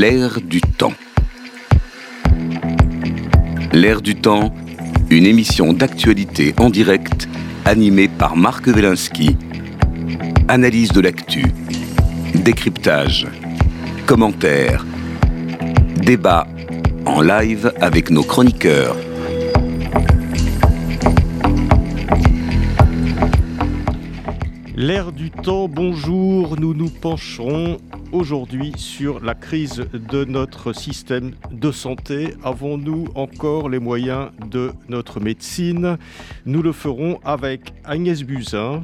L'air 0.00 0.40
du 0.40 0.60
temps. 0.60 0.92
L'air 3.72 4.00
du 4.00 4.14
temps, 4.14 4.54
une 5.10 5.26
émission 5.26 5.72
d'actualité 5.72 6.54
en 6.58 6.70
direct 6.70 7.28
animée 7.64 8.06
par 8.06 8.36
Marc 8.36 8.68
Wielinski. 8.68 9.36
Analyse 10.46 10.92
de 10.92 11.00
l'actu, 11.00 11.42
décryptage, 12.32 13.26
commentaires, 14.06 14.86
débat 15.96 16.46
en 17.04 17.20
live 17.20 17.72
avec 17.80 18.10
nos 18.10 18.22
chroniqueurs. 18.22 18.94
L'air 24.76 25.10
du 25.10 25.32
temps, 25.32 25.66
bonjour, 25.66 26.54
nous 26.56 26.72
nous 26.72 26.88
pencherons 26.88 27.78
aujourd'hui 28.12 28.72
sur 28.76 29.20
la 29.20 29.34
crise 29.34 29.84
de 29.92 30.24
notre 30.24 30.72
système 30.72 31.32
de 31.50 31.70
santé. 31.70 32.34
Avons-nous 32.42 33.08
encore 33.14 33.68
les 33.68 33.78
moyens 33.78 34.30
de 34.50 34.72
notre 34.88 35.20
médecine? 35.20 35.98
Nous 36.46 36.62
le 36.62 36.72
ferons 36.72 37.20
avec 37.24 37.72
Agnès 37.84 38.22
Buzyn. 38.22 38.82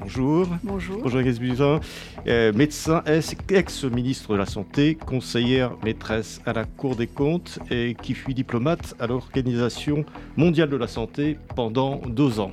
Bonjour. 0.00 0.46
Bonjour. 0.62 1.00
Bonjour 1.02 1.20
Agnès 1.20 1.38
Buzyn, 1.38 1.80
euh, 2.26 2.52
médecin, 2.52 3.02
ex-ministre 3.48 4.32
de 4.32 4.38
la 4.38 4.46
Santé, 4.46 4.94
conseillère 4.94 5.72
maîtresse 5.82 6.40
à 6.44 6.52
la 6.52 6.64
Cour 6.64 6.94
des 6.94 7.06
comptes 7.06 7.58
et 7.70 7.96
qui 8.00 8.14
fut 8.14 8.34
diplomate 8.34 8.94
à 9.00 9.06
l'Organisation 9.06 10.04
mondiale 10.36 10.68
de 10.68 10.76
la 10.76 10.88
santé 10.88 11.38
pendant 11.56 12.00
deux 12.06 12.38
ans. 12.38 12.52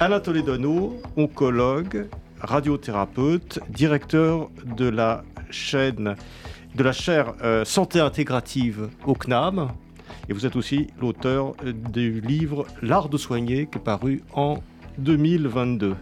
Alain 0.00 0.20
Toledano, 0.20 1.00
oncologue, 1.16 2.08
radiothérapeute, 2.40 3.60
directeur 3.70 4.50
de 4.76 4.88
la 4.88 5.24
chaîne 5.50 6.16
de 6.74 6.82
la 6.82 6.92
chaire 6.92 7.34
euh, 7.42 7.64
Santé 7.64 8.00
intégrative 8.00 8.88
au 9.06 9.14
CNAM. 9.14 9.72
Et 10.28 10.32
vous 10.32 10.46
êtes 10.46 10.56
aussi 10.56 10.88
l'auteur 11.00 11.54
du 11.64 12.20
livre 12.20 12.66
L'art 12.82 13.08
de 13.08 13.16
soigner 13.16 13.66
qui 13.66 13.78
est 13.78 13.82
paru 13.82 14.22
en 14.32 14.58
2022. 14.98 15.96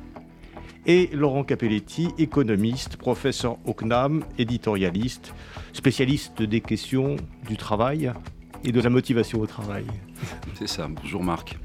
Et 0.87 1.11
Laurent 1.13 1.43
Capelletti, 1.43 2.09
économiste, 2.19 2.97
professeur 2.97 3.57
au 3.65 3.73
CNAM, 3.73 4.23
éditorialiste, 4.39 5.35
spécialiste 5.73 6.43
des 6.43 6.61
questions 6.61 7.17
du 7.49 7.57
travail 7.57 8.13
et 8.65 8.73
de 8.73 8.81
la 8.81 8.91
motivation 8.91 9.41
au 9.41 9.47
travail. 9.47 9.87
C'est 10.55 10.69
ça. 10.69 10.89
Bonjour 10.89 11.25
Marc. 11.25 11.57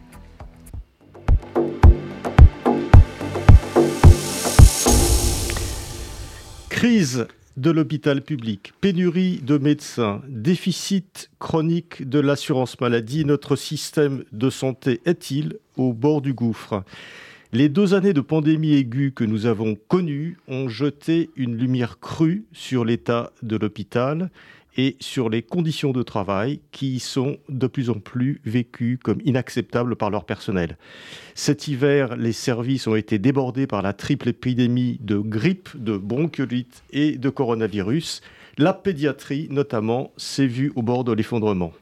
Crise 6.81 7.27
de 7.57 7.69
l'hôpital 7.69 8.23
public, 8.23 8.73
pénurie 8.81 9.39
de 9.43 9.59
médecins, 9.59 10.23
déficit 10.27 11.29
chronique 11.37 12.09
de 12.09 12.19
l'assurance 12.19 12.81
maladie, 12.81 13.23
notre 13.23 13.55
système 13.55 14.23
de 14.31 14.49
santé 14.49 14.99
est-il 15.05 15.59
au 15.77 15.93
bord 15.93 16.23
du 16.23 16.33
gouffre? 16.33 16.83
Les 17.53 17.69
deux 17.69 17.93
années 17.93 18.13
de 18.13 18.21
pandémie 18.21 18.73
aiguë 18.73 19.11
que 19.11 19.23
nous 19.23 19.45
avons 19.45 19.75
connues 19.89 20.39
ont 20.47 20.69
jeté 20.69 21.29
une 21.35 21.55
lumière 21.55 21.99
crue 21.99 22.45
sur 22.51 22.83
l'état 22.83 23.31
de 23.43 23.57
l'hôpital 23.57 24.31
et 24.77 24.95
sur 24.99 25.29
les 25.29 25.41
conditions 25.41 25.91
de 25.91 26.03
travail 26.03 26.61
qui 26.71 26.99
sont 26.99 27.37
de 27.49 27.67
plus 27.67 27.89
en 27.89 27.95
plus 27.95 28.41
vécues 28.45 28.99
comme 29.01 29.19
inacceptables 29.25 29.95
par 29.95 30.09
leur 30.09 30.25
personnel. 30.25 30.77
Cet 31.35 31.67
hiver, 31.67 32.15
les 32.15 32.33
services 32.33 32.87
ont 32.87 32.95
été 32.95 33.19
débordés 33.19 33.67
par 33.67 33.81
la 33.81 33.93
triple 33.93 34.29
épidémie 34.29 34.97
de 35.01 35.17
grippe, 35.17 35.69
de 35.75 35.97
bronchiolite 35.97 36.83
et 36.91 37.17
de 37.17 37.29
coronavirus. 37.29 38.21
La 38.57 38.73
pédiatrie, 38.73 39.47
notamment, 39.49 40.11
s'est 40.17 40.47
vue 40.47 40.71
au 40.75 40.81
bord 40.81 41.03
de 41.03 41.13
l'effondrement. 41.13 41.73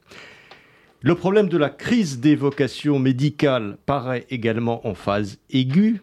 Le 1.02 1.16
problème 1.16 1.48
de 1.48 1.58
la 1.58 1.70
crise 1.70 2.20
des 2.20 2.36
vocations 2.36 3.00
médicales 3.00 3.78
paraît 3.86 4.26
également 4.30 4.86
en 4.86 4.96
phase 4.96 5.40
aiguë. 5.50 6.02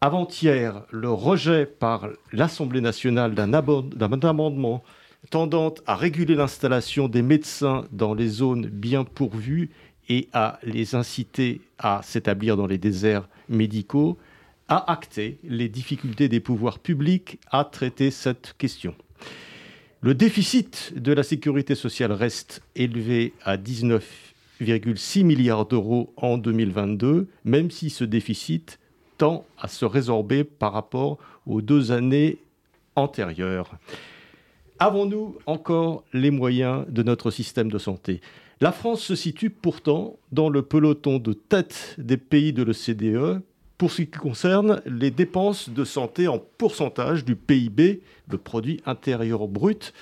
Avant-hier, 0.00 0.82
le 0.90 1.10
rejet 1.10 1.66
par 1.66 2.08
l'Assemblée 2.32 2.80
nationale 2.80 3.34
d'un 3.34 3.52
amendement 3.52 4.82
tendant 5.30 5.74
à 5.86 5.96
réguler 5.96 6.34
l'installation 6.34 7.08
des 7.08 7.22
médecins 7.22 7.84
dans 7.92 8.14
les 8.14 8.28
zones 8.28 8.66
bien 8.66 9.04
pourvues 9.04 9.70
et 10.08 10.28
à 10.32 10.58
les 10.62 10.94
inciter 10.94 11.60
à 11.78 12.00
s'établir 12.02 12.56
dans 12.56 12.66
les 12.66 12.78
déserts 12.78 13.28
médicaux, 13.48 14.18
a 14.68 14.90
acté 14.90 15.38
les 15.44 15.68
difficultés 15.68 16.28
des 16.28 16.40
pouvoirs 16.40 16.78
publics 16.78 17.38
à 17.50 17.64
traiter 17.64 18.10
cette 18.10 18.54
question. 18.58 18.94
Le 20.00 20.14
déficit 20.14 20.92
de 20.96 21.12
la 21.12 21.22
sécurité 21.22 21.74
sociale 21.74 22.12
reste 22.12 22.62
élevé 22.76 23.32
à 23.42 23.56
19,6 23.56 25.24
milliards 25.24 25.66
d'euros 25.66 26.12
en 26.16 26.36
2022, 26.36 27.28
même 27.44 27.70
si 27.70 27.88
ce 27.88 28.04
déficit 28.04 28.78
tend 29.16 29.46
à 29.58 29.68
se 29.68 29.84
résorber 29.84 30.44
par 30.44 30.72
rapport 30.72 31.18
aux 31.46 31.62
deux 31.62 31.92
années 31.92 32.38
antérieures. 32.96 33.78
Avons-nous 34.80 35.36
encore 35.46 36.02
les 36.12 36.32
moyens 36.32 36.84
de 36.88 37.04
notre 37.04 37.30
système 37.30 37.70
de 37.70 37.78
santé? 37.78 38.20
La 38.60 38.72
France 38.72 39.02
se 39.02 39.14
situe 39.14 39.50
pourtant 39.50 40.18
dans 40.32 40.48
le 40.48 40.62
peloton 40.62 41.18
de 41.18 41.32
tête 41.32 41.94
des 41.98 42.16
pays 42.16 42.52
de 42.52 42.64
l'OCDE 42.64 43.40
pour 43.78 43.92
ce 43.92 44.02
qui 44.02 44.18
concerne 44.18 44.82
les 44.86 45.10
dépenses 45.10 45.68
de 45.68 45.84
santé 45.84 46.26
en 46.26 46.38
pourcentage 46.38 47.24
du 47.24 47.36
PIB, 47.36 48.02
le 48.28 48.38
produit 48.38 48.80
intérieur 48.86 49.46
brut. 49.46 49.92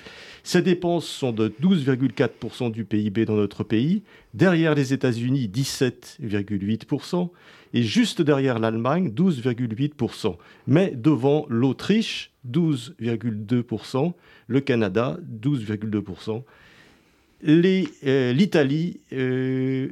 Ces 0.43 0.61
dépenses 0.61 1.07
sont 1.07 1.31
de 1.31 1.49
12,4% 1.61 2.71
du 2.71 2.83
PIB 2.83 3.25
dans 3.25 3.35
notre 3.35 3.63
pays, 3.63 4.03
derrière 4.33 4.73
les 4.73 4.93
États-Unis 4.93 5.51
17,8% 5.53 7.29
et 7.73 7.83
juste 7.83 8.21
derrière 8.21 8.59
l'Allemagne 8.59 9.09
12,8%, 9.09 10.37
mais 10.67 10.91
devant 10.95 11.45
l'Autriche 11.49 12.32
12,2%, 12.49 14.13
le 14.47 14.61
Canada 14.61 15.17
12,2%, 15.41 16.43
euh, 17.45 18.33
l'Italie 18.33 18.99
euh, 19.11 19.89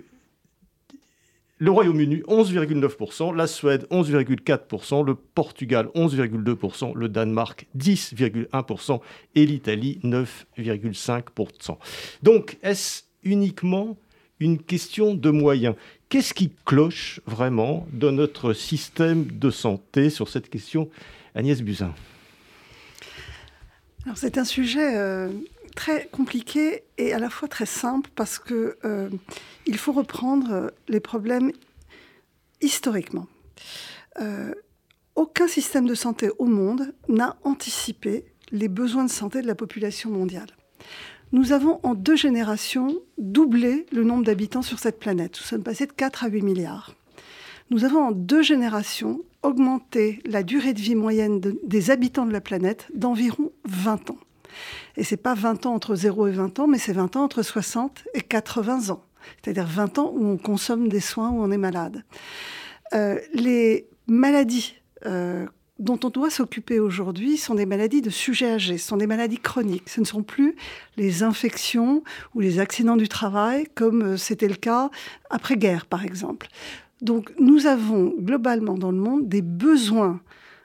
le 1.61 1.69
Royaume-Uni 1.69 2.23
11,9%, 2.27 3.35
la 3.35 3.45
Suède 3.45 3.85
11,4%, 3.91 5.05
le 5.05 5.13
Portugal 5.13 5.89
11,2%, 5.93 6.95
le 6.95 7.07
Danemark 7.07 7.67
10,1% 7.77 8.99
et 9.35 9.45
l'Italie 9.45 9.99
9,5%. 10.03 11.77
Donc 12.23 12.57
est-ce 12.63 13.03
uniquement 13.23 13.95
une 14.39 14.57
question 14.57 15.13
de 15.13 15.29
moyens? 15.29 15.75
Qu'est-ce 16.09 16.33
qui 16.33 16.51
cloche 16.65 17.21
vraiment 17.27 17.85
dans 17.93 18.11
notre 18.11 18.53
système 18.53 19.25
de 19.25 19.51
santé 19.51 20.09
sur 20.09 20.29
cette 20.29 20.49
question 20.49 20.89
Agnès 21.35 21.61
Buzyn? 21.61 21.93
C'est 24.15 24.37
un 24.37 24.45
sujet 24.45 24.95
euh, 24.95 25.29
très 25.75 26.07
compliqué 26.11 26.83
et 26.97 27.13
à 27.13 27.19
la 27.19 27.29
fois 27.29 27.47
très 27.47 27.65
simple 27.65 28.09
parce 28.15 28.39
que 28.39 28.77
euh, 28.83 29.09
il 29.65 29.77
faut 29.77 29.91
reprendre 29.91 30.71
les 30.87 30.99
problèmes 30.99 31.51
historiquement. 32.61 33.27
Euh, 34.19 34.53
aucun 35.15 35.47
système 35.47 35.85
de 35.85 35.95
santé 35.95 36.29
au 36.39 36.45
monde 36.45 36.93
n'a 37.07 37.37
anticipé 37.43 38.25
les 38.51 38.67
besoins 38.67 39.05
de 39.05 39.09
santé 39.09 39.41
de 39.41 39.47
la 39.47 39.55
population 39.55 40.09
mondiale. 40.09 40.49
Nous 41.31 41.53
avons 41.53 41.79
en 41.83 41.93
deux 41.93 42.15
générations 42.15 42.99
doublé 43.17 43.85
le 43.91 44.03
nombre 44.03 44.25
d'habitants 44.25 44.61
sur 44.61 44.79
cette 44.79 44.99
planète. 44.99 45.37
Nous 45.39 45.47
sommes 45.47 45.63
passés 45.63 45.85
de 45.85 45.93
4 45.93 46.25
à 46.25 46.27
8 46.27 46.41
milliards. 46.41 46.93
Nous 47.69 47.85
avons 47.85 47.99
en 47.99 48.11
deux 48.11 48.41
générations 48.41 49.21
augmenté 49.43 50.19
la 50.25 50.43
durée 50.43 50.73
de 50.73 50.79
vie 50.79 50.95
moyenne 50.95 51.39
des 51.39 51.91
habitants 51.91 52.25
de 52.25 52.33
la 52.33 52.41
planète 52.41 52.87
d'environ 52.93 53.51
20 53.65 54.11
ans. 54.11 54.17
Et 54.97 55.03
c'est 55.03 55.17
pas 55.17 55.33
20 55.33 55.65
ans 55.65 55.73
entre 55.73 55.95
0 55.95 56.27
et 56.27 56.31
20 56.31 56.59
ans, 56.59 56.67
mais 56.67 56.77
c'est 56.77 56.93
20 56.93 57.15
ans 57.15 57.23
entre 57.23 57.41
60 57.41 58.03
et 58.13 58.21
80 58.21 58.89
ans. 58.89 59.03
C'est-à-dire 59.41 59.65
20 59.65 59.99
ans 59.99 60.13
où 60.15 60.25
on 60.25 60.37
consomme 60.37 60.87
des 60.87 60.99
soins, 60.99 61.29
où 61.29 61.41
on 61.41 61.51
est 61.51 61.57
malade. 61.57 62.03
Euh, 62.93 63.19
les 63.33 63.87
maladies 64.07 64.75
euh, 65.05 65.45
dont 65.79 65.99
on 66.03 66.09
doit 66.09 66.29
s'occuper 66.29 66.79
aujourd'hui 66.79 67.37
sont 67.37 67.55
des 67.55 67.65
maladies 67.65 68.01
de 68.01 68.09
sujets 68.09 68.53
âgés, 68.53 68.77
ce 68.77 68.87
sont 68.87 68.97
des 68.97 69.07
maladies 69.07 69.39
chroniques. 69.39 69.89
Ce 69.89 69.99
ne 69.99 70.05
sont 70.05 70.23
plus 70.23 70.55
les 70.97 71.23
infections 71.23 72.03
ou 72.35 72.39
les 72.39 72.59
accidents 72.59 72.97
du 72.97 73.07
travail 73.07 73.67
comme 73.73 74.03
euh, 74.03 74.17
c'était 74.17 74.47
le 74.47 74.55
cas 74.55 74.89
après-guerre, 75.29 75.85
par 75.85 76.03
exemple. 76.03 76.47
Donc 77.01 77.33
nous 77.39 77.65
avons 77.65 78.13
globalement 78.17 78.77
dans 78.77 78.91
le 78.91 78.97
monde 78.97 79.27
des 79.27 79.41
besoins 79.41 80.21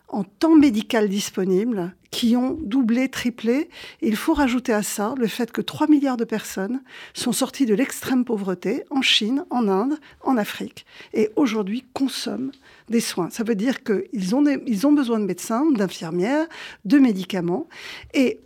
en 0.09 0.23
temps 0.23 0.55
médical 0.55 1.09
disponible 1.09 1.95
qui 2.11 2.37
ont 2.37 2.57
doublé, 2.63 3.09
triplé. 3.09 3.69
il 4.01 4.17
faut 4.17 4.33
rajouter 4.33 4.73
à 4.73 4.83
ça 4.83 5.15
le 5.19 5.27
fait 5.27 5.51
que 5.51 5.61
3 5.61 5.89
milliards 5.89 6.17
de 6.17 6.25
personnes 6.25 6.81
sont 7.13 7.33
sorties 7.33 7.67
de 7.67 7.75
l'extrême 7.75 8.25
pauvreté 8.25 8.85
en 8.91 9.03
Chine, 9.03 9.45
en 9.51 9.69
Inde, 9.69 9.99
en 10.23 10.37
Afrique, 10.37 10.87
et 11.13 11.31
aujourd'hui 11.37 11.85
consomment 11.93 12.53
des 12.89 13.01
soins. 13.01 13.31
Ça 13.31 13.43
veut 13.43 13.57
dire 13.57 13.83
qu'ils 13.83 14.35
ont, 14.35 14.43
besoin 14.43 15.19
de 15.19 15.27
médecins, 15.27 15.71
d'infirmières, 15.73 16.47
de 16.85 16.99
médicaments. 16.99 17.67
Et 18.15 18.41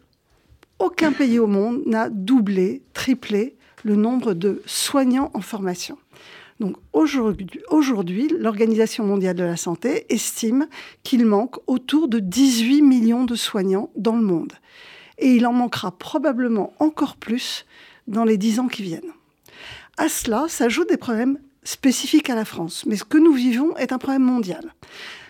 aucun 0.78 1.12
pays 1.12 1.38
au 1.38 1.46
monde 1.46 1.82
n'a 1.86 2.08
doublé, 2.08 2.82
triplé 2.94 3.54
le 3.84 3.96
nombre 3.96 4.34
de 4.34 4.62
soignants 4.66 5.30
en 5.34 5.42
formation. 5.42 5.98
Donc 6.60 6.76
aujourd'hui, 6.92 8.28
l'Organisation 8.38 9.04
mondiale 9.04 9.34
de 9.34 9.44
la 9.44 9.56
santé 9.56 10.04
estime 10.12 10.68
qu'il 11.02 11.24
manque 11.24 11.56
autour 11.66 12.06
de 12.06 12.18
18 12.18 12.82
millions 12.82 13.24
de 13.24 13.34
soignants 13.34 13.90
dans 13.96 14.14
le 14.14 14.22
monde. 14.22 14.52
Et 15.16 15.32
il 15.32 15.46
en 15.46 15.54
manquera 15.54 15.90
probablement 15.90 16.74
encore 16.78 17.16
plus 17.16 17.64
dans 18.06 18.24
les 18.24 18.36
dix 18.36 18.60
ans 18.60 18.68
qui 18.68 18.82
viennent. 18.82 19.12
À 19.96 20.08
cela 20.08 20.46
s'ajoutent 20.48 20.90
des 20.90 20.98
problèmes 20.98 21.38
spécifiques 21.62 22.28
à 22.28 22.34
la 22.34 22.44
France. 22.44 22.84
Mais 22.86 22.96
ce 22.96 23.04
que 23.04 23.18
nous 23.18 23.32
vivons 23.32 23.74
est 23.76 23.92
un 23.92 23.98
problème 23.98 24.22
mondial. 24.22 24.74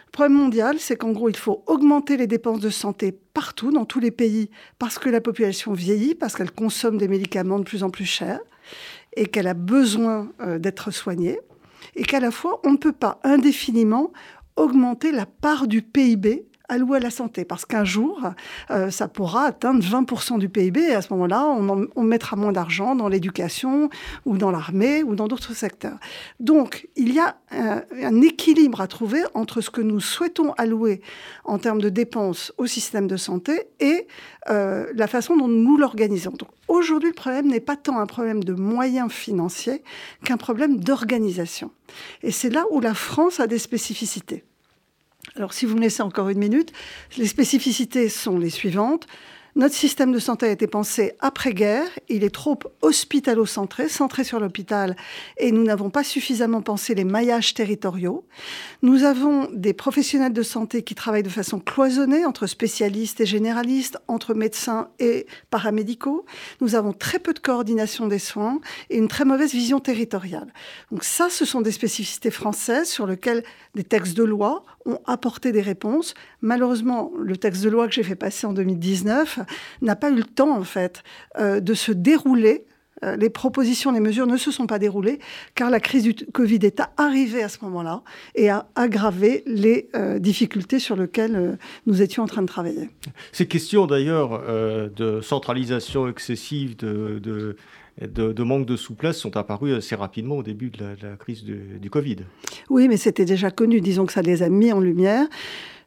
Le 0.07 0.13
problème 0.13 0.37
mondial, 0.37 0.77
c'est 0.81 0.97
qu'en 0.97 1.13
gros, 1.13 1.29
il 1.29 1.37
faut 1.37 1.63
augmenter 1.67 2.17
les 2.17 2.27
dépenses 2.27 2.61
de 2.61 2.71
santé 2.71 3.17
partout, 3.33 3.71
dans 3.71 3.85
tous 3.85 4.01
les 4.01 4.11
pays, 4.11 4.51
parce 4.81 4.99
que 4.99 5.09
la 5.09 5.21
population 5.21 5.73
vieillit, 5.73 6.17
parce 6.17 6.35
qu'elle 6.35 6.51
consomme 6.51 6.99
des 6.99 7.07
médicaments 7.07 7.61
de 7.61 7.65
plus 7.65 7.85
en 7.85 7.91
plus 7.91 8.07
chers, 8.07 8.41
et 9.17 9.27
qu'elle 9.27 9.49
a 9.49 9.55
besoin 9.55 10.33
euh, 10.41 10.59
d'être 10.59 10.91
soignée, 10.91 11.41
et 11.97 12.03
qu'à 12.03 12.21
la 12.21 12.31
fois, 12.31 12.61
on 12.65 12.73
ne 12.73 12.77
peut 12.77 12.93
pas 12.93 13.21
indéfiniment 13.25 14.13
augmenter 14.57 15.13
la 15.13 15.27
part 15.27 15.67
du 15.67 15.83
PIB 15.83 16.50
alloué 16.71 16.99
à 16.99 17.01
la 17.01 17.11
santé. 17.11 17.45
Parce 17.45 17.67
qu'un 17.67 17.85
jour, 17.85 18.23
euh, 18.71 18.91
ça 18.91 19.09
pourra 19.09 19.45
atteindre 19.45 19.83
20% 19.83 20.39
du 20.39 20.49
PIB 20.49 20.81
et 20.81 20.95
à 20.95 21.03
ce 21.03 21.13
moment-là, 21.13 21.45
on, 21.47 22.03
mettra 22.03 22.37
moins 22.37 22.53
d'argent 22.53 22.95
dans 22.95 23.09
l'éducation 23.09 23.91
ou 24.25 24.39
dans 24.39 24.51
l'armée 24.51 25.03
ou 25.03 25.15
dans 25.15 25.29
d'autres 25.29 25.55
secteurs. 25.55 25.99
Donc, 26.39 26.89
il 26.97 27.13
y 27.13 27.19
a 27.19 27.37
un, 27.51 28.21
équilibre 28.23 28.81
à 28.81 28.87
trouver 28.87 29.23
entre 29.35 29.61
ce 29.61 29.71
que 29.71 29.81
nous 29.81 30.01
souhaitons 30.01 30.53
allouer 30.55 31.03
en 31.45 31.59
termes 31.59 31.81
de 31.81 31.89
dépenses 31.89 32.53
au 32.59 32.67
système 32.67 33.07
de 33.07 33.17
santé 33.17 33.69
et 33.81 34.07
euh, 34.49 34.87
la 34.95 35.07
façon 35.07 35.37
dont 35.37 35.49
nous 35.49 35.77
l'organisons. 35.77 36.31
Donc, 36.31 36.49
aujourd'hui, 36.69 37.11
le 37.11 37.15
problème 37.15 37.49
n'est 37.49 37.61
pas 37.61 37.77
tant 37.77 37.99
un 37.99 38.07
problème 38.07 38.43
de 38.43 38.55
moyens 38.55 39.13
financiers 39.13 39.83
qu'un 40.25 40.37
problème 40.37 40.79
d'organisation. 40.79 41.71
Et 42.23 42.31
c'est 42.31 42.51
là 42.51 42.65
où 42.71 42.81
la 42.81 42.95
France 42.95 43.41
a 43.41 43.47
des 43.47 43.59
spécificités. 43.59 44.45
Alors, 45.37 45.53
si 45.53 45.67
vous 45.67 45.77
me 45.77 45.81
laissez 45.81 46.03
encore 46.03 46.29
une 46.29 46.39
minute, 46.39 46.73
les 47.17 47.27
spécificités 47.27 48.09
sont 48.09 48.39
les 48.39 48.51
suivantes. 48.51 49.07
Notre 49.57 49.75
système 49.75 50.13
de 50.13 50.21
santé 50.21 50.47
a 50.47 50.51
été 50.51 50.69
pensé 50.69 51.15
après-guerre. 51.19 51.89
Il 52.09 52.23
est 52.23 52.35
trop 52.35 52.59
hospitalo-centré, 52.83 53.89
centré 53.89 54.23
sur 54.23 54.39
l'hôpital, 54.39 54.97
et 55.39 55.51
nous 55.51 55.65
n'avons 55.65 55.91
pas 55.91 56.05
suffisamment 56.05 56.63
pensé 56.63 56.95
les 56.95 57.03
maillages 57.03 57.53
territoriaux. 57.55 58.25
Nous 58.83 59.03
avons 59.03 59.49
des 59.53 59.73
professionnels 59.73 60.33
de 60.33 60.43
santé 60.43 60.83
qui 60.85 60.95
travaillent 60.95 61.25
de 61.25 61.29
façon 61.29 61.59
cloisonnée 61.59 62.25
entre 62.25 62.47
spécialistes 62.47 63.21
et 63.21 63.27
généralistes, 63.27 63.99
entre 64.07 64.35
médecins 64.35 64.89
et 65.01 65.27
paramédicaux. 65.51 66.25
Nous 66.61 66.77
avons 66.77 66.93
très 66.93 67.19
peu 67.19 67.35
de 67.35 67.41
coordination 67.41 68.07
des 68.07 68.21
soins 68.21 68.61
et 68.89 68.99
une 68.99 69.09
très 69.09 69.25
mauvaise 69.25 69.53
vision 69.53 69.81
territoriale. 69.81 70.53
Donc 70.93 71.03
ça, 71.03 71.29
ce 71.29 71.45
sont 71.45 71.61
des 71.61 71.73
spécificités 71.73 72.31
françaises 72.31 72.89
sur 72.89 73.07
lesquelles 73.07 73.43
des 73.75 73.85
textes 73.85 74.17
de 74.17 74.25
loi 74.25 74.65
ont 74.87 75.01
apporté 75.07 75.53
des 75.53 75.61
réponses. 75.61 76.15
Malheureusement, 76.41 77.11
le 77.19 77.37
texte 77.37 77.63
de 77.63 77.69
loi 77.69 77.87
que 77.89 77.95
j'ai 77.95 78.03
fait 78.03 78.17
passer 78.17 78.47
en 78.47 78.53
2019 78.53 79.41
n'a 79.83 79.97
pas 79.97 80.11
eu 80.11 80.17
le 80.17 80.25
temps, 80.25 80.57
en 80.57 80.65
fait, 80.65 81.03
euh, 81.39 81.61
de 81.61 81.75
se 81.75 81.93
dérouler 81.93 82.65
euh, 83.03 83.17
les 83.17 83.31
propositions, 83.31 83.93
les 83.93 84.01
mesures 84.01 84.27
ne 84.27 84.37
se 84.37 84.51
sont 84.51 84.67
pas 84.67 84.79
déroulées 84.79 85.21
car 85.55 85.71
la 85.71 85.81
crise 85.81 86.03
du 86.03 86.15
Covid 86.15 86.59
est 86.63 86.83
arrivée 86.99 87.43
à 87.43 87.49
ce 87.49 87.57
moment-là 87.63 88.03
et 88.35 88.51
a 88.51 88.69
aggravé 88.75 89.43
les 89.47 89.89
euh, 89.95 90.19
difficultés 90.19 90.79
sur 90.79 90.97
lesquelles 90.97 91.59
nous 91.87 92.03
étions 92.03 92.23
en 92.23 92.27
train 92.27 92.43
de 92.43 92.47
travailler. 92.47 92.91
Ces 93.33 93.49
questions 93.49 93.87
d'ailleurs 93.87 94.43
de 94.95 95.21
centralisation 95.23 96.09
excessive, 96.09 96.77
de, 96.77 97.19
de, 97.23 97.57
manque 98.45 98.67
de 98.67 98.77
souplesse 98.77 99.17
sont 99.17 99.37
apparus 99.37 99.75
assez 99.75 99.95
rapidement 99.95 100.37
au 100.37 100.43
début 100.43 100.71
de 100.71 100.79
la, 101.03 101.17
crise 101.17 101.45
du 101.45 101.91
Covid. 101.91 102.19
Oui, 102.69 102.89
mais 102.89 102.97
c'était 102.97 103.25
déjà 103.25 103.51
connu. 103.51 103.81
Disons 103.81 104.07
que 104.07 104.13
ça 104.13 104.23
les 104.23 104.43
a 104.43 104.49
mis 104.49 104.73
en 104.73 104.81
lumière. 104.81 105.27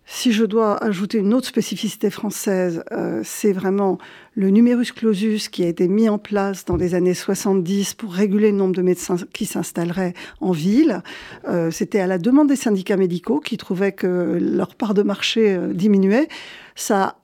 Si 0.06 0.34
je 0.34 0.44
dois 0.44 0.84
ajouter 0.84 1.20
une 1.20 1.34
autre 1.34 1.48
spécificité 1.48 2.10
française, 2.10 2.84
euh, 2.92 3.22
c'est 3.24 3.54
vraiment 3.54 3.98
le 4.36 4.50
numerus 4.50 4.92
clausus 4.92 5.48
qui 5.48 5.64
a 5.64 5.68
été 5.68 5.88
mis 5.88 6.10
en 6.10 6.18
place 6.18 6.66
dans 6.66 6.76
les 6.76 6.94
années 6.94 7.14
70 7.14 7.94
pour 7.94 8.14
réguler 8.14 8.52
le 8.52 8.58
nombre 8.58 8.76
de 8.76 8.82
médecins 8.82 9.16
qui 9.34 9.46
s'installeraient 9.46 10.14
en 10.42 10.52
ville. 10.52 11.02
Euh, 11.48 11.72
c'était 11.72 12.02
à 12.02 12.08
la 12.08 12.18
demande 12.18 12.50
des 12.50 12.58
syndicats 12.58 12.98
médicaux 12.98 13.40
qui 13.40 13.56
trouvaient 13.56 13.94
que 13.94 14.38
leur 14.42 14.76
part 14.76 14.94
de 14.94 15.04
marché 15.04 15.56
euh, 15.56 15.74
diminuait. 15.74 16.28
Ça 16.76 17.16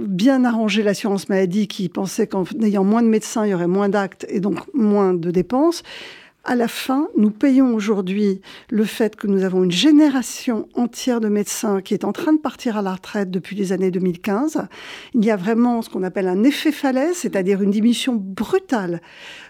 bien 0.00 0.44
arrangé 0.44 0.82
l'assurance 0.82 1.28
maladie 1.28 1.68
qui 1.68 1.88
pensait 1.88 2.26
qu'en 2.26 2.44
ayant 2.62 2.84
moins 2.84 3.02
de 3.02 3.08
médecins, 3.08 3.46
il 3.46 3.50
y 3.50 3.54
aurait 3.54 3.66
moins 3.66 3.88
d'actes 3.88 4.26
et 4.28 4.40
donc 4.40 4.58
moins 4.74 5.14
de 5.14 5.30
dépenses. 5.30 5.82
À 6.42 6.54
la 6.54 6.68
fin, 6.68 7.08
nous 7.18 7.30
payons 7.30 7.74
aujourd'hui 7.74 8.40
le 8.70 8.84
fait 8.84 9.14
que 9.14 9.26
nous 9.26 9.44
avons 9.44 9.62
une 9.62 9.70
génération 9.70 10.68
entière 10.74 11.20
de 11.20 11.28
médecins 11.28 11.82
qui 11.82 11.92
est 11.92 12.04
en 12.04 12.12
train 12.12 12.32
de 12.32 12.38
partir 12.38 12.78
à 12.78 12.82
la 12.82 12.94
retraite 12.94 13.30
depuis 13.30 13.54
les 13.56 13.72
années 13.72 13.90
2015. 13.90 14.66
Il 15.12 15.22
y 15.22 15.30
a 15.30 15.36
vraiment 15.36 15.82
ce 15.82 15.90
qu'on 15.90 16.02
appelle 16.02 16.28
un 16.28 16.42
effet 16.42 16.72
falaise, 16.72 17.16
c'est-à-dire 17.16 17.60
une 17.60 17.70
diminution 17.70 18.14
brutale 18.14 19.02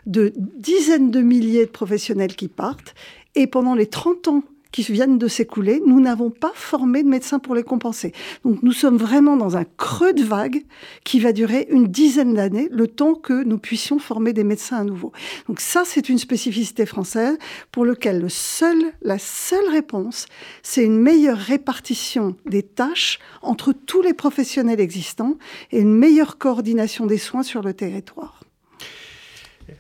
de 0.07 0.33
dizaines 0.37 1.13
de 1.13 1.21
milliers 1.21 1.67
de 1.67 1.71
professionnels 1.71 2.35
qui 2.35 2.49
partent. 2.49 2.95
Et 3.37 3.47
pendant 3.47 3.77
les 3.77 3.87
30 3.87 4.27
ans 4.27 4.43
qui 4.73 4.83
viennent 4.83 5.19
de 5.19 5.29
s'écouler, 5.29 5.83
nous 5.87 6.01
n'avons 6.01 6.31
pas 6.31 6.53
formé 6.55 7.03
de 7.03 7.09
médecins 7.09 7.39
pour 7.39 7.55
les 7.55 7.63
compenser. 7.63 8.13
Donc 8.45 8.63
nous 8.63 8.73
sommes 8.73 8.97
vraiment 8.97 9.37
dans 9.37 9.57
un 9.57 9.65
creux 9.65 10.13
de 10.13 10.23
vague 10.23 10.63
qui 11.05 11.21
va 11.21 11.33
durer 11.33 11.67
une 11.71 11.87
dizaine 11.87 12.35
d'années, 12.35 12.69
le 12.71 12.87
temps 12.87 13.15
que 13.15 13.45
nous 13.45 13.59
puissions 13.59 13.99
former 13.99 14.33
des 14.33 14.45
médecins 14.45 14.79
à 14.79 14.85
nouveau. 14.85 15.13
Donc 15.49 15.61
ça, 15.61 15.83
c'est 15.85 16.09
une 16.09 16.19
spécificité 16.19 16.87
française 16.87 17.39
pour 17.73 17.85
lequel 17.85 18.21
le 18.21 18.29
seul, 18.29 18.77
la 19.03 19.19
seule 19.19 19.69
réponse, 19.71 20.27
c'est 20.63 20.85
une 20.85 20.99
meilleure 20.99 21.39
répartition 21.39 22.37
des 22.47 22.63
tâches 22.63 23.19
entre 23.43 23.73
tous 23.73 24.03
les 24.03 24.15
professionnels 24.15 24.81
existants 24.81 25.37
et 25.73 25.81
une 25.81 25.95
meilleure 25.97 26.39
coordination 26.39 27.07
des 27.07 27.19
soins 27.19 27.43
sur 27.43 27.63
le 27.63 27.75
territoire. 27.75 28.41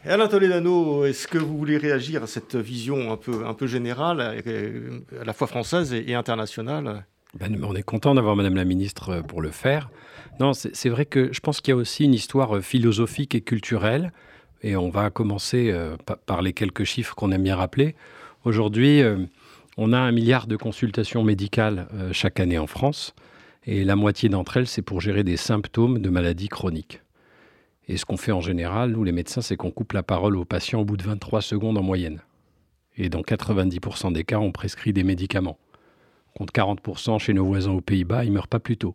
Alain 0.05 0.29
Toledano, 0.29 1.05
est-ce 1.05 1.27
que 1.27 1.39
vous 1.39 1.57
voulez 1.57 1.77
réagir 1.77 2.23
à 2.23 2.27
cette 2.27 2.57
vision 2.57 3.13
un 3.13 3.17
peu, 3.17 3.47
un 3.47 3.55
peu 3.55 3.67
générale, 3.67 4.21
à 4.21 5.25
la 5.25 5.33
fois 5.33 5.47
française 5.47 5.93
et, 5.93 6.15
internationale? 6.15 7.05
Ben, 7.39 7.63
On 7.63 7.75
est 7.75 7.83
content 7.83 8.15
d'avoir 8.15 8.37
Madame 8.37 8.57
la 8.57 8.65
Ministre 8.65 9.11
euh, 9.11 9.23
pour 9.23 9.41
le 9.41 9.51
faire. 9.51 9.91
Non, 10.41 10.53
c'est 10.53 10.89
vrai 10.89 11.07
que 11.07 11.33
je 11.33 11.41
pense 11.41 11.61
qu'il 11.61 11.73
y 11.73 11.75
a 11.75 11.77
aussi 11.77 12.05
une 12.05 12.15
histoire 12.15 12.57
euh, 12.57 12.61
philosophique 12.61 13.35
et 13.35 13.41
culturelle, 13.41 14.13
et 14.63 14.75
on 14.77 14.91
va 14.91 15.11
commencer 15.11 15.71
euh, 15.71 15.97
par 16.27 16.43
les 16.43 16.53
quelques 16.53 16.85
chiffres 16.85 17.15
qu'on 17.15 17.31
aime 17.31 17.45
bien 17.45 17.57
rappeler. 17.57 17.95
Aujourd'hui, 18.45 19.03
on 19.77 19.93
a 19.93 19.99
un 19.99 20.13
milliard 20.13 20.47
de 20.47 20.57
consultations 20.57 21.23
médicales 21.23 21.87
chaque 22.13 22.41
année 22.41 22.59
en 22.59 22.67
France, 22.67 23.15
et 23.67 23.85
la 23.85 23.97
moitié 23.97 24.31
d'entre 24.31 24.57
elles, 24.57 24.67
c'est 24.67 24.83
pour 24.83 25.03
gérer 25.03 25.25
des 25.25 25.37
symptômes 25.37 25.99
de 25.99 26.09
maladies 26.09 26.49
chroniques. 26.49 27.03
Et 27.91 27.97
ce 27.97 28.05
qu'on 28.05 28.17
fait 28.17 28.31
en 28.31 28.41
général, 28.41 28.93
nous 28.93 29.03
les 29.03 29.11
médecins, 29.11 29.41
c'est 29.41 29.57
qu'on 29.57 29.73
coupe 29.73 29.95
la 29.95 30.05
parole 30.05 30.37
aux 30.37 30.45
patients 30.45 30.81
au 30.81 30.85
bout 30.85 30.97
de 30.97 31.03
23 31.03 31.43
secondes 31.43 31.77
en 31.77 31.83
moyenne. 31.83 32.21
Et 32.97 33.09
dans 33.09 33.23
90% 33.23 34.13
des 34.13 34.23
cas, 34.23 34.39
on 34.39 34.53
prescrit 34.53 34.93
des 34.93 35.03
médicaments. 35.03 35.59
Contre 36.37 36.53
40% 36.53 37.19
chez 37.19 37.33
nos 37.33 37.45
voisins 37.45 37.73
aux 37.73 37.81
Pays-Bas, 37.81 38.25
ils 38.25 38.31
meurent 38.31 38.47
pas 38.47 38.61
plus 38.61 38.77
tôt. 38.77 38.95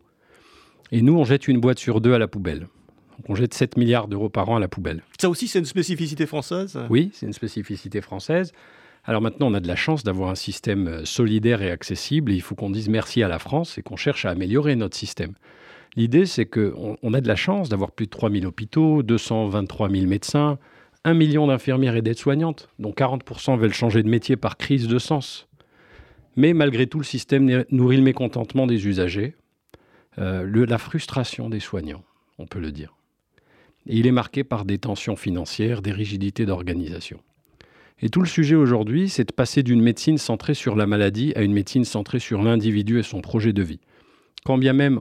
Et 0.93 1.01
nous, 1.01 1.13
on 1.17 1.25
jette 1.25 1.49
une 1.49 1.59
boîte 1.59 1.77
sur 1.77 1.99
deux 1.99 2.13
à 2.13 2.19
la 2.19 2.29
poubelle. 2.29 2.69
Donc 3.17 3.27
on 3.27 3.35
jette 3.35 3.53
7 3.53 3.75
milliards 3.75 4.07
d'euros 4.07 4.29
par 4.29 4.47
an 4.47 4.55
à 4.55 4.59
la 4.61 4.69
poubelle. 4.69 5.03
Ça 5.19 5.29
aussi, 5.29 5.49
c'est 5.49 5.59
une 5.59 5.65
spécificité 5.65 6.25
française? 6.25 6.79
Oui, 6.89 7.11
c'est 7.13 7.25
une 7.25 7.33
spécificité 7.33 7.99
française. 7.99 8.53
Alors 9.03 9.21
maintenant, 9.21 9.51
on 9.51 9.55
a 9.55 9.59
de 9.59 9.67
la 9.67 9.75
chance 9.75 10.05
d'avoir 10.05 10.29
un 10.29 10.35
système 10.35 10.87
euh, 10.87 11.03
solidaire 11.03 11.61
et 11.61 11.69
accessible, 11.69 12.31
et 12.31 12.35
il 12.35 12.41
faut 12.41 12.55
qu'on 12.55 12.69
dise 12.69 12.87
merci 12.87 13.23
à 13.23 13.27
la 13.27 13.39
France 13.39 13.77
et 13.77 13.81
qu'on 13.81 13.97
cherche 13.97 14.23
à 14.23 14.29
améliorer 14.29 14.77
notre 14.77 14.95
système. 14.95 15.33
L'idée, 15.95 16.25
c'est 16.25 16.45
qu'on 16.45 16.97
on 17.01 17.13
a 17.13 17.21
de 17.21 17.27
la 17.27 17.35
chance 17.35 17.69
d'avoir 17.69 17.91
plus 17.91 18.05
de 18.05 18.11
3000 18.11 18.45
hôpitaux, 18.45 19.01
223 19.01 19.89
000 19.89 20.07
médecins, 20.07 20.57
1 21.05 21.13
million 21.13 21.47
d'infirmières 21.47 21.95
et 21.95 22.01
d'aides-soignantes, 22.01 22.67
dont 22.79 22.91
40% 22.91 23.57
veulent 23.57 23.73
changer 23.73 24.03
de 24.03 24.09
métier 24.09 24.35
par 24.35 24.57
crise 24.57 24.87
de 24.87 24.99
sens. 24.99 25.47
Mais 26.35 26.53
malgré 26.53 26.87
tout, 26.87 26.97
le 26.97 27.05
système 27.05 27.63
nourrit 27.69 27.97
le 27.97 28.03
mécontentement 28.03 28.67
des 28.67 28.87
usagers, 28.87 29.35
euh, 30.17 30.65
la 30.67 30.77
frustration 30.77 31.49
des 31.49 31.59
soignants, 31.59 32.03
on 32.39 32.45
peut 32.45 32.59
le 32.59 32.71
dire. 32.71 32.95
Et 33.87 33.97
il 33.97 34.07
est 34.07 34.11
marqué 34.11 34.43
par 34.43 34.65
des 34.65 34.79
tensions 34.79 35.15
financières, 35.15 35.81
des 35.81 35.91
rigidités 35.91 36.45
d'organisation. 36.45 37.21
Et 38.01 38.09
tout 38.09 38.21
le 38.21 38.27
sujet 38.27 38.55
aujourd'hui, 38.55 39.07
c'est 39.07 39.29
de 39.29 39.31
passer 39.31 39.63
d'une 39.63 39.81
médecine 39.81 40.17
centrée 40.17 40.53
sur 40.53 40.75
la 40.75 40.87
maladie 40.87 41.31
à 41.35 41.43
une 41.43 41.53
médecine 41.53 41.85
centrée 41.85 42.19
sur 42.19 42.41
l'individu 42.41 42.99
et 42.99 43.03
son 43.03 43.21
projet 43.21 43.53
de 43.53 43.61
vie. 43.61 43.79
Quand 44.43 44.57
bien 44.57 44.73
même 44.73 44.99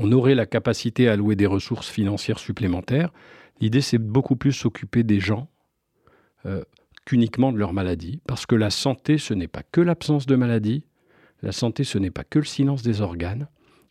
on 0.00 0.12
aurait 0.12 0.36
la 0.36 0.46
capacité 0.46 1.08
à 1.08 1.14
allouer 1.14 1.34
des 1.34 1.46
ressources 1.46 1.88
financières 1.88 2.38
supplémentaires. 2.38 3.12
L'idée, 3.60 3.80
c'est 3.80 3.98
beaucoup 3.98 4.36
plus 4.36 4.52
s'occuper 4.52 5.02
des 5.02 5.18
gens 5.18 5.48
euh, 6.46 6.62
qu'uniquement 7.04 7.50
de 7.50 7.58
leur 7.58 7.72
maladie, 7.72 8.20
parce 8.24 8.46
que 8.46 8.54
la 8.54 8.70
santé, 8.70 9.18
ce 9.18 9.34
n'est 9.34 9.48
pas 9.48 9.64
que 9.64 9.80
l'absence 9.80 10.26
de 10.26 10.36
maladie, 10.36 10.84
la 11.42 11.50
santé, 11.50 11.82
ce 11.82 11.98
n'est 11.98 12.12
pas 12.12 12.22
que 12.22 12.38
le 12.38 12.44
silence 12.44 12.82
des 12.82 13.00
organes, 13.00 13.48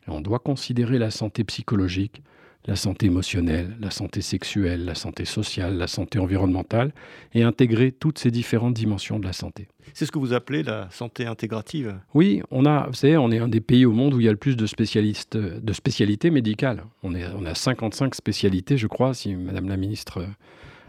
on 0.08 0.22
doit 0.22 0.40
considérer 0.40 0.98
la 0.98 1.12
santé 1.12 1.44
psychologique, 1.44 2.24
la 2.68 2.76
santé 2.76 3.06
émotionnelle, 3.06 3.78
la 3.80 3.92
santé 3.92 4.22
sexuelle, 4.22 4.84
la 4.86 4.94
santé 4.96 5.24
sociale, 5.26 5.78
la 5.78 5.88
santé 5.88 6.20
environnementale, 6.20 6.92
et 7.34 7.44
intégrer 7.44 7.94
toutes 7.94 8.20
ces 8.20 8.30
différentes 8.30 8.74
dimensions 8.74 9.20
de 9.20 9.26
la 9.26 9.32
santé. 9.34 9.68
C'est 9.94 10.06
ce 10.06 10.12
que 10.12 10.20
vous 10.20 10.34
appelez 10.34 10.64
la 10.64 10.90
santé 10.92 11.26
intégrative? 11.26 11.96
Oui, 12.14 12.42
on 12.52 12.66
a, 12.66 12.88
vous 12.88 12.94
savez, 12.94 13.16
on 13.18 13.32
est 13.32 13.40
un 13.40 13.48
des 13.48 13.62
pays 13.62 13.86
au 13.86 13.94
monde 13.94 14.14
où 14.14 14.20
il 14.20 14.26
y 14.26 14.30
a 14.30 14.32
le 14.32 14.38
plus 14.38 14.58
de 14.58 14.66
spécialistes, 14.66 15.38
de 15.38 15.74
spécialités 15.74 16.30
médicales. 16.30 16.84
On, 17.04 17.16
est, 17.16 17.26
on 17.40 17.46
a 17.46 17.56
55 17.56 18.14
spécialités, 18.16 18.78
je 18.78 18.88
crois, 18.88 19.14
si 19.14 19.34
Madame 19.36 19.70
la 19.70 19.78
Ministre 19.78 20.26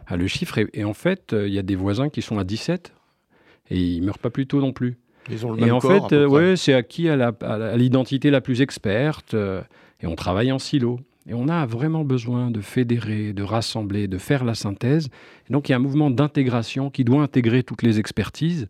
a 0.08 0.16
le 0.16 0.26
chiffre. 0.26 0.58
Et, 0.74 0.84
en 0.84 0.94
fait, 0.94 1.32
il 1.32 1.52
y 1.54 1.58
a 1.60 1.62
des 1.62 1.76
voisins 1.76 2.08
qui 2.08 2.22
sont 2.22 2.38
à 2.38 2.44
17, 2.44 2.92
et 3.70 3.78
ils 3.80 4.02
meurent 4.02 4.18
pas 4.18 4.30
plus 4.30 4.46
tôt 4.48 4.60
non 4.60 4.72
plus. 4.72 4.98
Ils 5.30 5.46
ont 5.46 5.52
le 5.52 5.58
et 5.58 5.66
même 5.66 5.74
en 5.74 5.78
corps, 5.78 6.08
fait, 6.08 6.16
près. 6.16 6.24
ouais, 6.24 6.56
c'est 6.56 6.72
acquis 6.72 7.08
à 7.08 7.14
la- 7.16 7.34
à 7.42 7.76
l'identité 7.76 8.30
la, 8.30 8.40
plus 8.40 8.62
experte, 8.62 9.34
euh, 9.34 9.62
et 10.00 10.06
on 10.06 10.16
travaille 10.16 10.50
en 10.50 10.58
silo. 10.58 10.98
Et 11.28 11.34
on 11.34 11.48
a 11.48 11.66
vraiment 11.66 12.04
besoin 12.04 12.50
de 12.50 12.62
fédérer, 12.62 13.34
de 13.34 13.42
rassembler, 13.42 14.08
de 14.08 14.16
faire 14.16 14.44
la 14.44 14.54
synthèse. 14.54 15.08
Et 15.48 15.52
donc 15.52 15.68
il 15.68 15.72
y 15.72 15.74
a 15.74 15.76
un 15.76 15.80
mouvement 15.80 16.10
d'intégration 16.10 16.88
qui 16.88 17.04
doit 17.04 17.22
intégrer 17.22 17.62
toutes 17.62 17.82
les 17.82 17.98
expertises. 17.98 18.66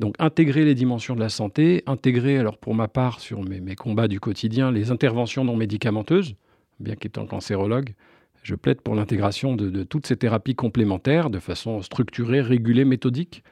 Donc 0.00 0.16
intégrer 0.18 0.64
les 0.64 0.74
dimensions 0.74 1.14
de 1.14 1.20
la 1.20 1.28
santé, 1.28 1.84
intégrer, 1.86 2.38
alors 2.38 2.58
pour 2.58 2.74
ma 2.74 2.88
part, 2.88 3.20
sur 3.20 3.42
mes, 3.42 3.76
combats 3.76 4.08
du 4.08 4.18
quotidien, 4.18 4.72
les 4.72 4.90
interventions 4.90 5.44
non 5.44 5.56
médicamenteuses, 5.56 6.34
bien 6.80 6.96
qu'étant 6.96 7.24
cancérologue, 7.24 7.94
je 8.42 8.56
plaide 8.56 8.80
pour 8.80 8.94
l'intégration 8.94 9.54
de, 9.54 9.70
de 9.70 9.84
toutes 9.84 10.06
ces 10.06 10.16
thérapies 10.16 10.54
complémentaires 10.54 11.30
de 11.30 11.38
façon 11.38 11.80
structurée, 11.82 12.40
régulée, 12.40 12.84
méthodique. 12.84 13.42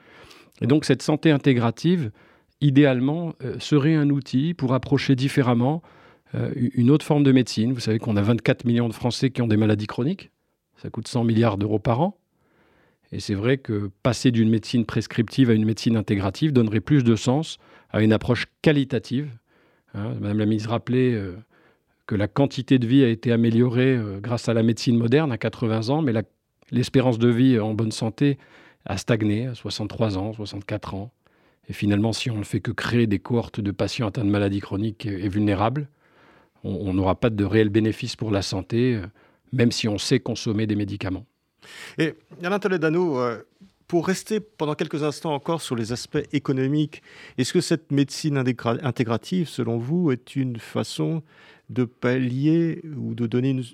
Et 0.61 0.67
donc 0.67 0.85
cette 0.85 1.03
santé 1.03 1.31
intégrative, 1.31 2.11
idéalement, 2.61 3.35
euh, 3.43 3.59
serait 3.61 3.95
un 3.95 4.11
outil 4.11 4.55
pour 4.55 4.75
approcher 4.75 5.15
différemment 5.15 5.83
euh, 6.35 6.51
une 6.57 6.91
autre 6.91 7.05
forme 7.05 7.23
de 7.23 7.33
médecine. 7.33 7.73
Vous 7.73 7.81
savez 7.81 7.99
qu'on 7.99 8.17
a 8.17 8.23
24 8.23 8.65
millions 8.65 8.89
de 8.89 8.95
Français 8.95 9.31
qui 9.31 9.43
ont 9.43 9.47
des 9.47 9.57
maladies 9.57 9.87
chroniques. 9.87 10.31
Ça 10.77 10.91
coûte 10.91 11.09
100 11.09 11.25
milliards 11.25 11.59
d'euros 11.59 11.79
par 11.79 12.01
an. 12.01 12.19
Et 13.13 13.21
c'est 13.21 13.35
vrai 13.35 13.59
que 13.59 13.91
passer 14.03 14.31
d'une 14.33 14.51
médecine 14.51 14.85
prescriptive 14.85 15.51
à 15.51 15.53
une 15.55 15.65
médecine 15.65 15.97
intégrative 15.97 16.53
donnerait 16.53 16.81
plus 16.81 17.05
de 17.05 17.15
sens 17.15 17.59
à 17.91 18.03
une 18.03 18.13
approche 18.13 18.47
qualitative. 18.63 19.31
Hein, 19.95 20.15
Madame 20.21 20.39
la 20.39 20.47
ministre 20.47 20.71
rappelait 20.71 21.15
euh, 21.15 21.37
que 22.07 22.17
la 22.17 22.27
quantité 22.27 22.79
de 22.81 22.87
vie 22.87 23.05
a 23.05 23.09
été 23.09 23.31
améliorée 23.31 23.97
euh, 23.97 24.19
grâce 24.21 24.49
à 24.49 24.55
la 24.55 24.65
médecine 24.65 24.97
moderne 24.97 25.31
à 25.31 25.39
80 25.39 25.91
ans, 25.91 26.03
mais 26.03 26.13
l'espérance 26.73 27.19
de 27.19 27.29
vie 27.29 27.61
en 27.61 27.75
bonne 27.75 27.93
santé 27.93 28.39
a 28.85 28.97
stagné 28.97 29.47
à 29.47 29.55
63 29.55 30.19
ans, 30.19 30.33
64 30.33 30.95
ans. 30.95 31.13
Et 31.69 31.73
finalement, 31.73 32.13
si 32.13 32.31
on 32.31 32.39
ne 32.39 32.45
fait 32.45 32.61
que 32.61 32.73
créer 32.73 33.07
des 33.07 33.21
cohortes 33.21 33.61
de 33.61 33.71
patients 33.71 34.09
atteints 34.09 34.25
de 34.25 34.31
maladies 34.31 34.61
chroniques 34.61 35.07
et 35.07 35.29
vulnérables, 35.29 35.89
on 36.65 36.95
n'aura 36.95 37.15
pas 37.15 37.31
de 37.31 37.45
réel 37.45 37.69
bénéfice 37.69 38.17
pour 38.17 38.31
la 38.31 38.43
santé, 38.43 38.95
euh, 38.95 39.07
même 39.53 39.71
si 39.71 39.87
on 39.87 39.99
sait 39.99 40.19
consommer 40.19 40.67
des 40.67 40.77
médicaments. 40.77 41.27
Et 41.99 42.15
Alain 42.43 42.59
Toledano, 42.59 43.19
euh, 43.19 43.43
pour 43.87 44.07
rester 44.07 44.41
pendant 44.41 44.75
quelques 44.75 45.03
instants 45.03 45.35
encore 45.35 45.61
sur 45.61 45.77
les 45.77 45.93
aspects 45.93 46.27
économiques, 46.33 47.03
est-ce 47.39 47.53
que 47.53 47.61
cette 47.61 47.93
médecine 47.93 48.39
intégrative, 48.39 49.49
selon 49.49 49.79
vous, 49.79 50.11
est 50.11 50.37
une 50.37 50.59
façon 50.59 51.23
de 51.71 51.85
pallier 51.85 52.83
ou 52.97 53.15
de 53.15 53.27
donner 53.27 53.51
une, 53.51 53.65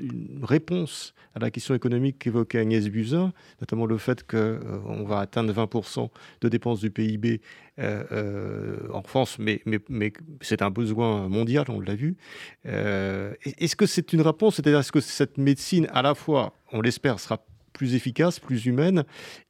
réponse 0.43 1.15
à 1.35 1.39
la 1.39 1.51
question 1.51 1.75
économique 1.75 2.19
qu'évoquait 2.19 2.59
Agnès 2.59 2.89
Buzyn, 2.89 3.33
notamment 3.61 3.87
le 3.87 3.99
fait 3.99 4.27
qu'on 4.27 5.05
va 5.05 5.21
atteindre 5.21 5.53
20% 5.53 6.09
de 6.41 6.49
dépenses 6.49 6.81
du 6.81 6.91
PIB 6.91 7.41
euh, 7.79 8.05
euh, 8.13 8.77
en 8.93 9.03
France, 9.03 9.39
mais, 9.39 9.61
mais, 9.65 9.79
mais 9.89 10.13
c'est 10.41 10.63
un 10.63 10.71
besoin 10.71 11.29
mondial, 11.29 11.67
on 11.69 11.81
l'a 11.81 11.95
vu. 11.95 12.17
Euh, 12.67 13.35
est-ce 13.45 13.77
que 13.77 13.87
c'est 13.87 14.13
une 14.13 14.23
réponse? 14.23 14.57
C'est-à-dire, 14.57 14.81
est-ce 14.81 14.93
que 14.93 15.01
cette 15.01 15.39
médecine, 15.39 15.89
à 15.93 16.03
la 16.03 16.15
fois, 16.15 16.55
on 16.73 16.81
l'espère, 16.81 17.19
sera 17.19 17.45
plus 17.81 17.95
efficace, 17.95 18.39
plus 18.39 18.67
humaine 18.67 19.05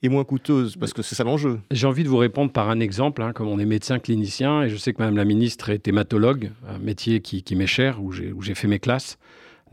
et 0.05 0.09
moins 0.09 0.23
coûteuse 0.23 0.77
Parce 0.77 0.93
que 0.93 1.03
c'est 1.03 1.17
ça 1.17 1.25
l'enjeu. 1.25 1.59
J'ai 1.73 1.89
envie 1.89 2.05
de 2.05 2.09
vous 2.09 2.17
répondre 2.17 2.53
par 2.53 2.71
un 2.71 2.79
exemple, 2.79 3.23
hein, 3.23 3.33
comme 3.33 3.49
on 3.49 3.59
est 3.59 3.65
médecin 3.65 3.99
clinicien, 3.99 4.63
et 4.63 4.69
je 4.69 4.77
sais 4.77 4.93
que 4.93 4.99
Madame 5.01 5.17
la 5.17 5.25
ministre 5.25 5.69
est 5.71 5.89
hématologue, 5.89 6.53
un 6.69 6.79
métier 6.79 7.23
qui, 7.23 7.57
m'est 7.57 7.67
cher, 7.67 8.01
où 8.01 8.13
j'ai 8.13 8.55
fait 8.55 8.69
mes 8.69 8.79
classes. 8.79 9.19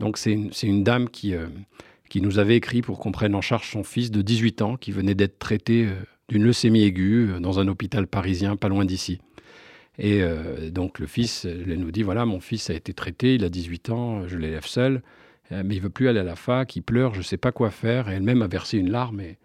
Donc 0.00 0.18
c'est 0.18 0.32
une, 0.32 0.82
dame 0.82 1.08
qui, 1.08 1.36
euh, 1.36 1.46
qui 2.08 2.20
nous 2.20 2.40
avait 2.40 2.56
écrit 2.56 2.82
pour 2.82 2.98
qu'on 2.98 3.12
prenne 3.12 3.36
en 3.36 3.40
charge 3.40 3.70
son 3.70 3.84
fils 3.84 4.10
de 4.10 4.22
18 4.22 4.62
ans, 4.62 4.76
qui 4.76 4.90
venait 4.90 5.14
d'être 5.14 5.38
traité 5.38 5.84
euh, 5.84 5.92
d'une 6.28 6.42
leucémie 6.42 6.82
aiguë 6.82 7.30
euh, 7.30 7.38
dans 7.38 7.60
un 7.60 7.68
hôpital 7.68 8.08
parisien 8.08 8.56
pas 8.56 8.68
loin 8.68 8.84
d'ici. 8.84 9.20
Et 10.00 10.22
donc 10.70 11.00
le 11.00 11.08
fils, 11.08 11.44
elle 11.44 11.80
nous 11.80 11.90
dit, 11.90 12.04
voilà, 12.04 12.24
mon 12.24 12.38
fils 12.38 12.70
a 12.70 12.74
été 12.74 12.94
traité, 12.94 13.34
il 13.34 13.42
a 13.42 13.48
18 13.48 13.90
ans, 13.90 14.28
je 14.28 14.36
l'élève 14.36 14.64
seul, 14.64 15.02
mais 15.50 15.76
il 15.76 15.80
veut 15.80 15.90
plus 15.90 16.08
aller 16.08 16.20
à 16.20 16.24
la 16.24 16.36
fac, 16.36 16.76
il 16.76 16.82
pleure, 16.82 17.14
je 17.14 17.18
ne 17.18 17.24
sais 17.24 17.36
pas 17.36 17.52
quoi 17.52 17.70
faire, 17.70 18.08
et 18.08 18.14
elle-même 18.14 18.42
a 18.42 18.48
versé 18.48 18.78
une 18.78 18.90
larme. 18.90 19.20
Et, 19.20 19.38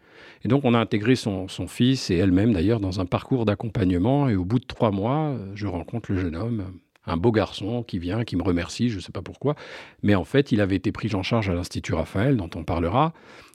donc 0.45 0.65
on 0.65 0.73
a 0.73 0.79
intégré 0.79 1.15
son, 1.15 1.47
fils 1.67 2.09
et 2.09 2.17
elle-même 2.17 2.53
d'ailleurs 2.53 2.79
dans 2.79 2.99
un 2.99 3.05
parcours 3.05 3.45
d'accompagnement, 3.45 4.29
et 4.29 4.35
au 4.35 4.45
bout 4.45 4.59
de 4.59 4.65
trois 4.65 4.91
mois, 4.91 5.29
euh, 5.29 5.51
je 5.55 5.67
rencontre 5.67 6.11
le 6.11 6.19
jeune 6.19 6.35
homme, 6.35 6.65
un 7.05 7.17
beau 7.17 7.31
garçon 7.31 7.83
qui 7.83 7.99
vient, 7.99 8.23
qui 8.23 8.35
me 8.35 8.43
remercie, 8.43 8.89
je 8.89 8.97
ne 8.97 9.01
sais 9.01 9.11
pas 9.11 9.21
pourquoi, 9.21 9.55
mais 10.01 10.15
en 10.15 10.23
fait 10.23 10.51
il 10.51 10.61
avait 10.61 10.75
été 10.75 10.91
pris 10.91 11.15
en 11.15 11.23
charge 11.23 11.49
à 11.49 11.53
l'Institut 11.53 11.93
Raphaël, 11.93 12.35
dont 12.35 12.49
on 12.55 12.63
parlera, 12.63 13.13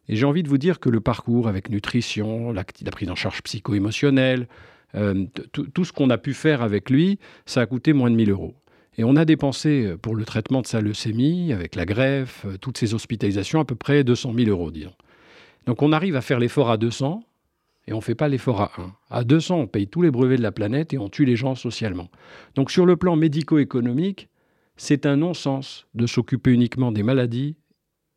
et 0.08 0.16
j'ai 0.16 0.24
envie 0.24 0.42
de 0.42 0.48
vous 0.48 0.58
dire 0.58 0.80
que 0.80 0.88
le 0.88 1.00
parcours 1.00 1.48
avec 1.48 1.68
nutrition, 1.68 2.52
la, 2.52 2.64
prise 2.64 3.10
en 3.10 3.14
charge 3.14 3.42
psycho-émotionnelle, 3.42 4.48
euh, 4.94 5.26
tout 5.52 5.84
ce 5.84 5.92
qu'on 5.92 6.08
a 6.08 6.16
pu 6.16 6.32
faire 6.32 6.62
avec 6.62 6.88
lui, 6.88 7.18
ça 7.44 7.60
a 7.60 7.66
coûté 7.66 7.92
moins 7.92 8.10
de 8.10 8.16
1000 8.16 8.30
euros. 8.30 8.54
Et 8.98 9.04
on 9.04 9.14
a 9.14 9.24
dépensé 9.24 9.86
euh, 9.86 9.96
pour 9.96 10.16
le 10.16 10.24
traitement 10.24 10.60
de 10.60 10.66
sa 10.66 10.80
leucémie, 10.80 11.52
avec 11.52 11.76
la 11.76 11.86
greffe, 11.86 12.44
euh, 12.44 12.58
toutes 12.58 12.76
ces 12.76 12.94
hospitalisations, 12.94 13.60
à 13.60 13.64
peu 13.64 13.76
près 13.76 14.04
200 14.04 14.34
000 14.34 14.50
euros, 14.50 14.70
disons. 14.70 14.94
Donc 15.66 15.82
on 15.82 15.92
arrive 15.92 16.16
à 16.16 16.20
faire 16.20 16.40
l'effort 16.40 16.70
à 16.70 16.76
200 16.76 17.22
et 17.86 17.92
on 17.92 17.98
ne 17.98 18.02
fait 18.02 18.16
pas 18.16 18.28
l'effort 18.28 18.60
à 18.60 18.72
1. 18.76 18.92
À 19.10 19.24
200, 19.24 19.56
on 19.56 19.66
paye 19.66 19.86
tous 19.86 20.02
les 20.02 20.10
brevets 20.10 20.36
de 20.36 20.42
la 20.42 20.52
planète 20.52 20.92
et 20.92 20.98
on 20.98 21.08
tue 21.08 21.24
les 21.24 21.36
gens 21.36 21.54
socialement. 21.54 22.10
Donc 22.54 22.70
sur 22.70 22.86
le 22.86 22.96
plan 22.96 23.16
médico-économique, 23.16 24.28
c'est 24.76 25.06
un 25.06 25.16
non-sens 25.16 25.86
de 25.94 26.06
s'occuper 26.06 26.52
uniquement 26.52 26.92
des 26.92 27.02
maladies 27.02 27.56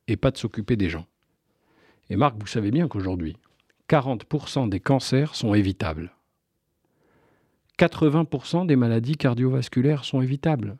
et 0.07 0.17
pas 0.17 0.31
de 0.31 0.37
s'occuper 0.37 0.75
des 0.75 0.89
gens. 0.89 1.05
Et 2.09 2.15
Marc, 2.15 2.35
vous 2.39 2.47
savez 2.47 2.71
bien 2.71 2.87
qu'aujourd'hui, 2.87 3.37
40% 3.87 4.69
des 4.69 4.79
cancers 4.79 5.35
sont 5.35 5.53
évitables. 5.53 6.11
80% 7.81 8.67
des 8.67 8.75
maladies 8.75 9.17
cardiovasculaires 9.17 10.05
sont 10.05 10.21
évitables. 10.21 10.77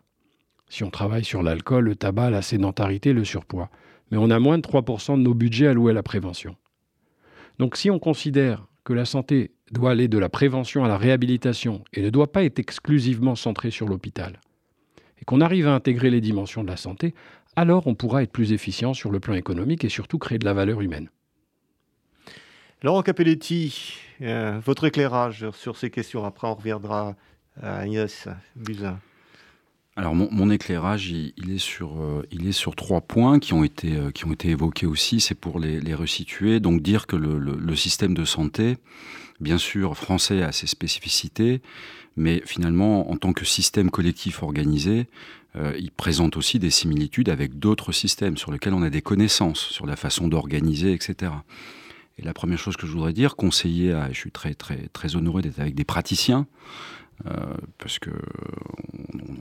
Si 0.70 0.84
on 0.84 0.92
travaille 0.92 1.24
sur 1.24 1.42
l'alcool, 1.42 1.86
le 1.86 1.96
tabac, 1.96 2.30
la 2.30 2.44
sédentarité, 2.44 3.12
le 3.12 3.24
surpoids. 3.24 3.72
Mais 4.12 4.18
on 4.20 4.30
a 4.30 4.38
moins 4.38 4.60
de 4.60 4.62
3% 4.62 5.18
de 5.18 5.24
nos 5.24 5.34
budgets 5.34 5.66
alloués 5.66 5.94
à 5.94 5.96
la 5.96 6.04
prévention. 6.04 6.56
Donc 7.58 7.76
si 7.76 7.90
on 7.90 7.98
considère 7.98 8.68
que 8.84 8.94
la 8.94 9.06
santé 9.06 9.50
doit 9.72 9.92
aller 9.92 10.10
de 10.10 10.20
la 10.20 10.30
prévention 10.30 10.86
à 10.86 10.88
la 10.88 10.98
réhabilitation 10.98 11.84
et 11.94 12.04
ne 12.04 12.12
doit 12.12 12.32
pas 12.32 12.44
être 12.44 12.60
exclusivement 12.60 13.34
centrée 13.34 13.72
sur 13.72 13.88
l'hôpital, 13.88 14.40
et 15.20 15.26
qu'on 15.26 15.42
arrive 15.42 15.68
à 15.68 15.74
intégrer 15.74 16.12
les 16.12 16.22
dimensions 16.22 16.64
de 16.64 16.70
la 16.70 16.78
santé, 16.78 17.16
alors 17.56 17.88
on 17.88 17.96
pourra 17.96 18.22
être 18.22 18.32
plus 18.32 18.54
efficient 18.54 18.94
sur 18.94 19.10
le 19.10 19.20
plan 19.20 19.34
économique 19.34 19.84
et 19.84 19.90
surtout 19.90 20.20
créer 20.20 20.38
de 20.38 20.46
la 20.46 20.54
valeur 20.54 20.82
humaine. 20.82 21.10
Laurent 22.84 23.04
Capelletti, 23.04 24.00
euh, 24.24 24.60
votre 24.66 24.86
éclairage 24.86 25.46
sur 25.52 25.78
ces 25.78 25.92
questions. 25.92 26.26
Après, 26.26 26.48
on 26.48 26.56
reviendra 26.56 27.16
à 27.62 27.78
Agnès 27.78 28.28
Buzyn. 28.56 29.00
Alors 29.96 30.16
mon, 30.16 30.50
éclairage, 30.50 31.12
il, 31.12 31.34
il 31.38 31.52
est 31.52 31.60
sur, 31.60 32.02
euh, 32.02 32.26
il 32.32 32.48
est 32.48 32.54
sur 32.54 32.76
trois 32.76 33.02
points 33.02 33.38
qui 33.38 33.54
ont 33.54 33.64
été, 33.64 33.98
euh, 33.98 34.12
évoqués 34.46 34.88
aussi. 34.88 35.20
C'est 35.20 35.36
pour 35.36 35.60
les, 35.60 35.94
resituer. 35.94 36.60
Donc 36.60 36.82
dire 36.82 37.06
que 37.06 37.16
le, 37.16 37.76
système 37.76 38.16
de 38.16 38.26
santé, 38.26 38.78
bien 39.40 39.60
sûr, 39.60 39.96
français 39.96 40.42
a 40.42 40.52
ses 40.52 40.66
spécificités, 40.66 41.62
mais 42.18 42.42
finalement, 42.48 43.12
en 43.12 43.18
tant 43.18 43.34
que 43.34 43.46
système 43.46 43.92
collectif 43.92 44.42
organisé, 44.42 45.06
il 45.78 45.92
présente 45.92 46.38
aussi 46.38 46.58
des 46.58 46.72
similitudes 46.72 47.30
avec 47.30 47.60
d'autres 47.60 47.92
systèmes 47.92 48.38
sur 48.38 48.52
lesquels 48.52 48.74
on 48.74 48.82
a 48.82 48.90
des 48.90 49.02
connaissances, 49.02 49.60
sur 49.60 49.86
la 49.86 49.98
façon 49.98 50.30
d'organiser, 50.30 50.94
etc. 50.94 51.32
Et 52.18 52.24
la 52.24 52.34
première 52.34 52.60
chose 52.60 52.78
que 52.78 52.86
je 52.88 52.92
voudrais 52.92 53.14
dire, 53.14 53.36
conseiller, 53.36 53.94
à, 53.94 54.12
je 54.12 54.18
suis 54.18 54.32
très, 54.32 54.54
très, 54.54 54.88
très 54.94 55.16
honoré 55.16 55.42
d'être 55.42 55.60
avec 55.60 55.76
des 55.76 55.86
praticiens, 55.86 56.48
euh, 57.26 57.56
parce 57.78 58.00
que 58.00 58.10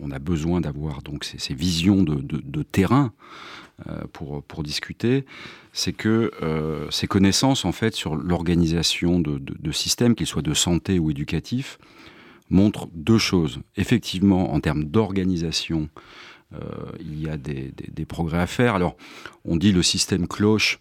on, 0.03 0.11
a 0.11 0.19
besoin 0.19 0.61
d'avoir 0.61 1.03
donc 1.03 1.25
ces, 1.25 1.55
visions 1.55 2.03
de, 2.03 2.63
terrain 2.63 3.13
euh, 3.89 4.03
pour, 4.13 4.43
pour 4.43 4.63
discuter, 4.63 5.25
c'est 5.73 5.93
que 5.93 6.31
euh, 6.43 6.91
ces 6.91 7.07
connaissances 7.07 7.65
en 7.65 7.73
fait 7.73 7.95
sur 7.95 8.17
l'organisation 8.17 9.21
de, 9.21 9.39
de- 9.39 9.73
systèmes, 9.73 10.15
qu'ils 10.15 10.27
soient 10.27 10.43
de 10.43 10.53
santé 10.53 10.99
ou 10.99 11.11
éducatifs, 11.11 11.79
montrent 12.51 12.89
deux 12.93 13.19
choses. 13.19 13.61
Effectivement, 13.77 14.53
en 14.53 14.61
termes 14.61 14.85
d'organisation, 14.85 15.89
il 16.99 17.23
y 17.23 17.29
a 17.29 17.37
des, 17.37 17.71
des- 17.77 17.91
des 17.93 18.05
progrès 18.05 18.41
à 18.41 18.47
faire. 18.49 18.75
Alors, 18.75 18.97
on 19.45 19.57
dit 19.57 19.71
le 19.73 19.83
système 19.85 20.27
cloche. 20.27 20.81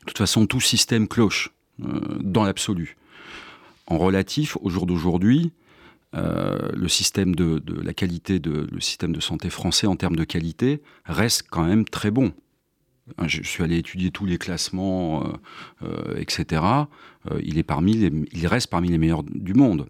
De 0.00 0.06
toute 0.06 0.18
façon, 0.18 0.46
tout 0.46 0.60
système 0.60 1.08
cloche 1.08 1.52
euh, 1.82 2.00
dans 2.20 2.44
l'absolu. 2.44 2.96
En 3.86 3.98
relatif, 3.98 4.56
au 4.60 4.70
jour 4.70 4.86
d'aujourd'hui, 4.86 5.52
euh, 6.16 6.70
le 6.74 6.88
système 6.88 7.34
de, 7.34 7.62
la 7.82 7.94
qualité 7.94 8.40
le 8.40 8.80
système 8.80 9.12
de 9.12 9.20
santé 9.20 9.50
français 9.50 9.86
en 9.86 9.96
termes 9.96 10.16
de 10.16 10.24
qualité 10.24 10.82
reste 11.04 11.44
quand 11.50 11.64
même 11.64 11.84
très 11.84 12.10
bon. 12.10 12.32
je 13.26 13.42
suis 13.42 13.62
allé 13.62 13.78
étudier 13.78 14.10
tous 14.10 14.26
les 14.26 14.38
classements, 14.38 15.24
etc. 16.16 16.62
il, 17.42 17.58
est 17.58 17.62
parmi 17.62 17.92
il 18.32 18.46
reste 18.46 18.68
parmi 18.68 18.88
les 18.88 18.98
meilleurs 18.98 19.22
du 19.22 19.54
monde. 19.54 19.88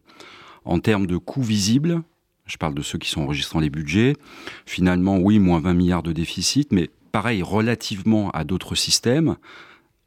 En 0.65 0.79
termes 0.79 1.07
de 1.07 1.17
coûts 1.17 1.43
visibles, 1.43 2.03
je 2.51 2.57
parle 2.57 2.75
de 2.75 2.83
ceux 2.83 2.99
qui 2.99 3.09
sont 3.09 3.23
enregistrant 3.23 3.61
les 3.61 3.71
budgets, 3.71 4.17
finalement, 4.67 5.19
oui, 5.19 5.39
moins 5.39 5.61
20 5.61 5.75
milliards 5.75 6.03
de 6.03 6.13
déficit, 6.13 6.73
mais 6.73 6.91
pareil, 7.13 7.43
relativement 7.43 8.31
à 8.33 8.45
d'autres 8.45 8.75
systèmes, 8.75 9.37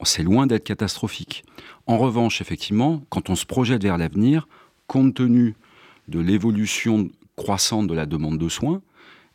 c'est 0.08 0.24
loin 0.24 0.48
d'être 0.48 0.64
catastrophique. 0.64 1.44
En 1.88 1.98
revanche, 1.98 2.42
effectivement, 2.42 3.04
quand 3.10 3.30
on 3.30 3.36
se 3.36 3.46
projette 3.46 3.84
vers 3.84 3.98
l'avenir, 3.98 4.48
compte 4.88 5.16
tenu 5.16 5.56
de 6.08 6.20
l'évolution 6.20 7.10
croissante 7.36 7.88
de 7.88 7.94
la 7.94 8.06
demande 8.06 8.38
de 8.38 8.50
soins 8.50 8.82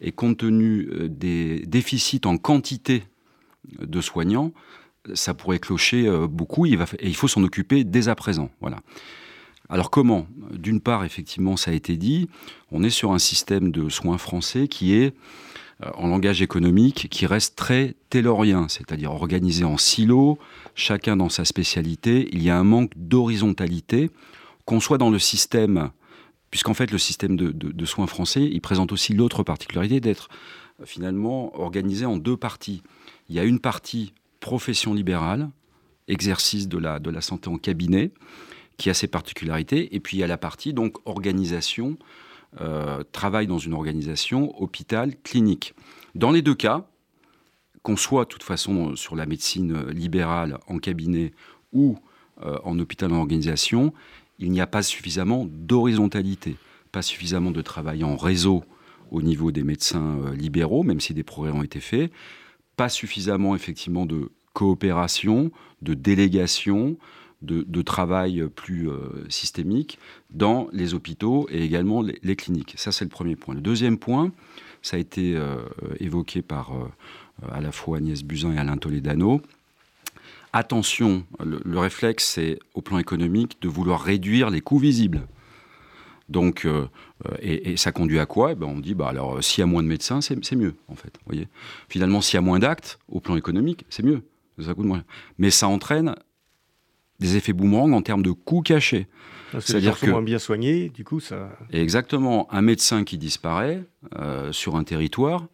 et 0.01 0.13
compte 0.13 0.39
tenu 0.39 0.89
euh, 0.91 1.09
des 1.09 1.61
déficits 1.67 2.21
en 2.25 2.37
quantité 2.39 3.05
de 3.81 4.01
soignants, 4.01 4.53
ça 5.15 5.35
pourrait 5.35 5.59
clocher 5.59 6.07
euh, 6.07 6.27
beaucoup 6.27 6.67
et 6.67 6.79
il 7.03 7.17
faut 7.17 7.29
s'en 7.29 7.43
occuper 7.43 7.85
dès 7.85 8.09
à 8.09 8.15
présent. 8.15 8.51
Voilà. 8.61 8.81
Alors 9.69 9.91
comment? 9.91 10.27
D'une 10.53 10.81
part, 10.81 11.05
effectivement, 11.05 11.57
ça 11.57 11.71
a 11.71 11.75
été 11.75 11.97
dit, 11.97 12.29
on 12.71 12.83
est 12.83 12.91
sur 12.91 13.13
un 13.13 13.19
système 13.19 13.71
de 13.71 13.89
soins 13.89 14.19
français 14.19 14.67
qui 14.69 14.95
est, 14.95 15.15
en 15.95 16.09
langage 16.09 16.43
économique, 16.43 17.09
qui 17.11 17.27
reste 17.27 17.57
très 17.57 17.95
taylorien, 18.11 18.69
c'est-à-dire 18.69 19.13
organisé 19.13 19.65
en 19.65 19.79
silos, 19.79 20.39
chacun 20.75 21.17
dans 21.17 21.29
sa 21.29 21.45
spécialité. 21.45 22.29
Il 22.33 22.43
y 22.43 22.51
a 22.51 22.59
un 22.59 22.65
manque 22.65 22.93
d'horizontalité, 22.97 24.11
qu'on 24.65 24.81
soit 24.81 24.99
dans 24.99 25.11
le 25.11 25.19
système, 25.19 25.91
puisqu'en 26.51 26.75
fait 26.75 26.91
le 26.91 26.99
système 26.99 27.37
de, 27.37 27.85
soins 27.85 28.07
français, 28.07 28.43
il 28.45 28.61
présente 28.61 28.93
aussi 28.93 29.15
l'autre 29.15 29.43
particularité 29.43 30.01
d'être 30.01 30.29
euh, 30.81 30.87
finalement 30.87 31.59
organisé 31.59 32.07
en 32.07 32.17
deux 32.17 32.37
parties. 32.37 32.83
Il 33.29 33.37
y 33.37 33.39
a 33.39 33.45
une 33.45 33.61
partie 33.61 34.13
profession 34.41 34.95
libérale, 34.95 35.49
exercice 36.09 36.69
de 36.69 36.79
la, 36.79 36.99
de 36.99 37.11
la 37.11 37.21
santé 37.21 37.49
en 37.51 37.59
cabinet, 37.59 38.11
qui 38.79 38.91
a 38.91 38.95
ses 38.95 39.09
particularités. 39.09 39.95
Et 39.95 40.01
puis 40.01 40.17
il 40.17 40.21
y 40.21 40.25
a 40.25 40.27
la 40.27 40.39
partie 40.39 40.73
donc 40.73 40.97
organisation, 41.07 41.97
euh, 42.61 43.03
travail 43.13 43.47
dans 43.47 43.59
une 43.59 43.75
organisation, 43.75 44.61
hôpital, 44.61 45.15
clinique. 45.23 45.75
Dans 46.15 46.31
les 46.31 46.43
deux 46.43 46.55
cas, 46.55 46.87
qu'on 47.83 47.97
soit 47.97 48.25
de 48.25 48.29
toute 48.29 48.43
façon 48.43 48.97
sur 48.97 49.17
la 49.17 49.27
médecine 49.27 49.89
libérale 49.89 50.59
en 50.67 50.79
cabinet 50.79 51.33
ou 51.73 51.99
euh, 52.43 52.57
en 52.65 52.79
hôpital 52.79 53.13
en 53.13 53.19
organisation, 53.19 53.93
il 54.39 54.51
n'y 54.51 54.61
a 54.61 54.67
pas 54.67 54.83
suffisamment 54.83 55.47
d'horizontalité, 55.49 56.57
pas 56.93 57.03
suffisamment 57.03 57.51
de 57.51 57.63
travail 57.63 58.05
en 58.05 58.17
réseau 58.17 58.65
au 59.11 59.23
niveau 59.23 59.51
des 59.51 59.65
médecins 59.65 60.19
euh, 60.25 60.35
libéraux, 60.35 60.83
même 60.83 61.01
si 61.01 61.15
des 61.15 61.25
progrès 61.25 61.51
ont 61.51 61.63
été 61.63 61.81
faits, 61.81 62.13
pas 62.77 62.89
suffisamment 62.89 63.57
effectivement 63.57 64.07
de 64.07 64.31
coopération, 64.53 65.51
de 65.83 65.95
délégation, 65.95 66.97
de, 67.43 67.83
travail 67.83 68.49
plus 68.55 68.91
euh, 68.91 69.25
systémique 69.29 69.99
dans 70.31 70.69
les 70.73 70.95
hôpitaux 70.95 71.49
et 71.51 71.63
également 71.63 72.03
les, 72.03 72.37
cliniques. 72.37 72.75
Ça, 72.77 72.93
c'est 72.93 73.05
le 73.05 73.11
premier 73.11 73.37
point. 73.37 73.55
Le 73.55 73.61
deuxième 73.61 73.99
point, 73.99 74.33
ça 74.83 74.97
a 74.97 75.01
été 75.01 75.35
euh, 75.37 75.57
évoqué 76.01 76.43
par 76.43 76.73
euh, 76.75 76.89
à 77.51 77.61
la 77.61 77.73
fois 77.73 77.99
Agnès 77.99 78.23
Buzyn 78.23 78.53
et 78.53 78.59
Alain 78.59 78.77
Toledano. 78.77 79.41
Attention, 80.53 81.25
le, 81.45 81.79
réflexe, 81.79 82.27
c'est 82.27 82.59
au 82.75 82.81
plan 82.81 82.99
économique 82.99 83.61
de 83.61 83.69
vouloir 83.69 84.01
réduire 84.01 84.51
les 84.51 84.61
coûts 84.61 84.79
visibles. 84.79 85.23
Donc, 86.31 86.67
et, 87.41 87.77
ça 87.77 87.93
conduit 87.93 88.19
à 88.19 88.27
quoi? 88.27 88.53
Eh 88.53 88.55
ben 88.55 88.67
On 88.67 88.81
dit, 88.81 88.95
bah 88.95 89.09
alors, 89.09 89.43
s'il 89.45 89.61
y 89.61 89.63
a 89.63 89.67
moins 89.67 89.83
de 89.83 89.89
médecins, 89.89 90.21
c'est 90.23 90.57
mieux, 90.57 90.75
en 90.89 90.95
fait. 90.95 91.19
Voyez 91.27 91.49
Finalement, 91.91 92.23
s'il 92.23 92.37
y 92.37 92.39
a 92.39 92.43
moins 92.43 92.59
d'actes, 92.59 92.99
au 93.09 93.21
plan 93.21 93.37
économique, 93.37 93.85
c'est 93.91 94.03
mieux. 94.03 94.23
Ça 94.61 94.75
moins. 94.77 95.05
Mais 95.39 95.51
ça 95.51 95.69
entraîne 95.69 96.15
des 97.21 97.37
effets 97.37 97.53
boomerang 97.53 97.93
en 97.93 98.03
termes 98.03 98.23
de 98.23 98.31
coûts 98.31 98.63
cachés. 98.63 99.07
C'est-à-dire 99.53 99.99
que 99.99 100.11
moins 100.11 100.23
bien 100.23 100.39
soignés, 100.39 100.89
du 100.89 101.05
coup 101.05 101.21
ça. 101.21 101.51
Exactement, 101.73 102.53
un 102.53 102.63
médecin 102.63 103.05
qui 103.05 103.19
disparaît 103.19 103.83
euh, 104.17 104.53
sur 104.53 104.77
un 104.77 104.85
territoire, 104.85 105.47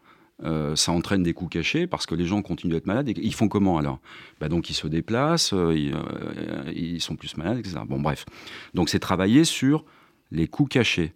euh, 0.43 0.75
ça 0.75 0.93
entraîne 0.93 1.23
des 1.23 1.33
coûts 1.33 1.47
cachés 1.47 1.87
parce 1.87 2.07
que 2.07 2.15
les 2.15 2.27
gens 2.27 2.43
continuent 2.43 2.73
d'être 2.73 2.87
malades. 2.87 3.09
Et 3.09 3.15
ils 3.17 3.35
font 3.35 3.49
comment 3.49 3.79
alors? 3.79 4.01
Bah 4.41 4.49
Donc 4.49 4.69
ils 4.71 4.75
se 4.75 4.87
déplacent, 4.87 5.53
euh, 5.55 5.75
ils, 6.75 7.01
sont 7.01 7.17
plus 7.17 7.37
malades, 7.37 7.59
etc. 7.59 7.81
Bon 7.87 8.01
bref, 8.01 8.27
donc 8.75 8.89
c'est 8.89 8.99
travailler 8.99 9.45
sur 9.45 9.85
les 10.31 10.49
coûts 10.49 10.67
cachés. 10.67 11.13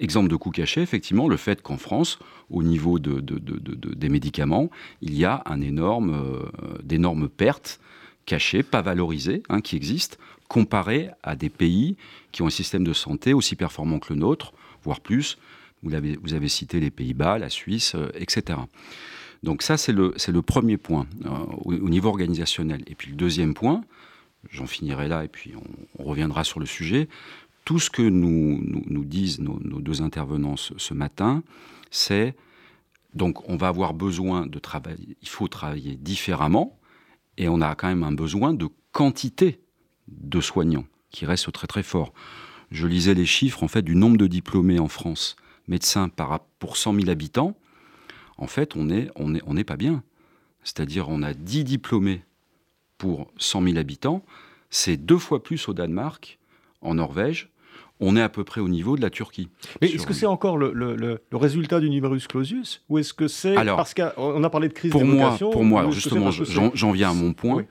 Exemple 0.00 0.28
de 0.28 0.36
coûts 0.36 0.50
cachés, 0.50 0.82
effectivement, 0.82 1.28
le 1.28 1.38
fait 1.38 1.62
qu'en 1.62 1.78
France, 1.78 2.18
au 2.50 2.62
niveau 2.62 2.98
de, 2.98 3.20
des 3.20 4.08
médicaments, 4.10 4.68
il 5.00 5.16
y 5.16 5.24
a 5.24 5.42
un 5.46 5.62
énorme, 5.62 6.42
d'énormes 6.82 7.30
pertes 7.30 7.80
cachés, 8.28 8.62
pas 8.62 8.82
valorisés, 8.82 9.42
hein, 9.48 9.62
qui 9.62 9.74
existent, 9.74 10.18
comparés 10.48 11.08
à 11.22 11.34
des 11.34 11.48
pays 11.48 11.96
qui 12.30 12.42
ont 12.42 12.46
un 12.46 12.50
système 12.50 12.84
de 12.84 12.92
santé 12.92 13.32
aussi 13.32 13.56
performant 13.56 13.98
que 13.98 14.12
le 14.12 14.20
nôtre, 14.20 14.52
voire 14.84 15.00
plus. 15.00 15.38
Vous 15.82 15.94
avez, 15.94 16.18
vous 16.22 16.34
avez 16.34 16.48
cité 16.48 16.78
les 16.78 16.90
Pays-Bas, 16.90 17.38
la 17.38 17.48
Suisse, 17.48 17.94
euh, 17.94 18.10
etc. 18.14 18.58
Donc 19.42 19.62
ça, 19.62 19.76
c'est 19.76 19.92
le, 19.92 20.14
le 20.28 20.42
premier 20.42 20.76
point 20.76 21.06
euh, 21.24 21.30
au, 21.64 21.88
niveau 21.88 22.10
organisationnel. 22.10 22.82
Et 22.86 22.94
puis 22.94 23.10
le 23.10 23.16
deuxième 23.16 23.54
point, 23.54 23.82
j'en 24.50 24.66
finirai 24.66 25.08
là 25.08 25.24
et 25.24 25.28
puis 25.28 25.54
on, 25.98 26.04
reviendra 26.04 26.44
sur 26.44 26.60
le 26.60 26.66
sujet, 26.66 27.08
tout 27.64 27.78
ce 27.78 27.88
que 27.88 28.02
nous, 28.02 28.60
nous, 28.64 29.04
disent 29.04 29.40
nos, 29.40 29.58
deux 29.80 30.02
intervenants 30.02 30.56
ce 30.56 30.94
matin, 30.94 31.42
c'est 31.90 32.34
donc 33.14 33.48
on 33.48 33.56
va 33.56 33.68
avoir 33.68 33.94
besoin 33.94 34.46
de 34.46 34.58
travailler, 34.58 35.16
il 35.22 35.28
faut 35.28 35.48
travailler 35.48 35.96
différemment, 35.96 36.77
et 37.38 37.48
on 37.48 37.60
a 37.62 37.74
quand 37.74 37.88
même 37.88 38.02
un 38.02 38.12
besoin 38.12 38.52
de 38.52 38.68
quantité 38.92 39.60
de 40.08 40.40
soignants 40.40 40.84
qui 41.10 41.24
reste 41.24 41.50
très 41.52 41.66
très 41.66 41.82
fort. 41.82 42.12
Je 42.70 42.86
lisais 42.86 43.14
les 43.14 43.24
chiffres 43.24 43.62
en 43.62 43.68
fait 43.68 43.82
du 43.82 43.94
nombre 43.94 44.18
de 44.18 44.26
diplômés 44.26 44.78
en 44.78 44.88
France, 44.88 45.36
médecins 45.68 46.10
par, 46.10 46.40
pour 46.58 46.76
100 46.76 46.94
000 46.94 47.08
habitants. 47.08 47.56
En 48.36 48.46
fait, 48.46 48.76
on 48.76 48.84
n'est 48.84 49.08
on 49.14 49.34
on 49.46 49.54
pas 49.62 49.76
bien. 49.76 50.02
C'est-à-dire 50.64 51.08
on 51.08 51.22
a 51.22 51.32
10 51.32 51.64
diplômés 51.64 52.22
pour 52.98 53.30
100 53.38 53.62
000 53.62 53.78
habitants. 53.78 54.24
C'est 54.68 54.96
deux 54.96 55.18
fois 55.18 55.42
plus 55.42 55.68
au 55.68 55.72
Danemark, 55.72 56.38
en 56.82 56.94
Norvège, 56.94 57.50
on 58.00 58.16
est 58.16 58.22
à 58.22 58.28
peu 58.28 58.44
près 58.44 58.60
au 58.60 58.68
niveau 58.68 58.96
de 58.96 59.02
la 59.02 59.10
Turquie. 59.10 59.48
Mais 59.80 59.90
est-ce 59.90 60.06
que 60.06 60.14
c'est 60.14 60.26
encore 60.26 60.56
le, 60.56 61.20
résultat 61.32 61.80
du 61.80 61.90
numerus 61.90 62.26
clausus 62.26 62.82
Ou 62.88 62.98
est-ce 62.98 63.12
que 63.12 63.28
c'est 63.28 63.54
parce 63.54 63.94
qu'on 63.94 64.42
a 64.44 64.50
parlé 64.50 64.68
de 64.68 64.72
crise 64.72 64.92
pour 64.92 65.04
moi, 65.04 65.36
Pour 65.38 65.64
moi, 65.64 65.90
justement, 65.90 66.30
j'en 66.30 66.92
viens 66.92 67.10
à 67.10 67.14
mon 67.14 67.32
point. 67.32 67.64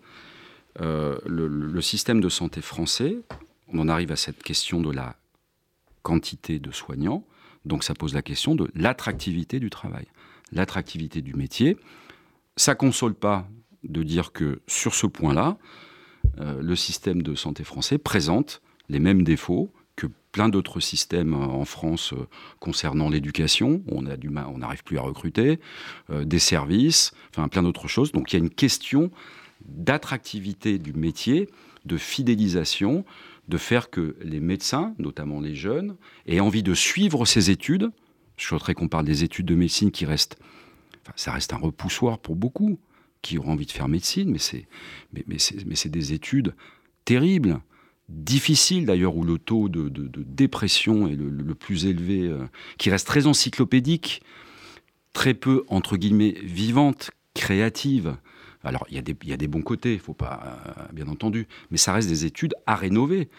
Euh, 0.82 1.18
le, 1.26 1.82
système 1.82 2.22
de 2.22 2.30
santé 2.30 2.62
français, 2.62 3.18
on 3.68 3.80
en 3.80 3.90
arrive 3.90 4.12
à 4.12 4.16
cette 4.16 4.44
question 4.44 4.82
de 4.82 4.92
la 4.92 5.16
quantité 6.04 6.60
de 6.60 6.72
soignants. 6.72 7.24
Donc 7.66 7.84
ça 7.84 7.94
pose 7.94 8.14
la 8.14 8.22
question 8.22 8.56
de 8.56 8.70
l'attractivité 8.76 9.60
du 9.60 9.70
travail, 9.70 10.06
l'attractivité 10.52 11.22
du 11.22 11.34
métier. 11.34 11.78
Ça 12.56 12.76
console 12.76 13.16
pas 13.16 13.48
de 13.84 14.04
dire 14.04 14.32
que 14.32 14.62
sur 14.68 14.94
ce 14.94 15.08
point-là, 15.08 15.58
euh, 16.40 16.62
le 16.62 16.76
système 16.76 17.24
de 17.24 17.36
santé 17.36 17.64
français 17.64 17.98
présente 17.98 18.62
les 18.90 19.00
mêmes 19.00 19.24
défauts 19.24 19.72
plein 20.38 20.50
d'autres 20.50 20.80
systèmes 20.80 21.34
euh, 21.34 21.38
en 21.38 21.66
France 21.66 22.14
euh, 22.14 22.28
concernant 22.60 23.10
l'éducation, 23.10 23.82
on 23.88 24.06
a 24.06 24.18
du 24.18 24.30
on 24.30 24.60
n'arrive 24.60 24.84
plus 24.84 25.00
à 25.00 25.02
recruter, 25.02 25.60
euh, 26.12 26.26
des 26.26 26.38
services, 26.38 27.12
enfin 27.32 27.48
plein 27.48 27.64
d'autres 27.64 27.88
choses. 27.88 28.12
Donc 28.12 28.32
il 28.32 28.36
y 28.36 28.40
a 28.40 28.44
une 28.44 28.52
question 28.52 29.10
d'attractivité 29.66 30.78
du 30.78 30.94
métier, 30.94 31.50
de 31.86 31.98
fidélisation, 31.98 33.04
de 33.48 33.58
faire 33.58 33.90
que 33.90 34.16
les 34.22 34.40
médecins, 34.40 34.94
notamment 35.00 35.42
les 35.42 35.56
jeunes, 35.56 35.96
aient 36.28 36.40
envie 36.40 36.62
de 36.62 36.76
suivre 36.76 37.26
ces 37.26 37.50
études. 37.50 37.90
Je 38.36 38.46
souhaiterais 38.46 38.76
qu'on 38.76 38.90
parle 38.90 39.06
des 39.06 39.24
études 39.24 39.48
de 39.48 39.56
médecine 39.56 39.90
qui 39.90 40.06
restent, 40.06 40.38
ça 41.16 41.32
reste 41.32 41.52
un 41.54 41.58
repoussoir 41.58 42.20
pour 42.20 42.36
beaucoup 42.36 42.78
qui 43.24 43.40
auront 43.40 43.54
envie 43.54 43.66
de 43.66 43.72
faire 43.72 43.88
médecine, 43.88 44.30
mais 44.30 44.38
c'est 44.38 44.68
mais, 45.14 45.24
mais 45.26 45.76
c'est 45.76 45.90
des 45.90 46.14
études 46.14 46.54
terribles 47.06 47.60
difficile 48.10 48.86
d'ailleurs, 48.86 49.16
où 49.16 49.24
le 49.24 49.38
taux 49.38 49.70
de, 49.70 49.90
dépression 50.16 51.08
est 51.08 51.16
le, 51.16 51.56
plus 51.56 51.86
élevé, 51.86 52.28
euh, 52.28 52.46
qui 52.78 52.90
reste 52.90 53.08
très 53.08 53.28
encyclopédique, 53.28 54.22
très 55.14 55.34
peu, 55.34 55.64
entre 55.68 55.98
guillemets, 55.98 56.36
vivante, 56.44 57.12
créative. 57.34 58.16
Alors, 58.64 58.86
il 58.90 58.96
y, 58.96 59.34
a 59.34 59.38
des 59.38 59.48
bons 59.48 59.62
côtés, 59.62 59.94
il 59.94 60.00
faut 60.00 60.14
pas, 60.14 60.62
euh, 60.68 60.82
bien 60.94 61.08
entendu, 61.08 61.48
mais 61.72 61.78
ça 61.78 61.94
reste 61.94 62.10
des 62.10 62.26
études 62.26 62.54
à 62.66 62.76
rénover 62.76 63.30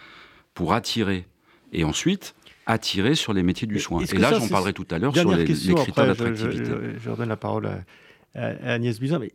pour 0.55 0.73
attirer. 0.73 1.27
Et 1.73 1.85
ensuite, 1.85 2.35
attirer 2.67 3.15
sur 3.15 3.35
les 3.35 3.43
métiers 3.43 3.67
du 3.67 3.79
soin. 3.79 4.03
Et 4.03 4.19
là, 4.19 4.39
j'en 4.39 4.49
parlerai 4.49 4.73
tout 4.73 4.87
à 4.91 4.99
l'heure 4.99 5.15
sur 5.15 5.35
les, 5.35 5.45
critères 5.45 6.07
d'attractivité. 6.07 6.65
Je, 6.65 6.99
je, 6.99 7.11
redonne 7.11 7.29
la 7.29 7.37
parole 7.37 7.67
à, 8.35 8.73
Agnès 8.73 8.99
Buzyn, 8.99 9.19
mais 9.19 9.33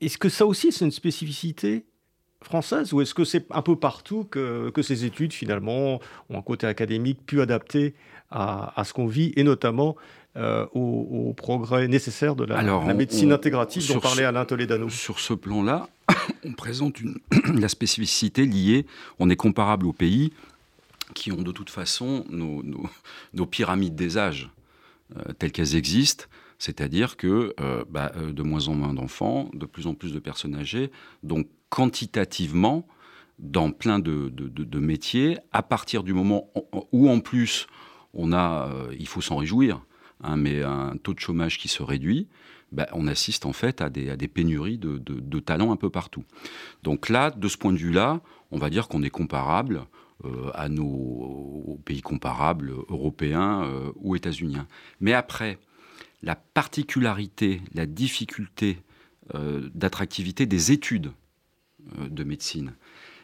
est-ce 0.00 0.18
que 0.18 0.28
ça 0.28 0.46
aussi, 0.46 0.72
c'est 0.72 0.84
une 0.84 0.90
spécificité 0.90 1.84
française 2.46 2.92
ou 2.92 3.00
est-ce 3.00 3.12
que 3.12 3.24
c'est 3.24 3.46
un 3.50 3.62
peu 3.62 3.76
partout 3.76 4.24
que, 4.24 4.70
que, 4.70 4.82
ces 4.82 5.04
études 5.04 5.32
finalement 5.32 6.00
ont 6.30 6.38
un 6.38 6.42
côté 6.42 6.66
académique 6.66 7.18
plus 7.26 7.40
adapté 7.40 7.94
à, 8.30 8.72
à 8.80 8.84
ce 8.84 8.92
qu'on 8.92 9.06
vit 9.06 9.32
et 9.36 9.42
notamment 9.42 9.96
euh, 10.36 10.66
au, 10.74 11.32
progrès 11.34 11.88
nécessaire 11.88 12.36
de 12.36 12.44
la, 12.44 12.62
médecine 12.92 13.32
intégrative 13.32 13.88
dont 13.90 14.00
parlait 14.00 14.24
Alain 14.24 14.44
Toledano. 14.44 14.90
Sur 14.90 15.18
ce 15.18 15.32
plan-là, 15.32 15.88
on 16.44 16.52
présente 16.52 17.00
une, 17.00 17.16
la 17.58 17.68
spécificité 17.68 18.44
liée, 18.44 18.84
on 19.18 19.30
est 19.30 19.36
comparable 19.36 19.86
aux 19.86 19.94
pays 19.94 20.34
qui 21.14 21.32
ont 21.32 21.40
de 21.40 21.52
toute 21.52 21.70
façon 21.70 22.26
nos, 22.28 23.46
pyramides 23.46 23.94
des 23.94 24.18
âges 24.18 24.50
euh, 25.16 25.32
telles 25.38 25.52
qu'elles 25.52 25.74
existent, 25.74 26.26
c'est-à-dire 26.58 27.16
que 27.16 27.54
euh, 27.58 27.84
bah, 27.88 28.12
de 28.14 28.42
moins 28.42 28.68
en 28.68 28.74
moins 28.74 28.92
d'enfants, 28.92 29.48
de 29.54 29.64
plus 29.64 29.86
en 29.86 29.94
plus 29.94 30.12
de 30.12 30.18
personnes 30.18 30.54
âgées, 30.54 30.90
donc 31.22 31.48
quantitativement, 31.70 32.86
dans 33.38 33.70
plein 33.70 33.98
de, 33.98 34.78
métiers, 34.78 35.38
à 35.52 35.62
partir 35.62 36.02
du 36.02 36.14
moment 36.14 36.50
où 36.92 37.10
en 37.10 37.20
plus 37.20 37.66
on 38.14 38.32
a, 38.32 38.70
il 38.98 39.06
faut 39.06 39.20
s'en 39.20 39.36
réjouir, 39.36 39.82
Hein, 40.22 40.36
mais 40.36 40.62
un 40.62 40.96
taux 40.96 41.14
de 41.14 41.20
chômage 41.20 41.58
qui 41.58 41.68
se 41.68 41.82
réduit, 41.82 42.28
ben, 42.72 42.86
on 42.92 43.06
assiste 43.06 43.46
en 43.46 43.52
fait 43.52 43.80
à 43.80 43.90
des, 43.90 44.28
pénuries 44.28 44.78
de, 44.78 45.38
talents 45.40 45.72
un 45.72 45.76
peu 45.76 45.90
partout. 45.90 46.24
Donc 46.82 47.08
là, 47.08 47.30
de 47.30 47.48
ce 47.48 47.56
point 47.56 47.72
de 47.72 47.78
vue-là, 47.78 48.20
on 48.50 48.58
va 48.58 48.70
dire 48.70 48.88
qu'on 48.88 49.02
est 49.02 49.10
comparable 49.10 49.84
euh, 50.24 50.50
à 50.54 50.68
nos 50.68 51.78
pays 51.84 52.00
comparables 52.00 52.72
européens 52.88 53.64
euh, 53.64 53.92
ou 53.96 54.16
états-uniens. 54.16 54.66
Mais 55.00 55.12
après, 55.12 55.58
la 56.22 56.34
particularité, 56.34 57.60
la 57.74 57.86
difficulté 57.86 58.78
euh, 59.34 59.68
d'attractivité 59.74 60.46
des 60.46 60.72
études 60.72 61.12
de 61.98 62.24
médecine, 62.24 62.74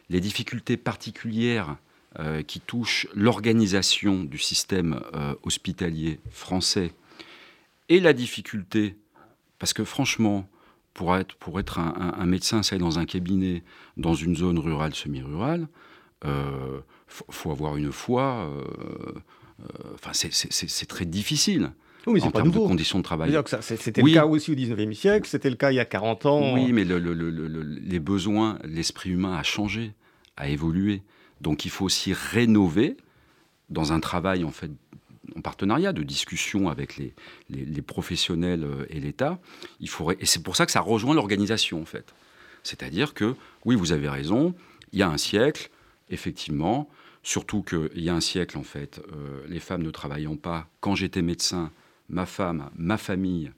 les 0.09 0.19
difficultés 0.19 0.77
particulières 0.77 1.77
euh, 2.19 2.43
qui 2.43 2.59
touche 2.59 3.07
l'organisation 3.15 4.23
du 4.23 4.37
système 4.37 5.01
euh, 5.15 5.33
hospitalier 5.41 6.19
français 6.29 6.91
et 7.89 7.99
la 7.99 8.13
difficulté, 8.13 8.95
parce 9.57 9.73
que 9.73 9.83
franchement, 9.83 10.47
pour 10.93 11.17
être, 11.17 11.35
pour 11.37 11.59
être 11.59 11.79
un, 11.79 12.25
médecin, 12.27 12.61
ça 12.61 12.77
dans 12.77 12.99
un 12.99 13.05
cabinet 13.05 13.63
dans 13.97 14.13
une 14.13 14.35
zone 14.35 14.59
rurale, 14.59 14.93
semi-rurale, 14.93 15.67
il 16.23 16.29
euh, 16.29 16.81
faut, 17.07 17.49
avoir 17.49 17.77
une 17.77 17.91
foi. 17.91 18.47
C'est 20.11 20.87
très 20.87 21.05
difficile. 21.05 21.71
Oui, 22.05 22.21
en 22.21 22.31
termes 22.31 22.51
de 22.51 22.57
conditions 22.57 22.99
de 22.99 23.03
travail. 23.03 23.37
C'était 23.61 24.01
le 24.01 24.13
cas 24.13 24.25
aussi 24.25 24.51
au 24.51 24.55
19e 24.55 24.93
siècle, 24.93 25.27
c'était 25.27 25.49
le 25.49 25.55
cas 25.55 25.71
il 25.71 25.75
y 25.75 25.79
a 25.79 25.85
40 25.85 26.25
ans. 26.25 26.53
Oui, 26.53 26.71
mais 26.73 26.85
les 26.85 27.99
besoins, 27.99 28.59
l'esprit 28.63 29.11
humain 29.11 29.35
a 29.35 29.43
changé, 29.43 29.93
a 30.37 30.49
évolué. 30.49 31.01
Donc 31.41 31.65
il 31.65 31.71
faut 31.71 31.85
aussi 31.85 32.13
rénover 32.13 32.97
dans 33.69 33.91
un 33.91 33.99
travail 33.99 34.43
en 34.43 34.51
fait 34.51 34.71
en 35.35 35.41
partenariat, 35.41 35.93
de 35.93 36.03
discussion 36.03 36.69
avec 36.69 36.97
les, 36.97 37.13
les, 37.49 37.81
professionnels 37.81 38.63
euh, 38.63 38.85
et 38.89 38.99
l'État. 38.99 39.39
Il 39.79 39.89
faudrait, 39.89 40.17
et 40.19 40.25
c'est 40.25 40.43
pour 40.43 40.55
ça 40.55 40.65
que 40.65 40.71
ça 40.71 40.81
rejoint 40.81 41.15
l'organisation 41.15 41.81
en 41.81 41.85
fait. 41.85 42.13
C'est-à-dire 42.61 43.13
que 43.13 43.35
oui, 43.65 43.75
vous 43.75 43.91
avez 43.91 44.09
raison. 44.09 44.53
Il 44.91 44.99
y 44.99 45.01
a 45.01 45.09
un 45.09 45.17
siècle, 45.17 45.69
effectivement, 46.09 46.89
surtout 47.23 47.63
qu'il 47.63 48.03
y 48.03 48.09
a 48.09 48.15
un 48.15 48.21
siècle 48.21 48.57
en 48.57 48.63
fait, 48.63 49.01
euh, 49.13 49.43
les 49.47 49.59
femmes 49.59 49.81
ne 49.81 49.91
travaillant 49.91 50.35
pas. 50.35 50.67
Quand 50.81 50.95
j'étais 50.95 51.21
médecin, 51.21 51.71
ma 52.13 52.25
femme, 52.25 52.69
ma 52.75 52.97
famille 52.97 53.51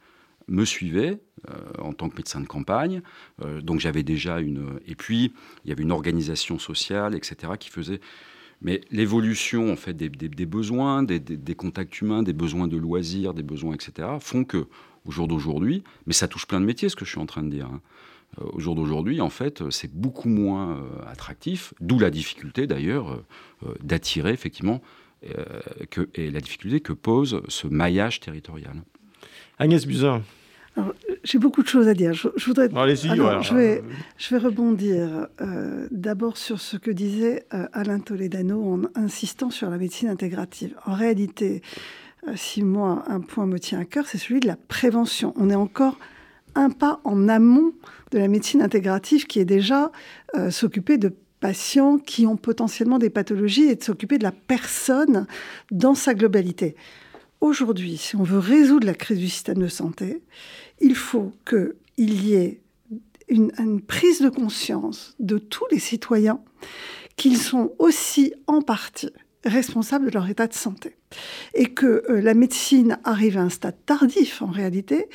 me 0.48 0.65
suivaient 0.65 1.20
euh, 1.50 1.54
en 1.80 1.94
tant 1.94 2.10
que 2.10 2.15
médecin 2.18 2.41
de 2.41 2.48
campagne. 2.48 3.02
Euh, 3.44 3.62
donc 3.62 3.80
j'avais 3.80 4.04
déjà 4.04 4.39
une... 4.39 4.80
Et 4.88 4.96
puis, 4.96 5.34
il 5.63 5.70
y 5.70 5.72
avait 5.72 5.84
une 5.84 5.91
organisation 5.91 6.60
sociale, 6.60 7.15
etc., 7.15 7.54
qui 7.60 7.70
faisait... 7.70 8.00
Mais 8.62 8.82
l'évolution 8.89 9.72
en 9.72 9.76
fait 9.76 9.94
des, 9.94 10.10
besoins, 10.46 11.04
des, 11.04 11.56
contacts 11.56 12.00
humains, 12.00 12.24
des 12.24 12.34
besoins 12.34 12.70
de 12.70 12.78
loisirs, 12.78 13.34
des 13.34 13.44
besoins, 13.44 13.76
etc., 13.76 14.08
font 14.22 14.46
que 14.46 14.68
au 15.06 15.12
jour 15.12 15.28
d'aujourd'hui, 15.28 15.84
mais 16.08 16.13
ça 16.13 16.28
touche 16.28 16.48
plein 16.48 16.62
de 16.62 16.65
métiers, 16.65 16.88
ce 16.88 16.96
que 16.96 17.06
je 17.06 17.12
suis 17.12 17.20
en 17.20 17.26
train 17.26 17.44
de 17.44 17.50
dire. 17.50 17.68
Hein. 17.68 17.82
Euh, 18.39 18.46
au 18.54 18.60
jour 18.60 18.74
d'aujourd'hui, 18.74 19.20
en 19.20 19.30
fait, 19.30 19.70
c'est 19.72 19.94
beaucoup 19.94 20.30
moins 20.30 20.82
attractif, 21.06 21.74
d'où 21.82 22.00
la 22.00 22.10
difficulté 22.10 22.65
d'ailleurs 22.65 23.22
d'attirer 23.84 24.32
effectivement 24.32 24.82
que, 25.89 26.10
et 26.15 26.30
la 26.30 26.39
difficulté 26.39 26.80
que 26.82 26.93
pose 26.93 27.41
ce 27.47 27.67
maillage 27.67 28.19
territorial. 28.19 28.75
Agnès 29.58 29.86
Buzyn. 29.86 30.21
J'ai 31.23 31.39
beaucoup 31.39 31.63
de 31.63 31.67
choses 31.67 31.88
à 31.88 31.93
dire. 31.93 32.13
Je, 32.13 32.28
voudrais. 32.45 32.69
Allez-y. 32.75 33.08
je, 33.08 33.54
vais, 33.54 33.84
je 34.17 34.36
vais 34.36 34.41
rebondir 34.41 35.28
euh, 35.41 35.88
d'abord 35.89 36.38
sur 36.38 36.60
ce 36.60 36.78
que 36.78 36.91
disait 36.91 37.45
euh, 37.54 37.67
Alain 37.71 37.99
Toledano 37.99 38.62
en 38.62 38.82
insistant 38.95 39.49
sur 39.49 39.69
la 39.69 39.78
médecine 39.78 40.10
intégrative. 40.10 40.75
En 40.86 40.93
réalité, 40.93 41.62
euh, 42.28 42.34
si 42.36 42.62
moi 42.62 43.04
un 43.08 43.21
point 43.21 43.45
me 43.45 43.58
tient 43.58 43.80
à 43.80 43.86
cœur, 43.86 44.06
c'est 44.06 44.17
celui 44.17 44.41
de 44.41 44.47
la 44.47 44.58
prévention. 44.58 45.34
On 45.38 45.49
est 45.49 45.56
encore 45.56 45.97
un 46.56 46.69
pas 46.69 46.99
en 47.06 47.30
amont 47.30 47.73
de 48.12 48.19
la 48.19 48.28
médecine 48.28 48.62
intégrative 48.62 49.25
qui 49.25 49.39
est 49.39 49.45
déjà 49.45 49.91
s'occuper 50.49 50.97
de 50.97 51.13
patients 51.39 51.98
qui 51.98 52.26
ont 52.26 52.38
potentiellement 52.38 53.00
des 53.00 53.10
pathologies 53.10 53.69
et 53.69 53.76
de 53.76 53.84
s'occuper 53.84 54.17
de 54.17 54.24
la 54.24 54.32
personne 54.32 55.28
dans 55.71 55.95
sa 55.95 56.13
globalité. 56.13 56.76
Aujourd'hui, 57.41 57.98
si 57.98 58.15
on 58.15 58.24
veut 58.24 58.39
résoudre 58.39 58.88
la 58.88 58.93
crise 58.93 59.19
du 59.19 59.30
système 59.30 59.60
de 59.60 59.67
santé, 59.67 60.24
il 60.80 60.95
faut 60.95 61.32
qu'il 61.48 62.26
y 62.26 62.34
ait 62.36 62.62
une, 63.28 63.82
prise 63.82 64.21
de 64.21 64.30
conscience 64.30 65.15
de 65.19 65.38
tous 65.38 65.65
les 65.71 65.80
citoyens 65.80 66.41
qu'ils 67.17 67.38
sont 67.38 67.74
aussi 67.80 68.34
en 68.48 68.62
partie 68.62 69.10
responsables 69.43 70.08
de 70.08 70.12
leur 70.12 70.30
état 70.30 70.48
de 70.48 70.54
santé. 70.54 70.98
Et 71.54 71.74
que 71.74 72.04
euh, 72.10 72.21
la 72.21 72.34
médecine 72.34 73.00
arrive 73.04 73.38
à 73.38 73.41
un 73.41 73.50
stade 73.50 73.78
tardif 73.86 74.41
en 74.41 74.48
réalité. 74.48 75.08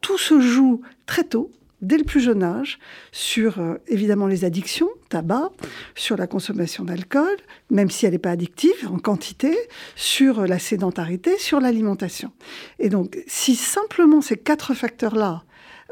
Tout 0.00 0.18
se 0.18 0.40
joue 0.40 0.82
très 1.06 1.24
tôt 1.24 1.50
dès 1.80 1.98
le 1.98 2.04
plus 2.04 2.20
jeune 2.20 2.42
âge 2.42 2.78
sur 3.12 3.60
euh, 3.60 3.76
évidemment 3.86 4.26
les 4.26 4.44
addictions, 4.44 4.88
tabac, 5.08 5.50
sur 5.94 6.16
la 6.16 6.26
consommation 6.26 6.84
d'alcool, 6.84 7.36
même 7.70 7.90
si 7.90 8.06
elle 8.06 8.12
n'est 8.12 8.18
pas 8.18 8.32
addictive 8.32 8.88
en 8.90 8.98
quantité, 8.98 9.56
sur 9.94 10.40
euh, 10.40 10.46
la 10.46 10.58
sédentarité, 10.58 11.38
sur 11.38 11.60
l'alimentation. 11.60 12.32
Et 12.78 12.88
donc, 12.88 13.18
si 13.26 13.54
simplement 13.54 14.20
ces 14.20 14.36
quatre 14.36 14.74
facteurs-là 14.74 15.44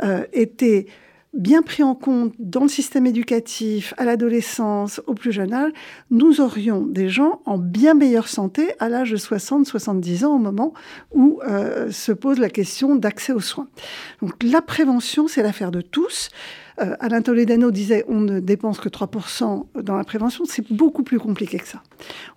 euh, 0.02 0.24
étaient 0.32 0.86
bien 1.36 1.62
pris 1.62 1.82
en 1.82 1.94
compte 1.94 2.32
dans 2.38 2.62
le 2.62 2.68
système 2.68 3.06
éducatif, 3.06 3.94
à 3.98 4.04
l'adolescence, 4.04 5.00
au 5.06 5.14
plus 5.14 5.32
jeune 5.32 5.52
âge, 5.52 5.70
nous 6.10 6.40
aurions 6.40 6.80
des 6.80 7.08
gens 7.08 7.40
en 7.44 7.58
bien 7.58 7.94
meilleure 7.94 8.28
santé 8.28 8.72
à 8.78 8.88
l'âge 8.88 9.10
de 9.10 9.16
60-70 9.16 10.24
ans 10.24 10.34
au 10.34 10.38
moment 10.38 10.72
où 11.12 11.40
euh, 11.46 11.90
se 11.90 12.12
pose 12.12 12.38
la 12.38 12.48
question 12.50 12.96
d'accès 12.96 13.32
aux 13.32 13.40
soins. 13.40 13.68
Donc 14.22 14.42
la 14.42 14.62
prévention, 14.62 15.28
c'est 15.28 15.42
l'affaire 15.42 15.70
de 15.70 15.82
tous. 15.82 16.30
Euh, 16.80 16.94
Alain 17.00 17.22
Toledano 17.22 17.70
disait 17.70 18.04
on 18.08 18.20
ne 18.20 18.40
dépense 18.40 18.80
que 18.80 18.88
3% 18.88 19.66
dans 19.82 19.96
la 19.96 20.04
prévention. 20.04 20.44
C'est 20.46 20.70
beaucoup 20.72 21.02
plus 21.02 21.18
compliqué 21.18 21.58
que 21.58 21.68
ça. 21.68 21.82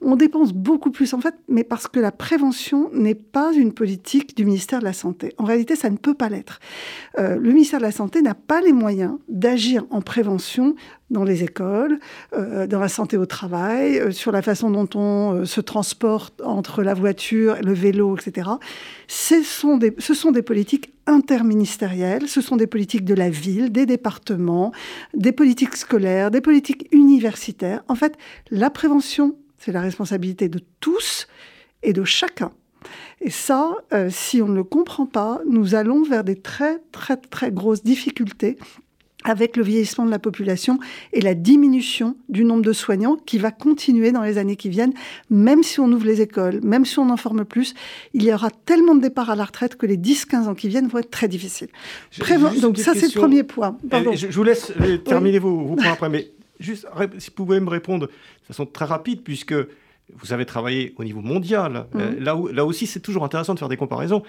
On 0.01 0.15
dépense 0.15 0.53
beaucoup 0.53 0.91
plus 0.91 1.13
en 1.13 1.19
fait, 1.19 1.35
mais 1.47 1.63
parce 1.63 1.87
que 1.87 1.99
la 1.99 2.11
prévention 2.11 2.89
n'est 2.93 3.15
pas 3.15 3.53
une 3.53 3.73
politique 3.73 4.35
du 4.35 4.45
ministère 4.45 4.79
de 4.79 4.85
la 4.85 4.93
Santé. 4.93 5.33
En 5.37 5.43
réalité, 5.43 5.75
ça 5.75 5.89
ne 5.89 5.97
peut 5.97 6.13
pas 6.13 6.29
l'être. 6.29 6.59
Euh, 7.17 7.35
le 7.35 7.51
ministère 7.51 7.79
de 7.79 7.85
la 7.85 7.91
Santé 7.91 8.21
n'a 8.21 8.35
pas 8.35 8.61
les 8.61 8.73
moyens 8.73 9.17
d'agir 9.27 9.85
en 9.89 10.01
prévention 10.01 10.75
dans 11.09 11.23
les 11.23 11.43
écoles, 11.43 11.99
euh, 12.33 12.67
dans 12.67 12.79
la 12.79 12.87
santé 12.87 13.17
au 13.17 13.25
travail, 13.25 13.97
euh, 13.97 14.11
sur 14.11 14.31
la 14.31 14.43
façon 14.43 14.69
dont 14.69 14.87
on 14.93 15.43
se 15.45 15.59
transporte 15.59 16.39
entre 16.41 16.83
la 16.83 16.93
voiture, 16.93 17.57
le 17.63 17.73
vélo, 17.73 18.15
etc. 18.15 18.49
Ce 19.07 19.41
sont, 19.41 19.77
des, 19.77 19.95
ce 19.97 20.13
sont 20.13 20.31
des 20.31 20.43
politiques 20.43 20.93
interministérielles, 21.09 22.27
ce 22.27 22.41
sont 22.41 22.55
des 22.55 22.67
politiques 22.67 23.05
de 23.05 23.15
la 23.15 23.29
ville, 23.29 23.71
des 23.71 23.85
départements, 23.85 24.71
des 25.15 25.31
politiques 25.31 25.75
scolaires, 25.75 26.31
des 26.31 26.41
politiques 26.41 26.87
universitaires. 26.91 27.83
En 27.87 27.95
fait, 27.95 28.15
la 28.51 28.69
prévention, 28.69 29.35
c'est 29.59 29.71
la 29.71 29.81
responsabilité 29.81 30.49
de 30.49 30.59
tous 30.79 31.27
et 31.83 31.93
de 31.93 32.03
chacun. 32.03 32.51
Et 33.21 33.29
ça, 33.29 33.75
si 34.09 34.41
on 34.41 34.47
ne 34.47 34.55
le 34.55 34.63
comprend 34.63 35.05
pas, 35.05 35.41
nous 35.45 35.75
allons 35.75 36.03
vers 36.03 36.23
des 36.23 36.37
très, 36.37 36.79
très, 36.91 37.17
très 37.17 37.51
grosses 37.51 37.83
difficultés 37.83 38.57
avec 39.25 39.57
le 39.57 39.63
vieillissement 39.63 40.05
de 40.05 40.11
la 40.11 40.19
population 40.19 40.79
et 41.11 41.21
la 41.21 41.33
diminution 41.33 42.15
du 42.29 42.45
nombre 42.45 42.63
de 42.63 42.71
soignants 42.71 43.17
qui 43.17 43.37
va 43.37 43.51
continuer 43.51 44.11
dans 44.11 44.21
les 44.21 44.37
années 44.37 44.55
qui 44.55 44.69
viennent, 44.69 44.93
même 45.29 45.61
si 45.61 45.79
on 45.79 45.91
ouvre 45.91 46.05
les 46.05 46.21
écoles, 46.21 46.61
même 46.63 46.85
si 46.85 46.99
on 46.99 47.09
en 47.09 47.17
forme 47.17 47.43
plus, 47.43 47.73
il 48.13 48.23
y 48.23 48.33
aura 48.33 48.49
tellement 48.49 48.95
de 48.95 49.01
départs 49.01 49.29
à 49.29 49.35
la 49.35 49.45
retraite 49.45 49.75
que 49.75 49.85
les 49.85 49.97
10-15 49.97 50.47
ans 50.47 50.55
qui 50.55 50.69
viennent 50.69 50.87
vont 50.87 50.99
être 50.99 51.11
très 51.11 51.27
difficiles. 51.27 51.69
Donc 52.61 52.77
ça, 52.77 52.93
c'est 52.93 53.13
le 53.13 53.19
premier 53.19 53.43
point. 53.43 53.77
Je, 54.13 54.27
vous 54.27 54.43
laisse 54.43 54.71
euh, 54.79 54.97
terminer 54.97 55.39
vos, 55.39 55.65
vos, 55.65 55.75
points 55.75 55.91
après, 55.91 56.09
mais 56.09 56.31
juste, 56.59 56.87
si 57.17 57.29
vous 57.29 57.35
pouvez 57.35 57.59
me 57.59 57.69
répondre 57.69 58.07
de 58.07 58.11
façon 58.47 58.65
très 58.65 58.85
rapide, 58.85 59.21
puisque 59.23 59.55
vous 60.15 60.33
avez 60.33 60.45
travaillé 60.45 60.93
au 60.97 61.03
niveau 61.03 61.21
mondial. 61.21 61.85
Euh, 61.95 62.11
mhm. 62.11 62.23
là, 62.23 62.37
là 62.51 62.65
aussi, 62.65 62.87
c'est 62.87 62.99
toujours 62.99 63.23
intéressant 63.23 63.53
de 63.53 63.59
faire 63.59 63.69
des 63.69 63.77
comparaisons. 63.77 64.23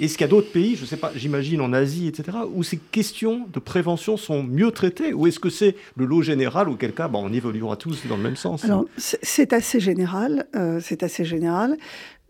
Est-ce 0.00 0.16
qu'il 0.16 0.22
y 0.22 0.28
a 0.28 0.30
d'autres 0.30 0.50
pays, 0.50 0.76
je 0.76 0.82
ne 0.82 0.86
sais 0.86 0.96
pas, 0.96 1.12
j'imagine 1.14 1.60
en 1.60 1.72
Asie, 1.72 2.08
etc., 2.08 2.38
où 2.52 2.62
ces 2.62 2.78
questions 2.78 3.46
de 3.52 3.58
prévention 3.58 4.16
sont 4.16 4.42
mieux 4.42 4.70
traitées 4.70 5.12
Ou 5.12 5.26
est-ce 5.26 5.40
que 5.40 5.50
c'est 5.50 5.76
le 5.96 6.06
lot 6.06 6.22
général, 6.22 6.68
auquel 6.68 6.92
cas 6.92 7.08
bah, 7.08 7.18
on 7.22 7.32
évoluera 7.32 7.76
tous 7.76 8.06
dans 8.06 8.16
le 8.16 8.22
même 8.22 8.36
sens? 8.36 8.64
Alors, 8.64 8.86
c'est 8.96 9.52
assez 9.52 9.80
général. 9.80 10.46
Euh, 10.54 10.80
c'est 10.82 11.02
assez 11.02 11.24
général. 11.24 11.76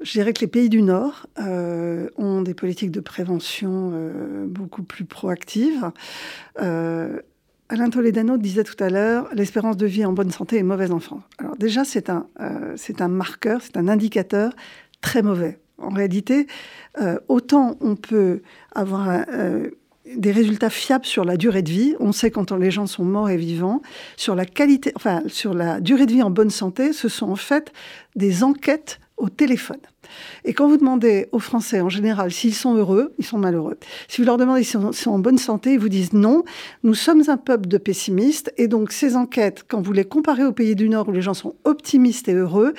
je 0.01 0.13
dirais 0.13 0.33
que 0.33 0.41
les 0.41 0.47
pays 0.49 0.69
du 0.69 0.83
Nord 0.83 1.27
euh, 1.39 2.09
ont 2.17 2.43
des 2.43 2.55
politiques 2.55 2.91
de 2.91 3.01
prévention 3.01 3.93
beaucoup 4.47 4.83
plus 4.83 5.05
proactives. 5.05 5.91
Euh, 7.71 7.75
Alain 7.75 7.91
Toledano 7.91 8.37
disait 8.37 8.65
tout 8.65 8.83
à 8.83 8.91
l'heure, 8.91 9.29
l'espérance 9.33 9.77
de 9.77 9.87
vie 9.87 10.05
en 10.05 10.13
bonne 10.13 10.31
santé 10.31 10.59
est 10.59 10.63
mauvaise 10.63 10.93
en 10.93 11.01
France. 11.01 11.23
Alors 11.39 11.57
déjà, 11.57 11.85
c'est 11.85 12.11
un, 12.11 12.27
c'est 12.77 13.01
un 13.01 13.09
marqueur, 13.09 13.61
c'est 13.63 13.77
un 13.77 13.89
indicateur 13.89 14.53
très 15.01 15.23
mauvais. 15.23 15.59
En 15.79 15.91
réalité, 15.91 16.47
autant 17.29 17.77
on 17.81 17.97
peut 17.97 18.41
avoir 18.75 19.25
des 20.17 20.33
résultats 20.33 20.71
fiables 20.71 21.05
sur 21.05 21.25
la 21.25 21.37
durée 21.37 21.63
de 21.63 21.71
vie. 21.71 21.95
On 22.01 22.13
sait 22.13 22.31
quand 22.31 22.53
les 22.53 22.71
gens 22.71 22.87
sont 22.87 23.05
morts 23.05 23.29
et 23.29 23.37
vivants. 23.37 23.83
Sur 24.17 24.35
la 24.35 24.47
qualité, 24.47 24.93
sur 25.27 25.53
la 25.53 25.81
durée 25.81 26.07
de 26.07 26.13
vie 26.13 26.23
en 26.23 26.31
bonne 26.31 26.51
santé, 26.51 26.93
ce 26.93 27.09
sont 27.09 27.31
en 27.31 27.37
fait 27.37 27.73
des 28.15 28.43
enquêtes 28.43 29.01
au 29.17 29.29
téléphone. 29.29 29.81
Et 30.45 30.53
quand 30.53 30.69
vous 30.69 30.77
demandez 30.77 31.29
aux 31.33 31.39
Français 31.39 31.81
en 31.81 31.89
général 31.89 32.31
s'ils 32.33 32.55
sont 32.55 32.75
heureux, 32.75 33.15
ils 33.19 33.25
sont 33.25 33.39
malheureux. 33.39 33.79
Si 34.09 34.21
vous 34.21 34.27
leur 34.27 34.37
demandez 34.37 34.63
s'ils 34.63 34.81
sont 34.93 35.11
en 35.11 35.19
bonne 35.19 35.39
santé, 35.39 35.73
ils 35.75 35.79
vous 35.79 35.89
disent 35.89 36.13
non. 36.13 36.45
Nous 36.83 36.95
sommes 36.95 37.23
un 37.29 37.37
peuple 37.37 37.69
de 37.69 37.79
pessimistes 37.79 38.53
et 38.57 38.69
donc 38.69 38.93
ces 38.93 39.17
enquêtes, 39.17 39.65
quand 39.69 39.81
vous 39.81 39.93
les 39.93 40.05
comparez 40.05 40.45
aux 40.45 40.53
pays 40.53 40.77
du 40.77 40.89
Nord 40.89 41.09
où 41.09 41.13
les 41.13 41.23
gens 41.23 41.35
sont 41.35 41.55
optimistes 41.65 42.29
et 42.29 42.35
heureux, 42.35 42.75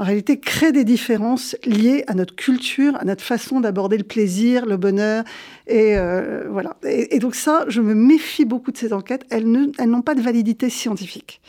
en 0.00 0.04
réalité, 0.04 0.40
créent 0.40 0.72
des 0.72 0.84
différences 0.84 1.56
liées 1.66 2.04
à 2.06 2.14
notre 2.14 2.34
culture, 2.34 2.96
à 2.96 3.04
notre 3.04 3.22
façon 3.22 3.60
d'aborder 3.60 3.98
le 3.98 4.04
plaisir, 4.04 4.64
le 4.64 4.78
bonheur. 4.78 5.24
Et 5.66 5.98
euh, 5.98 6.48
voilà. 6.48 6.78
Et, 6.84 7.18
donc 7.18 7.34
ça, 7.34 7.66
je 7.68 7.82
me 7.82 7.94
méfie 7.94 8.46
beaucoup 8.46 8.72
de 8.72 8.78
ces 8.78 8.94
enquêtes. 8.94 9.26
Elles 9.28 9.44
n'ont 9.46 10.00
pas 10.00 10.14
de 10.14 10.22
validité 10.22 10.70
scientifique. 10.70 11.42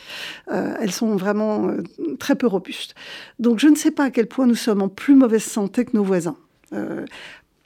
Euh, 0.52 0.76
elles 0.82 0.92
sont 0.92 1.16
vraiment 1.16 1.70
euh, 1.70 1.82
très 2.20 2.36
peu 2.36 2.46
robustes. 2.46 2.94
Donc 3.40 3.60
je 3.60 3.70
ne 3.70 3.76
sais 3.76 3.92
pas 3.92 4.04
à 4.04 4.12
quel 4.12 4.28
point 4.28 4.48
nous 4.48 4.56
sommes 4.56 4.82
en 4.82 4.90
plus 4.90 5.16
mauvaise 5.16 5.44
santé 5.44 5.86
que 5.86 5.96
nos 5.96 6.04
voisins. 6.04 6.36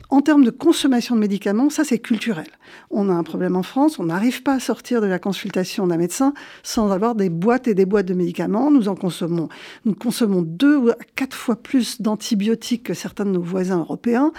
En 0.09 0.21
termes 0.21 0.43
de 0.43 0.51
consommation 0.51 1.15
de 1.15 1.19
médicaments, 1.19 1.69
ça 1.69 1.83
c'est 1.83 1.99
culturel. 1.99 2.47
On 2.91 3.09
a 3.09 3.13
un 3.13 3.23
problème 3.23 3.55
en 3.55 3.63
France, 3.63 3.99
on 3.99 4.05
n'arrive 4.05 4.43
pas 4.43 4.53
à 4.53 4.59
sortir 4.59 5.01
de 5.01 5.07
la 5.07 5.19
consultation 5.19 5.87
d'un 5.87 5.97
médecin 5.97 6.33
sans 6.63 6.91
avoir 6.91 7.15
des 7.15 7.29
boîtes 7.29 7.67
et 7.67 7.73
des 7.73 7.85
boîtes 7.85 8.05
de 8.05 8.13
médicaments. 8.13 8.71
Nous 8.71 8.87
en 8.87 8.95
consommons, 8.95 9.49
nous 9.85 9.95
consommons 9.95 10.41
deux 10.41 10.77
ou 10.77 10.91
quatre 11.15 11.35
fois 11.35 11.55
plus 11.55 12.01
d'antibiotiques 12.01 12.83
que 12.83 12.93
certains 12.93 13.25
de 13.25 13.31
nos 13.31 13.41
voisins 13.41 13.79
européens. 13.79 14.31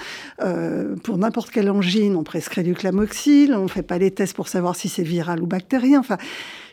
Euh, 0.43 0.97
pour 0.97 1.19
n'importe 1.19 1.51
quelle 1.51 1.71
angine, 1.71 2.17
on 2.17 2.25
prescrit 2.25 2.63
du 2.63 2.75
clamoxyle, 2.75 3.55
on 3.55 3.65
ne 3.65 3.69
fait 3.69 3.83
pas 3.83 3.99
les 3.99 4.11
tests 4.11 4.35
pour 4.35 4.49
savoir 4.49 4.77
si 4.77 4.89
c'est 4.89 5.03
viral 5.03 5.43
ou 5.43 5.47
bactérien. 5.47 6.01
Enfin, 6.01 6.19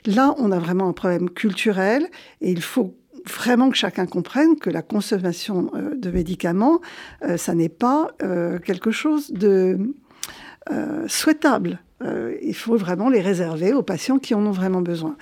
là, 0.06 0.36
on 0.38 0.52
a 0.52 0.60
vraiment 0.60 0.88
un 0.88 0.94
problème 0.94 1.30
culturel 1.30 2.08
et 2.42 2.52
il 2.52 2.62
faut 2.62 2.96
vraiment 3.26 3.70
que 3.70 3.78
chacun 3.78 4.06
comprenne 4.06 4.58
que 4.58 4.70
la 4.70 4.82
consommation 4.82 5.72
euh, 5.76 5.96
de 5.96 6.12
médicaments, 6.12 6.82
euh, 7.24 7.38
ça 7.38 7.54
n'est 7.54 7.70
pas 7.70 8.12
euh, 8.22 8.60
quelque 8.60 8.92
chose 8.92 9.32
de 9.32 9.94
souhaitable. 11.08 11.82
il 12.42 12.56
faut 12.56 12.78
vraiment 12.78 13.10
les 13.10 13.20
réserver 13.20 13.74
aux 13.74 13.84
patients 13.84 14.18
qui 14.18 14.34
en 14.34 14.46
ont 14.46 14.52
vraiment 14.52 14.80
besoin. 14.80 15.18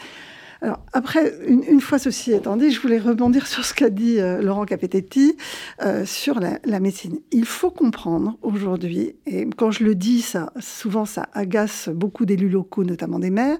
Alors, 0.64 0.86
après, 0.94 1.34
une, 1.48 1.82
fois 1.82 1.98
ceci 1.98 2.34
étant 2.34 2.56
dit, 2.56 2.70
je 2.70 2.80
voulais 2.80 3.00
rebondir 3.00 3.48
sur 3.48 3.66
ce 3.66 3.74
qu'a 3.74 3.90
dit 3.90 4.20
euh, 4.20 4.44
Laurent 4.44 4.66
Capetetti 4.66 5.36
euh, 5.82 6.06
sur 6.06 6.40
la, 6.40 6.80
médecine. 6.80 7.18
Il 7.32 7.46
faut 7.46 7.72
comprendre 7.72 8.38
aujourd'hui, 8.44 9.16
et 9.26 9.48
quand 9.58 9.72
je 9.72 9.84
le 9.84 9.96
dis, 9.96 10.22
ça, 10.22 10.54
souvent 10.60 11.06
ça 11.06 11.30
agace 11.34 11.90
beaucoup 11.90 12.28
d'élus 12.28 12.48
locaux, 12.48 12.84
notamment 12.84 13.18
des 13.18 13.32
maires, 13.32 13.58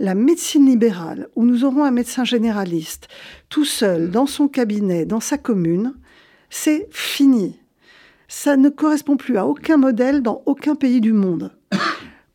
la 0.00 0.16
médecine 0.16 0.66
libérale, 0.66 1.28
où 1.36 1.44
nous 1.44 1.64
aurons 1.64 1.84
un 1.84 1.92
médecin 1.92 2.24
généraliste 2.24 3.06
tout 3.48 3.64
seul, 3.64 4.10
dans 4.10 4.26
son 4.26 4.48
cabinet, 4.48 5.04
dans 5.04 5.20
sa 5.20 5.38
commune, 5.38 5.94
c'est 6.50 6.88
fini. 6.90 7.60
Ça 8.26 8.56
ne 8.56 8.68
correspond 8.68 9.16
plus 9.16 9.36
à 9.36 9.46
aucun 9.46 9.76
modèle 9.76 10.22
dans 10.22 10.42
aucun 10.46 10.74
pays 10.74 11.00
du 11.00 11.12
monde. 11.12 11.52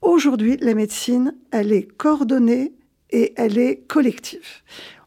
Aujourd'hui, 0.01 0.55
la 0.61 0.75
médecine, 0.75 1.35
elle 1.51 1.73
est 1.73 1.83
coordonnée 1.97 2.76
et 3.11 3.33
elle 3.35 3.57
est 3.57 3.77
collective. 3.87 4.61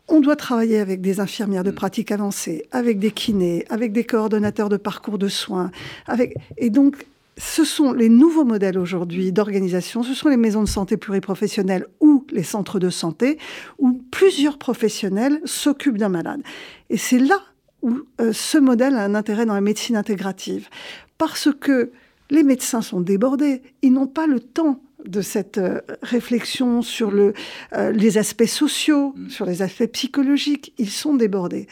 On 0.09 0.21
doit 0.21 0.37
travailler 0.37 0.79
avec 0.79 1.01
des 1.01 1.21
infirmières 1.21 1.65
de 1.65 1.71
mm. 1.71 1.77
pratique 1.77 2.13
avancée, 2.13 2.67
avec 2.73 2.99
des 2.99 3.13
kinés, 3.13 3.65
avec 3.69 3.93
des 3.93 4.05
coordonnateurs 4.05 4.69
de 4.69 4.77
parcours 4.77 5.19
de 5.19 5.29
soins, 5.29 5.71
avec 6.07 6.35
et 6.57 6.71
donc 6.71 7.07
ce 7.41 7.65
sont 7.65 7.93
les 7.93 8.09
nouveaux 8.09 8.45
modèles 8.45 8.79
aujourd'hui 8.79 9.33
d'organisation, 9.33 10.03
ce 10.03 10.15
sont 10.15 10.29
les 10.29 10.37
maisons 10.37 10.63
de 10.63 10.69
santé 10.69 10.97
pluriprofessionnelles 10.97 11.87
ou 12.01 12.27
les 12.31 12.43
centres 12.43 12.79
de 12.79 12.91
santé 12.91 13.39
où 13.79 14.03
plusieurs 14.11 14.59
professionnels 14.59 15.41
s'occupent 15.45 15.97
d'un 15.97 16.11
malade. 16.11 16.43
Et 16.91 16.99
c'est 16.99 17.19
là 17.19 17.41
où 17.83 18.01
euh, 18.21 18.33
ce 18.35 18.59
modèle 18.59 18.95
a 18.95 19.05
un 19.05 19.15
intérêt 19.15 19.47
dans 19.47 19.55
la 19.55 19.63
médecine 19.63 19.97
intégrative 19.97 20.69
parce 21.17 21.49
que 21.59 21.93
les 22.31 22.43
médecins 22.43 22.83
sont 22.83 23.01
débordés, 23.01 23.63
ils 23.83 23.93
n'ont 23.93 24.07
pas 24.07 24.27
le 24.27 24.41
temps 24.41 24.81
de 25.07 25.23
cette 25.23 25.59
euh, 25.59 25.81
réflexion 26.03 26.83
sur 26.83 27.11
le, 27.11 27.35
euh, 27.73 27.93
les 27.93 28.19
aspects 28.19 28.45
sociaux, 28.45 29.15
mm. 29.17 29.29
sur 29.31 29.47
les 29.47 29.63
aspects 29.63 29.87
psychologiques. 29.93 30.73
Ils 30.79 30.91
sont 30.91 31.15
débordés. 31.15 31.67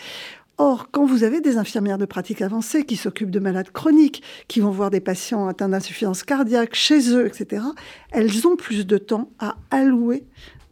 Or, 0.61 0.89
quand 0.91 1.07
vous 1.07 1.23
avez 1.23 1.41
des 1.41 1.57
infirmières 1.57 1.99
de 1.99 2.05
pratique 2.05 2.43
avancée 2.43 2.85
qui 2.85 2.97
s'occupent 2.97 3.31
de 3.31 3.39
malades 3.39 3.71
chroniques, 3.71 4.25
qui 4.49 4.59
vont 4.59 4.73
voir 4.73 4.91
des 4.91 5.01
patients 5.01 5.47
atteints 5.47 5.69
d'insuffisance 5.69 6.25
cardiaque 6.25 6.75
chez 6.75 7.13
eux, 7.13 7.27
etc., 7.27 7.63
elles 8.11 8.47
ont 8.47 8.57
plus 8.57 8.85
de 8.85 8.99
temps 8.99 9.31
à 9.39 9.57
allouer 9.71 10.25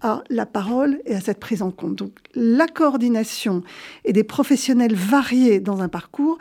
à 0.02 0.24
la 0.28 0.44
parole 0.44 1.00
et 1.06 1.14
à 1.14 1.20
cette 1.20 1.38
prise 1.38 1.62
en 1.62 1.70
compte. 1.70 1.94
Donc, 1.94 2.12
la 2.34 2.66
coordination 2.66 3.62
et 4.04 4.12
des 4.12 4.24
professionnels 4.24 4.94
variés 4.94 5.60
dans 5.60 5.80
un 5.82 5.88
parcours, 5.88 6.36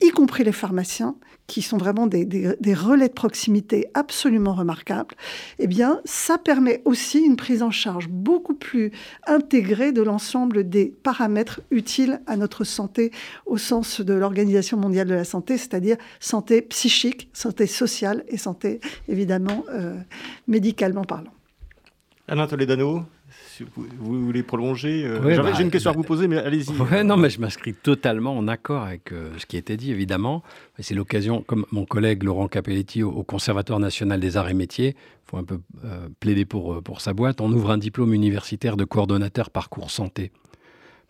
y 0.00 0.10
compris 0.10 0.42
les 0.42 0.52
pharmaciens, 0.52 1.14
qui 1.48 1.62
sont 1.62 1.78
vraiment 1.78 2.06
des, 2.06 2.74
relais 2.74 3.08
de 3.08 3.12
proximité 3.12 3.88
absolument 3.94 4.54
remarquables, 4.54 5.16
eh 5.58 5.66
bien, 5.66 6.00
ça 6.04 6.38
permet 6.38 6.82
aussi 6.84 7.20
une 7.20 7.36
prise 7.36 7.62
en 7.62 7.70
charge 7.70 8.08
beaucoup 8.08 8.54
plus 8.54 8.92
intégrée 9.26 9.90
de 9.90 10.02
l'ensemble 10.02 10.68
des 10.68 10.94
paramètres 11.02 11.60
utiles 11.70 12.20
à 12.26 12.36
notre 12.36 12.64
santé 12.64 13.10
au 13.46 13.56
sens 13.56 14.02
de 14.02 14.12
l'Organisation 14.12 14.76
mondiale 14.76 15.08
de 15.08 15.14
la 15.14 15.24
santé, 15.24 15.56
c'est-à-dire 15.56 15.96
santé 16.20 16.60
psychique, 16.60 17.30
santé 17.32 17.66
sociale 17.66 18.24
et 18.28 18.36
santé, 18.36 18.80
évidemment, 19.08 19.64
euh, 19.70 19.98
médicalement 20.46 21.04
parlant. 21.04 21.32
Alain 22.28 22.46
Toledano, 22.46 23.04
vous, 23.64 24.24
voulez 24.26 24.42
prolonger 24.42 25.04
euh, 25.04 25.20
bah, 25.20 25.52
J'ai 25.52 25.62
une 25.62 25.70
question 25.70 25.90
à 25.90 25.94
vous 25.94 26.02
poser, 26.02 26.28
mais 26.28 26.38
allez-y. 26.38 26.70
Ouais, 26.90 27.04
non, 27.04 27.16
mais 27.16 27.30
je 27.30 27.40
m'inscris 27.40 27.74
totalement 27.74 28.36
en 28.36 28.48
accord 28.48 28.82
avec 28.82 29.12
euh, 29.12 29.30
ce 29.38 29.46
qui 29.46 29.56
a 29.56 29.58
été 29.58 29.76
dit, 29.76 29.90
évidemment. 29.90 30.42
C'est 30.78 30.94
l'occasion, 30.94 31.42
comme 31.42 31.66
mon 31.70 31.84
collègue 31.84 32.22
Laurent 32.22 32.48
Capelletti 32.48 33.02
au, 33.02 33.22
Conservatoire 33.22 33.80
national 33.80 34.20
des 34.20 34.36
arts 34.36 34.48
et 34.48 34.54
métiers, 34.54 34.96
il 34.96 35.30
faut 35.30 35.36
un 35.36 35.44
peu 35.44 35.60
euh, 35.84 36.08
plaider 36.20 36.44
pour, 36.44 36.82
pour 36.82 37.00
sa 37.00 37.12
boîte, 37.12 37.40
on 37.40 37.52
ouvre 37.52 37.70
un 37.70 37.78
diplôme 37.78 38.14
universitaire 38.14 38.76
de 38.76 38.84
coordonnateur 38.84 39.50
parcours 39.50 39.90
santé. 39.90 40.32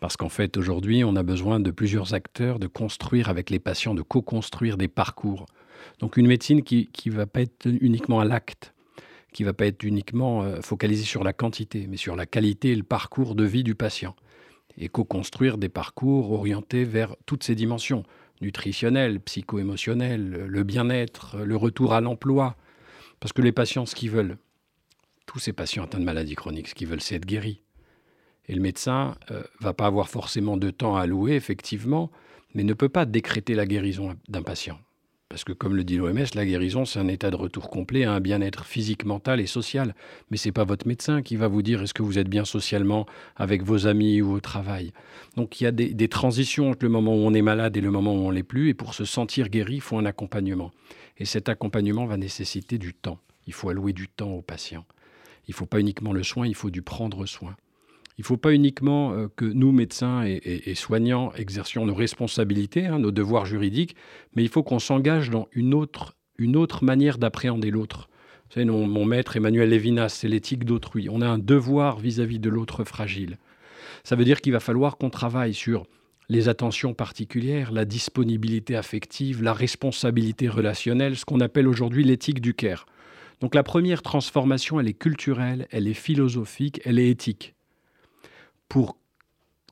Parce 0.01 0.17
qu'en 0.17 0.29
fait, 0.29 0.57
aujourd'hui, 0.57 1.05
on 1.05 1.17
a 1.17 1.23
besoin 1.23 1.61
de 1.61 1.71
plusieurs 1.71 2.15
acteurs, 2.15 2.59
de 2.59 2.67
construire 2.67 3.29
avec 3.29 3.51
les 3.51 3.59
patients, 3.59 3.95
de 3.95 4.03
co-construire 4.03 4.77
des 4.77 4.89
parcours. 4.89 5.47
Donc 6.01 6.17
une 6.17 6.27
médecine 6.27 6.63
qui 6.63 6.89
ne 7.07 7.13
va 7.13 7.27
pas 7.27 7.41
être 7.41 7.67
uniquement 7.81 8.21
à 8.21 8.25
l'acte, 8.25 8.73
qui 9.33 9.45
va 9.45 9.53
pas 9.53 9.67
être 9.67 9.85
uniquement 9.85 10.43
euh, 10.43 10.61
focalisé 10.61 11.05
sur 11.05 11.25
la 11.25 11.33
quantité, 11.33 11.87
mais 11.89 11.97
sur 11.97 12.17
la 12.17 12.27
qualité 12.27 12.71
et 12.71 12.77
le 12.77 12.83
parcours 12.83 13.35
de 13.35 13.45
vie 13.45 13.65
du 13.65 13.75
patient. 13.75 14.17
Et 14.77 14.89
co-construire 14.89 15.59
des 15.59 15.69
parcours 15.69 16.33
orientés 16.33 16.85
vers 16.85 17.17
toutes 17.27 17.43
ces 17.43 17.55
dimensions, 17.55 18.05
nutritionnelles, 18.41 19.21
psycho-émotionnelles, 19.21 20.47
le 20.47 20.63
bien-être, 20.63 21.39
le 21.39 21.57
retour 21.57 21.93
à 21.93 22.01
l'emploi. 22.01 22.57
Parce 23.21 23.33
que 23.33 23.43
les 23.43 23.53
patients, 23.53 23.87
ce 23.87 23.95
qu'ils 23.95 24.11
veulent, 24.11 24.39
tous 25.27 25.41
ces 25.41 25.53
patients 25.53 25.85
atteints 25.85 25.99
de 25.99 26.05
maladies 26.05 26.37
chroniques, 26.37 26.69
ce 26.69 26.75
qu'ils 26.75 26.87
veulent, 26.87 27.01
c'est 27.01 27.17
être 27.17 27.27
guéris. 27.27 27.61
Et 28.47 28.55
le 28.55 28.63
médecin 28.63 29.17
euh, 29.31 29.43
va 29.61 29.75
pas 29.75 29.87
avoir 29.87 30.09
forcément 30.09 30.57
de 30.57 30.71
temps 30.71 30.97
à 30.97 31.07
louer, 31.07 31.35
effectivement, 31.35 32.11
mais 32.55 32.65
ne 32.65 32.73
peut 32.73 32.89
pas 32.89 33.05
décréter 33.05 33.55
la 33.55 33.67
guérison 33.67 34.17
d'un 34.29 34.43
patient. 34.43 34.79
Parce 35.31 35.45
que 35.45 35.53
comme 35.53 35.77
le 35.77 35.85
dit 35.85 35.99
l'OMS, 35.99 36.25
la 36.35 36.47
guérison, 36.47 36.87
c'est 36.87 36.99
un 36.99 37.09
état 37.09 37.31
de 37.31 37.37
retour 37.37 37.69
complet 37.69 38.05
à 38.05 38.13
un 38.13 38.21
bien-être 38.21 38.65
physique, 38.65 39.05
mental 39.05 39.41
et 39.41 39.47
social. 39.47 39.95
Mais 40.31 40.39
ce 40.39 40.49
n'est 40.49 40.53
pas 40.53 40.65
votre 40.65 40.89
médecin 40.89 41.21
qui 41.21 41.37
va 41.37 41.49
vous 41.49 41.61
dire 41.61 41.83
est-ce 41.83 41.93
que 41.93 42.03
vous 42.03 42.19
êtes 42.19 42.31
bien 42.31 42.47
socialement 42.47 43.05
avec 43.37 43.63
vos 43.63 43.87
amis 43.87 44.23
ou 44.23 44.33
au 44.33 44.41
travail? 44.41 44.95
Donc 45.37 45.61
il 45.61 45.65
y 45.65 45.67
a 45.67 45.71
des, 45.71 46.09
transitions 46.09 46.71
entre 46.71 46.83
le 46.83 46.89
moment 46.89 47.15
où 47.15 47.19
on 47.19 47.35
est 47.35 47.43
malade 47.43 47.77
et 47.77 47.83
le 47.83 47.91
moment 47.91 48.15
où 48.15 48.27
on 48.27 48.31
l'est 48.31 48.43
plus. 48.43 48.71
Et 48.71 48.75
pour 48.75 48.95
se 48.95 49.05
sentir 49.05 49.51
guéri, 49.51 49.75
il 49.75 49.81
faut 49.83 49.99
un 49.99 50.07
accompagnement. 50.07 50.73
Et 51.19 51.27
cet 51.27 51.51
accompagnement 51.51 52.07
va 52.07 52.17
nécessiter 52.17 52.79
du 52.79 52.95
temps. 52.95 53.19
Il 53.47 53.53
faut 53.53 53.69
allouer 53.69 53.93
du 53.93 54.09
temps 54.09 54.33
au 54.33 54.41
patient. 54.41 54.87
Il 55.47 55.51
ne 55.51 55.57
faut 55.57 55.67
pas 55.67 55.81
uniquement 55.81 56.15
le 56.15 56.23
soin, 56.23 56.47
il 56.47 56.55
faut 56.55 56.71
du 56.71 56.81
prendre 56.81 57.27
soin. 57.27 57.55
Il 58.19 58.23
ne 58.23 58.27
faut 58.27 58.37
pas 58.37 58.53
uniquement 58.53 59.13
euh, 59.13 59.29
que 59.35 59.45
nous, 59.45 59.71
médecins 59.71 60.25
et, 60.27 60.75
soignants, 60.75 61.33
exercions 61.35 61.87
nos 61.87 61.95
responsabilités, 61.95 62.87
hein, 62.87 62.99
nos 62.99 63.13
devoirs 63.13 63.47
juridiques, 63.47 63.95
mais 64.35 64.43
il 64.43 64.49
faut 64.49 64.65
qu'on 64.65 64.81
s'engage 64.81 65.31
dans 65.31 65.49
une 65.53 65.73
autre, 65.73 66.15
manière 66.83 67.19
d'appréhender 67.19 67.71
l'autre. 67.71 68.09
Vous 68.49 68.55
savez, 68.55 68.67
mon, 68.67 69.05
maître 69.05 69.37
Emmanuel 69.37 69.69
Lévinas, 69.69 70.09
c'est 70.09 70.29
l'éthique 70.29 70.65
d'autrui. 70.65 71.09
On 71.09 71.21
a 71.21 71.29
un 71.29 71.39
devoir 71.39 71.99
vis-à-vis 72.01 72.41
de 72.41 72.51
l'autre 72.51 72.83
fragile. 72.83 73.39
Ça 74.03 74.17
veut 74.17 74.25
dire 74.25 74.41
qu'il 74.41 74.53
va 74.53 74.61
falloir 74.61 74.97
qu'on 74.97 75.11
travaille 75.11 75.55
sur 75.55 75.87
les 76.29 76.49
attentions 76.49 76.95
particulières, 76.95 77.73
la 77.73 77.85
disponibilité 77.85 78.75
affective, 78.75 79.43
la 79.43 79.53
responsabilité 79.53 80.49
relationnelle, 80.49 81.17
ce 81.17 81.25
qu'on 81.25 81.41
appelle 81.41 81.69
aujourd'hui 81.69 82.03
l'éthique 82.03 82.41
du 82.41 82.53
care. 82.53 82.87
Donc 83.41 83.55
la 83.55 83.63
première 83.63 84.03
transformation, 84.03 84.81
elle 84.81 84.89
est 84.89 84.99
culturelle, 84.99 85.69
elle 85.71 85.87
est 85.87 85.95
philosophique, 85.95 86.81
elle 86.85 86.99
est 86.99 87.11
éthique. 87.11 87.55
Pour 88.69 88.99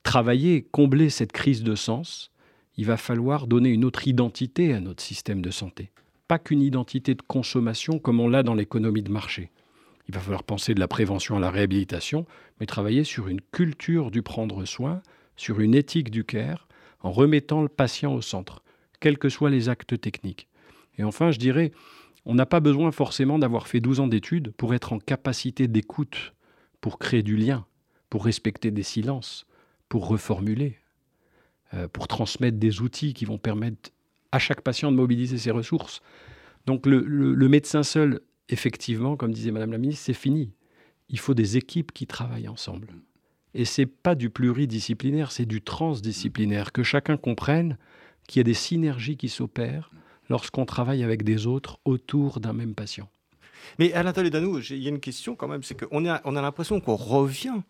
travailler, 0.02 0.62
combler 0.62 1.10
cette 1.10 1.32
crise 1.32 1.62
de 1.62 1.74
sens, 1.74 2.30
il 2.76 2.86
va 2.86 2.96
falloir 2.96 3.46
donner 3.46 3.68
une 3.70 3.84
autre 3.84 4.08
identité 4.08 4.72
à 4.72 4.80
notre 4.80 5.02
système 5.02 5.42
de 5.42 5.50
santé. 5.50 5.90
Pas 6.28 6.38
qu'une 6.38 6.62
identité 6.62 7.14
de 7.14 7.22
consommation 7.22 7.98
comme 7.98 8.20
on 8.20 8.28
l'a 8.28 8.42
dans 8.42 8.54
l'économie 8.54 9.02
de 9.02 9.12
marché. 9.12 9.50
Il 10.08 10.14
va 10.14 10.20
falloir 10.20 10.44
penser 10.44 10.74
de 10.74 10.80
la 10.80 10.88
prévention 10.88 11.36
à 11.36 11.40
la 11.40 11.50
réhabilitation, 11.50 12.26
mais 12.58 12.66
travailler 12.66 13.04
sur 13.04 13.28
une 13.28 13.40
culture 13.40 14.10
du 14.10 14.22
prendre 14.22 14.64
soin, 14.64 15.02
sur 15.36 15.60
une 15.60 15.74
éthique 15.74 16.10
du 16.10 16.24
care, 16.24 16.66
en 17.00 17.10
remettant 17.10 17.62
le 17.62 17.68
patient 17.68 18.14
au 18.14 18.22
centre, 18.22 18.62
quels 19.00 19.18
que 19.18 19.28
soient 19.28 19.50
les 19.50 19.68
actes 19.68 20.00
techniques. 20.00 20.48
Et 20.96 21.04
enfin, 21.04 21.30
je 21.30 21.38
dirais, 21.38 21.72
on 22.24 22.34
n'a 22.34 22.46
pas 22.46 22.60
besoin 22.60 22.92
forcément 22.92 23.38
d'avoir 23.38 23.68
fait 23.68 23.80
12 23.80 24.00
ans 24.00 24.08
d'études 24.08 24.52
pour 24.52 24.74
être 24.74 24.92
en 24.92 24.98
capacité 24.98 25.68
d'écoute, 25.68 26.34
pour 26.80 26.98
créer 26.98 27.22
du 27.22 27.36
lien, 27.36 27.66
pour 28.10 28.24
respecter 28.24 28.70
des 28.70 28.82
silences, 28.82 29.46
pour 29.88 30.08
reformuler, 30.08 30.78
euh, 31.74 31.88
pour 31.88 32.08
transmettre 32.08 32.58
des 32.58 32.80
outils 32.80 33.14
qui 33.14 33.24
vont 33.24 33.38
permettre 33.38 33.90
à 34.32 34.38
chaque 34.38 34.60
patient 34.60 34.90
de 34.90 34.96
mobiliser 34.96 35.38
ses 35.38 35.50
ressources. 35.50 36.00
Donc 36.66 36.86
le 36.86 37.48
médecin 37.48 37.82
seul, 37.82 38.20
effectivement, 38.48 39.16
comme 39.16 39.32
disait 39.32 39.52
Madame 39.52 39.72
la 39.72 39.78
ministre, 39.78 40.04
c'est 40.04 40.14
fini. 40.14 40.52
Il 41.08 41.18
faut 41.18 41.34
des 41.34 41.56
équipes 41.56 41.92
qui 41.92 42.06
travaillent 42.06 42.48
ensemble. 42.48 42.88
Et 43.54 43.64
c'est 43.64 43.86
pas 43.86 44.14
du 44.14 44.28
pluridisciplinaire, 44.28 45.32
c'est 45.32 45.46
du 45.46 45.62
transdisciplinaire, 45.62 46.72
que 46.72 46.82
chacun 46.82 47.16
comprenne 47.16 47.78
qu'il 48.28 48.40
y 48.40 48.42
a 48.42 48.44
des 48.44 48.54
synergies 48.54 49.16
qui 49.16 49.28
s'opèrent 49.28 49.90
lorsqu'on 50.28 50.66
travaille 50.66 51.02
avec 51.02 51.22
des 51.22 51.46
autres 51.46 51.78
autour 51.84 52.40
d'un 52.40 52.52
même 52.52 52.74
patient. 52.74 53.08
Mais 53.78 53.92
Alain 53.94 54.12
Toledano, 54.12 54.60
il 54.60 54.82
y 54.82 54.86
a 54.86 54.90
une 54.90 55.00
question 55.00 55.36
quand 55.36 55.48
même, 55.48 55.62
c'est 55.62 55.74
qu'on 55.74 56.06
a, 56.06 56.20
on 56.24 56.36
a 56.36 56.42
l'impression 56.42 56.80
qu'on 56.80 56.96
revient 56.96 57.62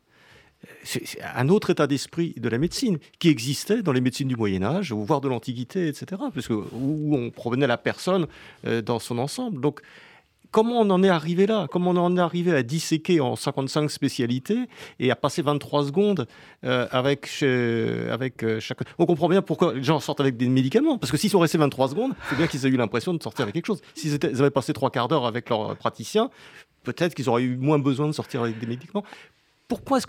à 1.23 1.41
un 1.41 1.49
autre 1.49 1.71
état 1.71 1.87
d'esprit 1.87 2.35
de 2.37 2.49
la 2.49 2.59
médecine 2.59 2.99
qui 3.19 3.29
existait 3.29 3.83
dans 3.83 3.93
les 3.93 4.01
médecines 4.01 4.29
du 4.29 4.37
Moyen 4.37 4.63
Âge, 4.63 4.93
voire 4.93 5.21
de 5.21 5.29
l'Antiquité, 5.29 5.89
etc., 5.89 6.23
parce 6.35 6.49
que, 6.49 6.55
où 6.55 7.17
on 7.17 7.31
provenait 7.31 7.67
la 7.67 7.79
personne 7.79 8.27
euh, 8.67 8.83
dans 8.83 8.99
son 8.99 9.19
ensemble. 9.19 9.61
Donc 9.61 9.81
Comment 10.53 10.81
on 10.81 10.89
en 10.91 11.03
est 11.03 11.09
arrivé 11.11 11.47
là? 11.47 11.67
Comment 11.71 11.91
on 11.91 11.97
en 11.97 12.17
est 12.17 12.21
arrivé 12.21 12.55
à 12.55 12.63
disséquer 12.63 13.21
en 13.21 13.37
55 13.37 13.91
spécialités 13.91 14.69
et 14.99 15.11
à 15.11 15.17
passer 15.17 15.43
23 15.43 15.87
secondes 15.87 16.27
euh, 16.65 16.87
avec, 16.93 17.29
avec 17.43 18.43
euh, 18.43 18.59
chaque... 18.61 18.79
On 18.99 19.05
comprend 19.05 19.29
bien 19.29 19.43
pourquoi 19.43 19.75
les 19.75 19.83
gens 19.83 20.01
sortent 20.01 20.21
avec 20.21 20.39
des 20.39 20.49
médicaments. 20.49 20.97
Parce 20.97 21.11
que 21.11 21.19
s'ils 21.19 21.29
sont 21.29 21.41
restés 21.41 21.59
23 21.59 21.89
secondes, 21.89 22.15
c'est 22.31 22.37
bien 22.37 22.47
qu'ils 22.47 22.65
aient 22.65 22.71
eu 22.71 22.77
l'impression 22.77 23.13
de 23.13 23.23
sortir 23.23 23.43
avec 23.43 23.55
quelque 23.55 23.67
chose. 23.67 23.83
S'ils 23.95 24.15
avaient 24.25 24.51
passé 24.51 24.73
trois 24.73 24.91
quarts 24.91 25.09
d'heure 25.09 25.27
avec 25.27 25.51
leur 25.51 25.77
praticien, 25.77 26.31
peut-être 26.85 27.15
qu'ils 27.15 27.29
auraient 27.29 27.43
eu 27.43 27.57
moins 27.57 27.79
besoin 27.79 28.07
de 28.07 28.13
sortir 28.13 28.43
avec 28.43 28.59
des 28.59 28.67
médicaments. 28.67 29.05
Pourquoi 29.69 29.99
est-ce 29.99 30.07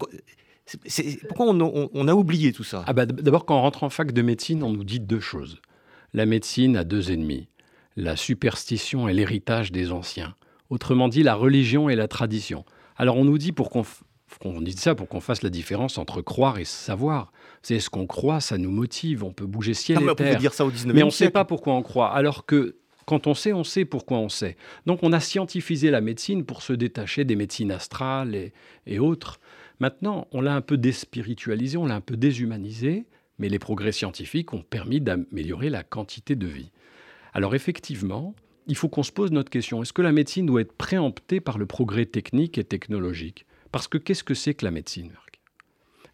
pourquoi 1.30 1.46
on, 1.48 1.90
on, 1.94 2.08
a 2.10 2.14
oublié 2.14 2.52
tout 2.52 2.66
ça? 2.66 2.84
Ah 2.88 2.94
bah, 2.94 3.06
D'abord, 3.06 3.46
quand 3.46 3.58
on 3.58 3.62
rentre 3.62 3.84
en 3.84 3.90
fac 3.90 4.12
de 4.12 4.22
médecine, 4.22 4.64
on 4.64 4.72
nous 4.74 4.84
dit 4.84 5.00
deux 5.00 5.22
choses. 5.22 5.62
La 6.14 6.26
médecine 6.26 6.76
a 6.76 6.84
deux 6.84 7.12
ennemis 7.12 7.48
la 7.98 8.16
superstition 8.16 9.10
et 9.10 9.14
l'héritage 9.14 9.72
des 9.72 9.92
anciens. 9.92 10.36
Autrement 10.70 11.10
dit, 11.10 11.24
la 11.24 11.36
religion 11.36 11.90
et 11.90 11.96
la 11.96 12.08
tradition. 12.08 12.64
Alors 12.96 13.18
on 13.18 13.26
nous 13.26 13.38
dit 13.38 13.52
pour 13.52 13.70
qu'on 13.70 14.62
dit 14.62 14.72
ça 14.74 14.96
pour 14.96 15.08
qu'on 15.10 15.20
fasse 15.20 15.42
la 15.42 15.50
différence 15.50 15.98
entre 15.98 16.22
croire 16.22 16.60
et 16.60 16.66
savoir. 16.66 17.32
C'est 17.64 17.80
ce 17.80 17.90
qu'on 17.90 18.06
croit, 18.06 18.40
ça 18.40 18.58
nous 18.58 18.72
motive, 18.72 19.24
on 19.24 19.34
peut 19.34 19.46
bouger 19.46 19.74
ciel 19.74 20.00
et 20.02 20.16
terre. 20.16 20.40
Dire 20.40 20.54
ça 20.54 20.66
au 20.66 20.72
mais 20.86 21.04
on 21.04 21.08
ne 21.08 21.12
sait 21.12 21.32
pas 21.32 21.44
pourquoi 21.44 21.74
on 21.74 21.82
croit. 21.82 22.12
Alors 22.12 22.46
que 22.46 22.78
quand 23.06 23.26
on 23.26 23.34
sait, 23.34 23.54
on 23.54 23.64
sait 23.64 23.86
pourquoi 23.86 24.20
on 24.20 24.30
sait. 24.30 24.58
Donc 24.86 25.00
on 25.02 25.12
a 25.14 25.20
scientifisé 25.20 25.90
la 25.90 26.02
médecine 26.02 26.46
pour 26.46 26.62
se 26.62 26.74
détacher 26.74 27.24
des 27.24 27.36
médecines 27.36 27.72
astrales 27.72 28.36
et, 28.36 28.54
et 28.86 29.00
autres. 29.00 29.40
Maintenant, 29.80 30.28
on 30.32 30.42
l'a 30.42 30.56
un 30.56 30.62
peu 30.62 30.78
déspiritualisé, 30.78 31.78
on 31.78 31.86
l'a 31.86 31.96
un 31.96 32.02
peu 32.02 32.18
déshumanisé, 32.18 33.06
mais 33.38 33.50
les 33.50 33.60
progrès 33.60 33.92
scientifiques 33.92 34.54
ont 34.54 34.64
permis 34.64 35.02
d'améliorer 35.02 35.70
la 35.70 35.84
quantité 35.84 36.36
de 36.36 36.48
vie. 36.48 36.72
Alors 37.34 37.54
effectivement, 37.54 38.34
il 38.66 38.76
faut 38.76 38.90
qu'on 38.90 39.04
se 39.04 39.12
pose 39.12 39.32
notre 39.32 39.50
question. 39.50 39.82
Est-ce 39.82 39.94
que 39.94 40.02
la 40.02 40.12
médecine 40.12 40.46
doit 40.46 40.62
être 40.62 40.74
préemptée 40.74 41.40
par 41.40 41.58
le 41.58 41.66
progrès 41.66 42.06
technique 42.06 42.58
et 42.58 42.64
technologique? 42.64 43.46
Parce 43.72 43.88
que 43.88 43.98
qu'est-ce 43.98 44.24
que 44.24 44.34
c'est 44.34 44.56
que 44.56 44.66
la 44.66 44.72
médecine, 44.72 45.12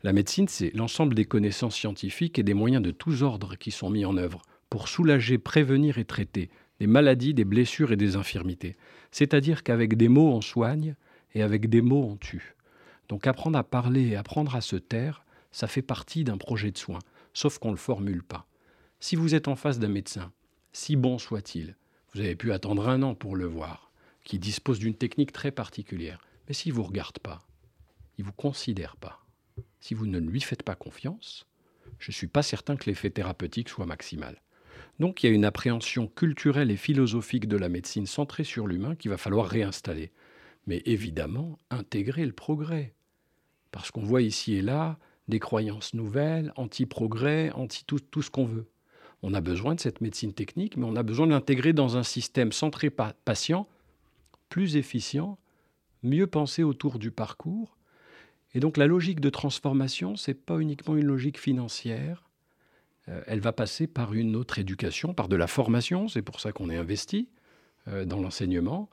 La 0.03 0.11
médecine, 0.11 0.49
c'est 0.49 0.75
l'ensemble 0.75 1.15
des 1.15 1.25
connaissances 1.25 1.75
scientifiques 1.75 2.37
et 2.37 2.43
des 2.43 2.53
moyens 2.53 2.83
de 2.83 2.91
tous 2.91 3.23
ordres 3.23 3.55
qui 3.55 3.71
sont 3.71 3.89
mis 3.89 4.03
en 4.03 4.17
œuvre 4.17 4.41
pour 4.69 4.89
soulager, 4.89 5.37
prévenir 5.37 5.97
et 5.97 6.05
traiter 6.05 6.49
des 6.79 6.87
maladies, 6.87 7.33
des 7.33 7.45
blessures 7.45 7.93
et 7.93 7.97
des 7.97 8.17
infirmités. 8.17 8.75
C'est-à-dire 9.11 9.63
qu'avec 9.63 9.95
des 9.95 10.09
mots, 10.09 10.33
on 10.33 10.41
soigne 10.41 10.95
et 11.33 11.41
avec 11.41 11.69
des 11.69 11.81
mots, 11.81 12.03
on 12.03 12.17
tue. 12.17 12.55
Donc 13.09 13.27
apprendre 13.27 13.57
à 13.57 13.63
parler 13.63 14.07
et 14.07 14.15
apprendre 14.15 14.55
à 14.55 14.61
se 14.61 14.75
taire, 14.75 15.25
ça 15.51 15.67
fait 15.67 15.81
partie 15.81 16.23
d'un 16.23 16.37
projet 16.37 16.71
de 16.71 16.77
soin, 16.77 16.99
sauf 17.33 17.57
qu'on 17.59 17.69
ne 17.69 17.73
le 17.73 17.79
formule 17.79 18.23
pas. 18.23 18.47
Si 18.99 19.15
vous 19.15 19.35
êtes 19.35 19.47
en 19.47 19.55
face 19.55 19.79
d'un 19.79 19.89
médecin 19.89 20.31
si 20.73 20.95
bon 20.95 21.19
soit-il, 21.19 21.75
vous 22.13 22.19
avez 22.19 22.35
pu 22.35 22.51
attendre 22.51 22.89
un 22.89 23.03
an 23.03 23.13
pour 23.13 23.35
le 23.35 23.45
voir, 23.45 23.91
qui 24.23 24.39
dispose 24.39 24.79
d'une 24.79 24.95
technique 24.95 25.31
très 25.31 25.51
particulière. 25.51 26.19
Mais 26.47 26.53
s'il 26.53 26.71
ne 26.73 26.77
vous 26.77 26.83
regarde 26.83 27.19
pas, 27.19 27.45
il 28.17 28.23
ne 28.23 28.27
vous 28.27 28.33
considère 28.33 28.97
pas, 28.97 29.23
si 29.79 29.93
vous 29.93 30.07
ne 30.07 30.19
lui 30.19 30.41
faites 30.41 30.63
pas 30.63 30.75
confiance, 30.75 31.45
je 31.99 32.09
ne 32.09 32.13
suis 32.13 32.27
pas 32.27 32.41
certain 32.41 32.75
que 32.75 32.89
l'effet 32.89 33.11
thérapeutique 33.11 33.69
soit 33.69 33.85
maximal. 33.85 34.41
Donc 34.99 35.23
il 35.23 35.27
y 35.27 35.29
a 35.29 35.35
une 35.35 35.45
appréhension 35.45 36.07
culturelle 36.07 36.71
et 36.71 36.77
philosophique 36.77 37.47
de 37.47 37.57
la 37.57 37.69
médecine 37.69 38.05
centrée 38.05 38.43
sur 38.43 38.67
l'humain 38.67 38.95
qu'il 38.95 39.11
va 39.11 39.17
falloir 39.17 39.47
réinstaller. 39.47 40.11
Mais 40.67 40.81
évidemment, 40.85 41.57
intégrer 41.69 42.25
le 42.25 42.31
progrès. 42.31 42.93
Parce 43.71 43.91
qu'on 43.91 44.03
voit 44.03 44.21
ici 44.21 44.55
et 44.55 44.61
là 44.61 44.97
des 45.27 45.39
croyances 45.39 45.93
nouvelles, 45.93 46.51
anti-progrès, 46.55 47.51
anti-tout 47.51 47.99
tout 47.99 48.21
ce 48.21 48.29
qu'on 48.29 48.45
veut. 48.45 48.67
On 49.21 49.33
a 49.33 49.41
besoin 49.41 49.73
de 49.73 49.79
cette 49.79 50.01
médecine 50.01 50.33
technique, 50.33 50.75
mais 50.75 50.85
on 50.85 50.97
a 50.97 51.03
besoin 51.03 51.27
de 51.27 51.31
l'intégrer 51.31 51.71
dans 51.71 51.95
un 51.95 52.03
système 52.03 52.51
centré 52.51 52.89
patient, 52.89 53.67
plus 54.49 54.75
efficient, 54.75 55.37
mieux 56.03 56.27
pensé 56.27 56.63
autour 56.63 56.99
du 56.99 57.09
parcours. 57.09 57.77
Et 58.53 58.59
donc 58.59 58.75
la 58.75 58.85
logique 58.85 59.21
de 59.21 59.29
transformation, 59.29 60.15
ce 60.17 60.31
n'est 60.31 60.35
pas 60.35 60.59
uniquement 60.59 60.97
une 60.97 61.05
logique 61.05 61.39
financière. 61.39 62.29
Euh, 63.07 63.21
elle 63.25 63.39
va 63.39 63.53
passer 63.53 63.87
par 63.87 64.13
une 64.13 64.35
autre 64.35 64.59
éducation, 64.59 65.13
par 65.13 65.29
de 65.29 65.35
la 65.35 65.47
formation. 65.47 66.07
C'est 66.07 66.21
pour 66.21 66.39
ça 66.39 66.51
qu'on 66.51 66.69
est 66.69 66.77
investi 66.77 67.29
euh, 67.87 68.05
dans 68.05 68.19
l'enseignement. 68.19 68.89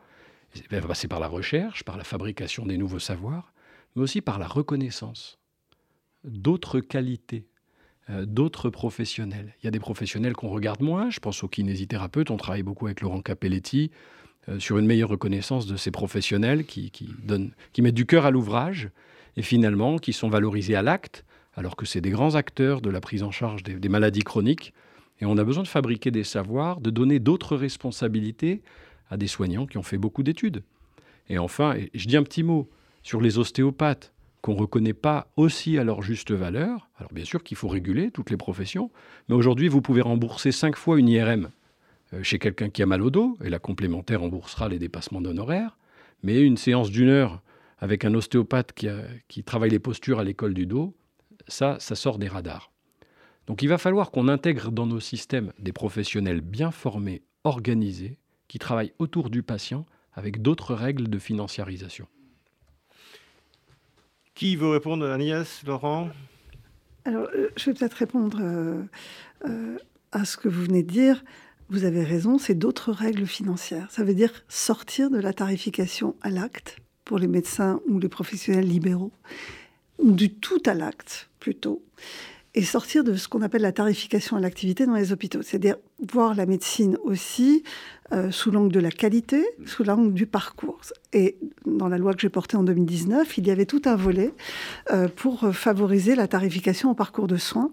Elle 0.70 0.80
va 0.80 0.88
passer 0.88 1.08
par 1.08 1.20
la 1.20 1.28
recherche, 1.28 1.84
par 1.84 1.96
la 1.96 2.04
fabrication 2.04 2.66
des 2.66 2.76
nouveaux 2.76 2.98
savoirs, 2.98 3.52
mais 3.94 4.02
aussi 4.02 4.20
par 4.20 4.38
la 4.38 4.46
reconnaissance 4.46 5.38
d'autres 6.24 6.80
qualités 6.80 7.46
euh, 8.10 8.24
d'autres 8.24 8.70
professionnels. 8.70 9.54
Il 9.62 9.66
y 9.66 9.68
a 9.68 9.70
des 9.70 9.78
professionnels 9.78 10.32
qu'on 10.32 10.48
regarde 10.48 10.82
moins, 10.82 11.10
je 11.10 11.20
pense 11.20 11.44
aux 11.44 11.48
kinésithérapeutes, 11.48 12.30
on 12.30 12.36
travaille 12.36 12.62
beaucoup 12.62 12.86
avec 12.86 13.02
Laurent 13.02 13.20
Capelletti 13.20 13.90
euh, 14.48 14.58
sur 14.58 14.78
une 14.78 14.86
meilleure 14.86 15.10
reconnaissance 15.10 15.66
de 15.66 15.76
ces 15.76 15.90
professionnels 15.90 16.64
qui, 16.64 16.90
donnent, 17.22 17.52
qui 17.72 17.82
mettent 17.82 17.94
du 17.94 18.06
cœur 18.06 18.24
à 18.26 18.30
l'ouvrage 18.30 18.88
et 19.36 19.42
finalement 19.42 19.98
qui 19.98 20.12
sont 20.12 20.28
valorisés 20.28 20.74
à 20.74 20.82
l'acte, 20.82 21.24
alors 21.54 21.76
que 21.76 21.84
c'est 21.84 22.00
des 22.00 22.10
grands 22.10 22.34
acteurs 22.34 22.80
de 22.80 22.90
la 22.90 23.00
prise 23.00 23.22
en 23.22 23.30
charge 23.30 23.62
des, 23.62 23.88
maladies 23.88 24.22
chroniques. 24.22 24.72
Et 25.20 25.26
on 25.26 25.36
a 25.36 25.44
besoin 25.44 25.62
de 25.62 25.68
fabriquer 25.68 26.10
des 26.10 26.24
savoirs, 26.24 26.80
de 26.80 26.90
donner 26.90 27.18
d'autres 27.18 27.54
responsabilités 27.54 28.62
à 29.10 29.16
des 29.16 29.26
soignants 29.26 29.66
qui 29.66 29.78
ont 29.78 29.82
fait 29.82 29.98
beaucoup 29.98 30.22
d'études. 30.22 30.62
Et 31.28 31.38
enfin, 31.38 31.76
je 31.94 32.06
dis 32.06 32.16
un 32.16 32.22
petit 32.22 32.42
mot 32.42 32.68
sur 33.02 33.20
les 33.20 33.38
ostéopathes 33.38 34.12
qu'on 34.40 34.54
ne 34.54 34.60
reconnaît 34.60 34.94
pas 34.94 35.30
aussi 35.36 35.78
à 35.78 35.84
leur 35.84 36.02
juste 36.02 36.32
valeur. 36.32 36.88
Alors 36.96 37.12
bien 37.12 37.24
sûr 37.24 37.42
qu'il 37.42 37.56
faut 37.56 37.68
réguler 37.68 38.10
toutes 38.10 38.30
les 38.30 38.36
professions, 38.36 38.90
mais 39.28 39.34
aujourd'hui 39.34 39.68
vous 39.68 39.82
pouvez 39.82 40.00
rembourser 40.00 40.50
cinq 40.52 40.76
fois 40.76 40.98
une 40.98 41.08
IRM 41.08 41.50
euh, 42.14 42.22
chez 42.22 42.38
quelqu'un 42.38 42.70
qui 42.70 42.82
a 42.82 42.86
mal 42.86 43.02
au 43.02 43.10
dos, 43.10 43.36
et 43.44 43.50
la 43.50 43.58
complémentaire 43.58 44.20
remboursera 44.20 44.68
les 44.68 44.78
dépassements 44.78 45.20
d'honoraires, 45.20 45.76
mais 46.22 46.40
une 46.40 46.56
séance 46.56 46.90
d'une 46.90 47.08
heure 47.08 47.42
avec 47.78 48.04
un 48.04 48.14
ostéopathe 48.14 48.72
qui, 48.72 48.88
qui 49.28 49.42
travaille 49.42 49.70
les 49.70 49.78
postures 49.78 50.18
à 50.18 50.24
l'école 50.24 50.54
du 50.54 50.66
dos, 50.66 50.94
ça, 51.48 51.76
ça 51.80 51.94
sort 51.94 52.18
des 52.18 52.28
radars. 52.28 52.70
Donc 53.46 53.62
il 53.62 53.68
va 53.68 53.78
falloir 53.78 54.10
qu'on 54.10 54.28
intègre 54.28 54.70
dans 54.70 54.86
nos 54.86 55.00
systèmes 55.00 55.52
des 55.58 55.72
professionnels 55.72 56.40
bien 56.40 56.70
formés, 56.70 57.22
organisés, 57.44 58.18
qui 58.50 58.58
travaillent 58.58 58.92
autour 58.98 59.30
du 59.30 59.44
patient 59.44 59.86
avec 60.12 60.42
d'autres 60.42 60.74
règles 60.74 61.08
de 61.08 61.18
financiarisation. 61.20 62.08
Qui 64.34 64.56
veut 64.56 64.70
répondre 64.70 65.08
Agnès, 65.08 65.62
Laurent? 65.64 66.08
Alors, 67.04 67.28
euh, 67.36 67.50
je 67.56 67.66
vais 67.66 67.74
peut-être 67.74 67.94
répondre 67.94 68.38
euh, 68.42 68.82
euh, 69.46 69.78
à 70.10 70.24
ce 70.24 70.36
que 70.36 70.48
vous 70.48 70.64
venez 70.64 70.82
de 70.82 70.90
dire. 70.90 71.22
Vous 71.68 71.84
avez 71.84 72.02
raison, 72.02 72.38
c'est 72.38 72.56
d'autres 72.56 72.90
règles 72.90 73.28
financières. 73.28 73.88
Ça 73.88 74.02
veut 74.02 74.14
dire 74.14 74.32
sortir 74.48 75.10
de 75.10 75.20
la 75.20 75.32
tarification 75.32 76.16
à 76.20 76.30
l'acte 76.30 76.78
pour 77.04 77.20
les 77.20 77.28
médecins 77.28 77.80
ou 77.86 78.00
les 78.00 78.08
professionnels 78.08 78.66
libéraux, 78.66 79.12
ou 79.98 80.10
du 80.10 80.34
tout 80.34 80.62
à 80.66 80.74
l'acte 80.74 81.30
plutôt, 81.38 81.84
et 82.56 82.64
sortir 82.64 83.04
de 83.04 83.14
ce 83.14 83.28
qu'on 83.28 83.42
appelle 83.42 83.62
la 83.62 83.70
tarification 83.70 84.36
à 84.36 84.40
l'activité 84.40 84.86
dans 84.86 84.96
les 84.96 85.12
hôpitaux. 85.12 85.42
C'est-à-dire 85.42 85.76
voir 86.00 86.34
la 86.34 86.46
médecine 86.46 86.98
aussi 87.04 87.62
euh, 88.12 88.30
sous 88.30 88.50
l'angle 88.50 88.72
de 88.72 88.80
la 88.80 88.90
qualité, 88.90 89.44
sous 89.66 89.84
l'angle 89.84 90.12
du 90.12 90.26
parcours. 90.26 90.80
Et 91.12 91.36
dans 91.66 91.88
la 91.88 91.98
loi 91.98 92.14
que 92.14 92.20
j'ai 92.20 92.28
portée 92.28 92.56
en 92.56 92.62
2019, 92.62 93.38
il 93.38 93.46
y 93.46 93.50
avait 93.50 93.66
tout 93.66 93.82
un 93.84 93.96
volet 93.96 94.32
euh, 94.92 95.08
pour 95.08 95.54
favoriser 95.54 96.14
la 96.14 96.28
tarification 96.28 96.90
au 96.90 96.94
parcours 96.94 97.26
de 97.26 97.36
soins 97.36 97.70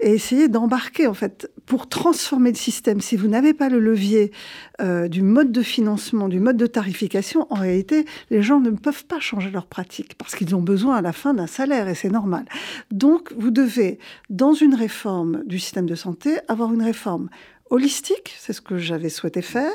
et 0.00 0.10
essayer 0.12 0.48
d'embarquer, 0.48 1.06
en 1.06 1.14
fait, 1.14 1.50
pour 1.66 1.88
transformer 1.88 2.50
le 2.50 2.56
système. 2.56 3.00
Si 3.00 3.16
vous 3.16 3.28
n'avez 3.28 3.54
pas 3.54 3.68
le 3.68 3.78
levier 3.78 4.32
euh, 4.80 5.08
du 5.08 5.22
mode 5.22 5.52
de 5.52 5.62
financement, 5.62 6.28
du 6.28 6.40
mode 6.40 6.56
de 6.56 6.66
tarification, 6.66 7.46
en 7.50 7.56
réalité, 7.56 8.04
les 8.30 8.42
gens 8.42 8.60
ne 8.60 8.70
peuvent 8.70 9.04
pas 9.04 9.20
changer 9.20 9.50
leur 9.50 9.66
pratique 9.66 10.16
parce 10.18 10.34
qu'ils 10.34 10.54
ont 10.54 10.62
besoin 10.62 10.96
à 10.96 11.02
la 11.02 11.12
fin 11.12 11.34
d'un 11.34 11.46
salaire 11.46 11.88
et 11.88 11.94
c'est 11.94 12.10
normal. 12.10 12.44
Donc, 12.90 13.32
vous 13.36 13.50
devez, 13.50 13.98
dans 14.30 14.54
une 14.54 14.74
réforme 14.74 15.42
du 15.44 15.58
système 15.58 15.86
de 15.86 15.94
santé, 15.94 16.38
avoir 16.48 16.72
une 16.72 16.82
réforme 16.82 17.28
holistique, 17.70 18.34
c'est 18.38 18.52
ce 18.52 18.60
que 18.60 18.78
j'avais 18.78 19.08
souhaité 19.08 19.42
faire, 19.42 19.72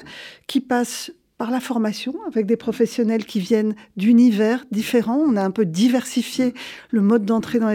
qui 0.48 0.62
passe 0.62 1.12
par 1.38 1.52
la 1.52 1.60
formation, 1.60 2.16
avec 2.28 2.46
des 2.46 2.56
professionnels 2.56 3.26
qui 3.26 3.42
viennent 3.42 3.76
d'univers 3.98 4.64
différents. 4.72 5.18
On 5.18 5.36
a 5.36 5.44
un 5.44 5.52
peu 5.52 5.66
diversifié 5.66 6.54
le 6.92 7.02
mode 7.02 7.26
d'entrée 7.26 7.60
dans 7.60 7.70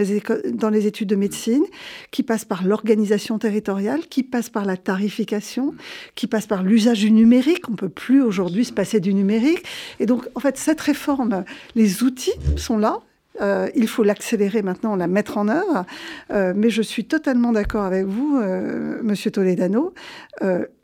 les, 0.69 0.87
études 0.87 1.09
de 1.09 1.15
médecine, 1.15 1.63
qui 2.09 2.23
passe 2.23 2.43
par 2.43 2.65
l'organisation 2.65 3.37
territoriale, 3.37 4.07
qui 4.07 4.23
passe 4.23 4.49
par 4.49 4.65
la 4.65 4.77
tarification, 4.77 5.75
qui 6.15 6.25
passe 6.25 6.47
par 6.47 6.63
l'usage 6.63 7.01
du 7.01 7.11
numérique. 7.11 7.69
On 7.69 7.75
peut 7.75 7.89
plus 7.89 8.23
aujourd'hui 8.23 8.65
se 8.65 8.73
passer 8.73 8.99
du 8.99 9.13
numérique. 9.13 9.63
Et 9.99 10.07
donc, 10.07 10.27
en 10.33 10.39
fait, 10.39 10.57
cette 10.57 10.81
réforme, 10.81 11.45
les 11.75 12.01
outils 12.01 12.33
sont 12.57 12.79
là, 12.79 12.99
euh, 13.39 13.69
il 13.75 13.87
faut 13.87 14.03
l'accélérer 14.03 14.61
maintenant, 14.61 14.95
la 14.95 15.07
mettre 15.07 15.37
en 15.37 15.47
œuvre. 15.47 15.85
Euh, 16.31 16.53
mais 16.55 16.69
je 16.69 16.81
suis 16.81 17.05
totalement 17.05 17.51
d'accord 17.51 17.83
avec 17.83 18.05
vous, 18.05 18.37
euh, 18.37 18.99
Monsieur 19.03 19.31
Toledano. 19.31 19.93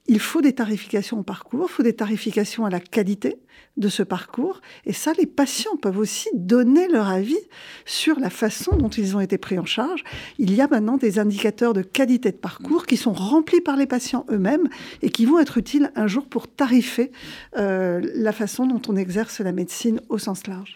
il 0.09 0.19
faut 0.19 0.41
des 0.41 0.53
tarifications 0.53 1.19
au 1.19 1.23
parcours, 1.23 1.67
il 1.69 1.73
faut 1.73 1.83
des 1.83 1.95
tarifications 1.95 2.65
à 2.65 2.69
la 2.69 2.79
qualité 2.79 3.35
de 3.75 3.89
ce 3.89 4.03
parcours. 4.03 4.61
Et 4.85 4.93
ça, 4.93 5.11
les 5.19 5.25
patients 5.25 5.75
peuvent 5.75 5.97
aussi 5.97 6.29
donner 6.33 6.87
leur 6.87 7.09
avis 7.09 7.37
sur 7.85 8.17
la 8.19 8.29
façon 8.29 8.75
dont 8.77 8.87
ils 8.87 9.17
ont 9.17 9.19
été 9.19 9.37
pris 9.37 9.59
en 9.59 9.65
charge. 9.65 10.03
Il 10.39 10.55
y 10.55 10.61
a 10.61 10.67
maintenant 10.67 10.95
des 10.95 11.19
indicateurs 11.19 11.73
de 11.73 11.81
qualité 11.81 12.31
de 12.31 12.37
parcours 12.37 12.85
qui 12.85 12.95
sont 12.95 13.11
remplis 13.11 13.61
par 13.61 13.75
les 13.75 13.85
patients 13.85 14.25
eux-mêmes 14.31 14.69
et 15.01 15.09
qui 15.09 15.25
vont 15.25 15.39
être 15.39 15.57
utiles 15.57 15.91
un 15.95 16.07
jour 16.07 16.25
pour 16.25 16.47
tarifer 16.47 17.11
la 17.53 18.31
façon 18.31 18.65
dont 18.65 18.81
on 18.87 18.95
exerce 18.95 19.41
la 19.41 19.51
médecine 19.51 19.99
au 20.09 20.17
sens 20.17 20.47
large. 20.47 20.75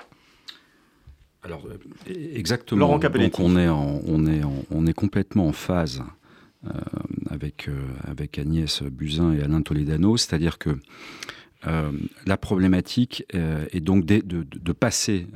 Alors, 1.43 1.65
euh, 1.65 2.13
exactement. 2.35 2.99
Donc, 2.99 3.39
on 3.39 3.57
est, 3.57 3.69
on, 3.69 4.25
est 4.27 4.41
on 4.69 4.85
est 4.85 4.93
complètement 4.93 5.47
en 5.47 5.51
phase 5.51 6.03
euh, 6.65 6.69
avec, 7.29 7.67
euh, 7.67 7.87
avec 8.03 8.37
Agnès 8.37 8.83
Buzyn 8.83 9.33
et 9.33 9.41
Alain 9.41 9.61
Toledano, 9.61 10.17
c'est-à-dire 10.17 10.57
que 10.57 10.77
la 12.25 12.37
problématique 12.37 13.23
est 13.29 13.81
donc 13.81 14.03
de, 14.03 14.23
de, 14.25 14.71
passer 14.71 15.27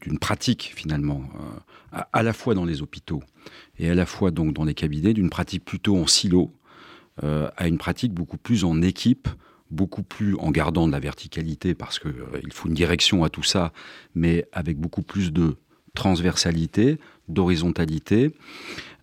d'une 0.00 0.18
pratique 0.18 0.72
finalement 0.74 1.22
à, 1.92 2.08
à, 2.14 2.22
la 2.22 2.32
fois 2.32 2.54
dans 2.54 2.64
les 2.64 2.80
hôpitaux 2.80 3.22
et 3.78 3.90
à 3.90 3.94
la 3.94 4.06
fois 4.06 4.30
donc 4.30 4.54
dans 4.54 4.64
les 4.64 4.72
cabinets, 4.72 5.12
d'une 5.12 5.28
pratique 5.28 5.66
plutôt 5.66 5.98
en 5.98 6.06
silo 6.06 6.50
à 7.22 7.68
une 7.68 7.76
pratique 7.76 8.14
beaucoup 8.14 8.38
plus 8.38 8.64
en 8.64 8.80
équipe 8.80 9.28
beaucoup 9.70 10.02
plus 10.02 10.36
en 10.36 10.50
gardant 10.50 10.86
de 10.86 10.92
la 10.92 11.00
verticalité 11.00 11.74
parce 11.74 11.98
qu'il 11.98 12.10
euh, 12.10 12.40
faut 12.52 12.68
une 12.68 12.74
direction 12.74 13.24
à 13.24 13.28
tout 13.28 13.42
ça, 13.42 13.72
mais 14.14 14.46
avec 14.52 14.78
beaucoup 14.78 15.02
plus 15.02 15.32
de 15.32 15.56
transversalité, 15.94 16.98
d'horizontalité. 17.28 18.32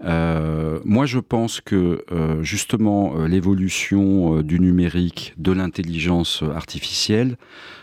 Euh, 0.05 0.79
moi, 0.85 1.05
je 1.05 1.19
pense 1.19 1.59
que 1.59 2.05
euh, 2.11 2.43
justement 2.43 3.25
l'évolution 3.25 4.41
du 4.41 4.59
numérique, 4.59 5.33
de 5.37 5.51
l'intelligence 5.51 6.43
artificielle, 6.55 7.37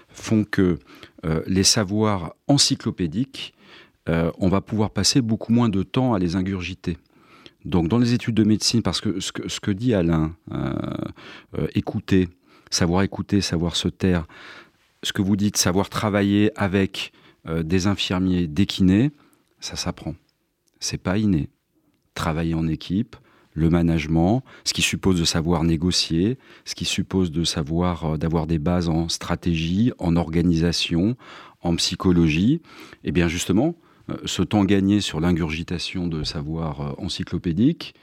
font 0.08 0.44
que 0.44 0.78
les 1.46 1.62
savoirs 1.64 2.34
encyclopédiques, 2.48 3.54
on 4.06 4.48
va 4.48 4.60
pouvoir 4.60 4.90
passer 4.90 5.20
beaucoup 5.20 5.52
moins 5.52 5.68
de 5.68 5.82
temps 5.82 6.14
à 6.14 6.18
les 6.18 6.34
ingurgiter. 6.34 6.96
Donc, 7.64 7.88
dans 7.88 7.98
les 7.98 8.12
études 8.12 8.34
de 8.34 8.42
médecine, 8.42 8.82
parce 8.82 9.00
que 9.00 9.20
ce 9.20 9.30
que, 9.30 9.48
ce 9.48 9.60
que 9.60 9.70
dit 9.70 9.94
Alain, 9.94 10.34
écouter, 11.74 12.28
savoir 12.70 13.02
écouter, 13.02 13.40
savoir 13.40 13.76
se 13.76 13.88
taire, 13.88 14.26
ce 15.02 15.12
que 15.12 15.22
vous 15.22 15.36
dites, 15.36 15.56
savoir 15.56 15.88
travailler 15.88 16.52
avec 16.56 17.12
euh, 17.48 17.62
des 17.62 17.86
infirmiers, 17.86 18.46
des 18.46 18.66
kinés, 18.66 19.10
ça 19.60 19.76
s'apprend. 19.76 20.14
C'est 20.78 20.98
pas 20.98 21.18
inné. 21.18 21.48
Travailler 22.14 22.54
en 22.54 22.66
équipe, 22.68 23.16
le 23.52 23.70
management, 23.70 24.42
ce 24.64 24.72
qui 24.72 24.82
suppose 24.82 25.18
de 25.18 25.24
savoir 25.24 25.64
négocier, 25.64 26.38
ce 26.64 26.74
qui 26.74 26.84
suppose 26.84 27.30
de 27.30 27.44
savoir 27.44 28.04
euh, 28.04 28.16
d'avoir 28.16 28.46
des 28.46 28.58
bases 28.58 28.88
en 28.88 29.08
stratégie, 29.08 29.92
en 29.98 30.16
organisation, 30.16 31.16
en 31.62 31.76
psychologie, 31.76 32.54
et 33.04 33.08
eh 33.08 33.12
bien 33.12 33.28
justement, 33.28 33.74
euh, 34.10 34.16
ce 34.26 34.42
temps 34.42 34.64
gagné 34.64 35.00
sur 35.00 35.20
l'ingurgitation 35.20 36.06
de 36.06 36.24
savoir 36.24 36.94
encyclopédique, 36.98 37.94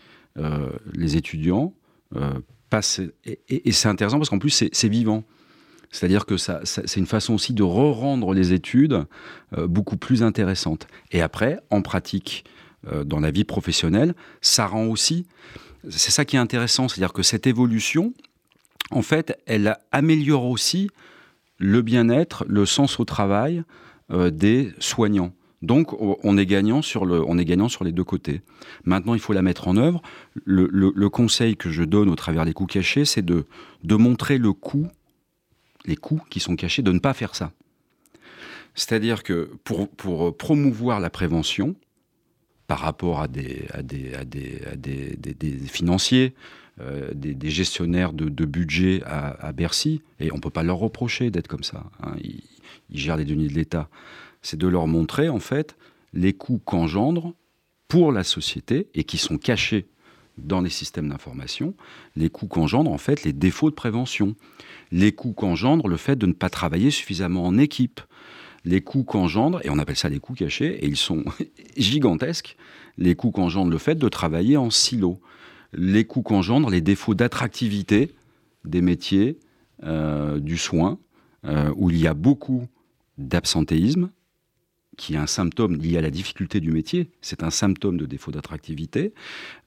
les 0.94 1.18
étudiants 1.18 1.74
et, 3.26 3.72
c'est 3.72 3.88
intéressant 3.88 4.18
parce 4.18 4.30
qu'en 4.30 4.40
plus, 4.40 4.66
c'est 4.72 4.90
vivant. 4.90 5.24
C'est-à-dire 5.90 6.26
que 6.26 6.36
ça, 6.36 6.60
c'est 6.64 6.98
une 6.98 7.06
façon 7.06 7.34
aussi 7.34 7.54
de 7.54 7.64
re-rendre 7.64 8.34
les 8.34 8.52
études 8.52 9.06
euh, 9.58 9.68
beaucoup 9.68 9.96
plus 9.96 10.22
intéressantes. 10.22 10.88
Et 11.12 11.22
après, 11.22 11.60
en 11.70 11.82
pratique, 11.82 12.44
euh, 12.92 13.04
dans 13.04 13.20
la 13.20 13.32
vie 13.32 13.46
professionnelle, 13.46 14.14
ça 14.42 14.68
rend 14.68 14.88
aussi. 14.88 15.26
C'est 15.90 16.12
ça 16.12 16.26
qui 16.26 16.36
est 16.36 16.40
intéressant, 16.40 16.88
c'est-à-dire 16.88 17.14
que 17.14 17.24
cette 17.24 17.48
évolution, 17.48 18.14
en 18.92 19.02
fait, 19.02 19.38
elle 19.46 19.78
améliore 19.92 20.46
aussi 20.46 20.90
le 21.58 21.82
bien-être, 21.82 22.46
le 22.48 22.66
sens 22.66 23.00
au 23.00 23.06
travail 23.06 23.64
euh, 24.12 24.30
des 24.30 24.74
soignants. 24.80 25.34
Donc 25.62 25.94
on 26.00 26.38
est, 26.38 26.46
gagnant 26.46 26.82
sur 26.82 27.06
les 27.06 27.92
deux 27.92 28.04
côtés. 28.04 28.42
Maintenant, 28.86 29.16
il 29.16 29.20
faut 29.20 29.34
la 29.34 29.42
mettre 29.42 29.68
en 29.68 29.78
œuvre. 29.78 30.02
Le, 30.46 31.08
conseil 31.10 31.58
que 31.58 31.72
je 31.72 31.84
donne 31.84 32.10
au 32.10 32.16
travers 32.16 32.46
des 32.46 32.54
coûts 32.54 32.68
cachés, 32.68 33.06
c'est 33.06 33.26
de, 33.26 33.46
montrer 33.84 34.38
le 34.38 34.54
coût, 34.54 34.88
les 35.86 35.96
coûts 35.96 36.22
qui 36.30 36.40
sont 36.40 36.56
cachés, 36.56 36.84
de 36.84 36.92
ne 36.92 37.00
pas 37.00 37.14
faire 37.14 37.36
ça. 37.36 37.52
C'est-à-dire 38.76 39.24
que 39.24 39.50
pour, 39.64 40.38
promouvoir 40.38 41.00
la 41.00 41.10
prévention, 41.10 41.76
par 42.68 42.80
rapport 42.80 43.22
à 43.22 43.28
des, 43.28 43.66
financiers, 45.66 46.36
des, 47.16 47.50
gestionnaires 47.50 48.14
de, 48.14 48.46
budget 48.46 49.02
à, 49.08 49.52
Bercy, 49.54 50.04
et 50.20 50.32
on 50.32 50.36
ne 50.36 50.42
peut 50.42 50.52
pas 50.52 50.62
leur 50.62 50.78
reprocher 50.78 51.32
d'être 51.32 51.48
comme 51.48 51.64
ça. 51.64 51.86
Hein. 52.04 52.14
ils, 52.22 52.44
gèrent 52.94 53.18
les 53.18 53.26
deniers 53.26 53.48
de 53.48 53.54
l'État 53.54 53.90
c'est 54.42 54.58
de 54.58 54.68
leur 54.68 54.88
montrer 54.88 55.30
en 55.30 55.40
fait 55.40 55.76
les 56.14 56.34
coûts 56.34 56.62
qu'engendre 56.64 57.34
pour 57.88 58.12
la 58.12 58.24
société 58.24 58.90
et 58.94 59.04
qui 59.04 59.18
sont 59.18 59.38
cachés 59.38 59.88
dans 60.38 60.62
les 60.62 60.70
systèmes 60.70 61.10
d'information, 61.10 61.74
les 62.16 62.30
coûts 62.30 62.48
qu'engendre 62.48 62.92
en 62.92 62.98
fait 62.98 63.24
les 63.24 63.34
défauts 63.34 63.70
de 63.70 63.76
prévention, 63.76 64.36
les 64.92 65.12
coûts 65.12 65.34
qu'engendre 65.34 65.88
le 65.88 65.98
fait 65.98 66.16
de 66.16 66.26
ne 66.26 66.34
pas 66.34 66.50
travailler 66.50 66.92
suffisamment 66.92 67.46
en 67.46 67.58
équipe, 67.58 68.02
les 68.66 68.82
coûts 68.82 69.04
qu'engendre, 69.04 69.62
et 69.66 69.70
on 69.70 69.80
appelle 69.80 69.96
ça 69.96 70.10
les 70.10 70.20
coûts 70.20 70.34
cachés, 70.34 70.84
et 70.84 70.88
ils 70.88 70.98
sont 70.98 71.24
gigantesques, 71.78 72.56
les 72.98 73.16
coûts 73.16 73.32
qu'engendre 73.32 73.72
le 73.72 73.78
fait 73.78 73.96
de 73.96 74.10
travailler 74.10 74.58
en 74.58 74.70
silo, 74.70 75.20
les 75.74 76.06
coûts 76.06 76.22
qu'engendre 76.22 76.70
les 76.70 76.82
défauts 76.82 77.14
d'attractivité 77.14 78.14
des 78.66 78.82
métiers 78.82 79.40
euh, 79.84 80.40
du 80.40 80.58
soin, 80.58 81.00
euh, 81.46 81.72
où 81.76 81.90
il 81.90 81.98
y 81.98 82.08
a 82.08 82.14
beaucoup 82.14 82.68
d'absentéisme, 83.18 84.10
qui 84.98 85.14
est 85.14 85.18
un 85.18 85.28
symptôme 85.28 85.76
lié 85.76 85.98
à 85.98 86.02
la 86.02 86.10
difficulté 86.10 86.60
du 86.60 86.72
métier, 86.72 87.12
c'est 87.22 87.44
un 87.44 87.52
symptôme 87.52 87.98
de 87.98 88.06
défaut 88.06 88.32
d'attractivité, 88.32 89.14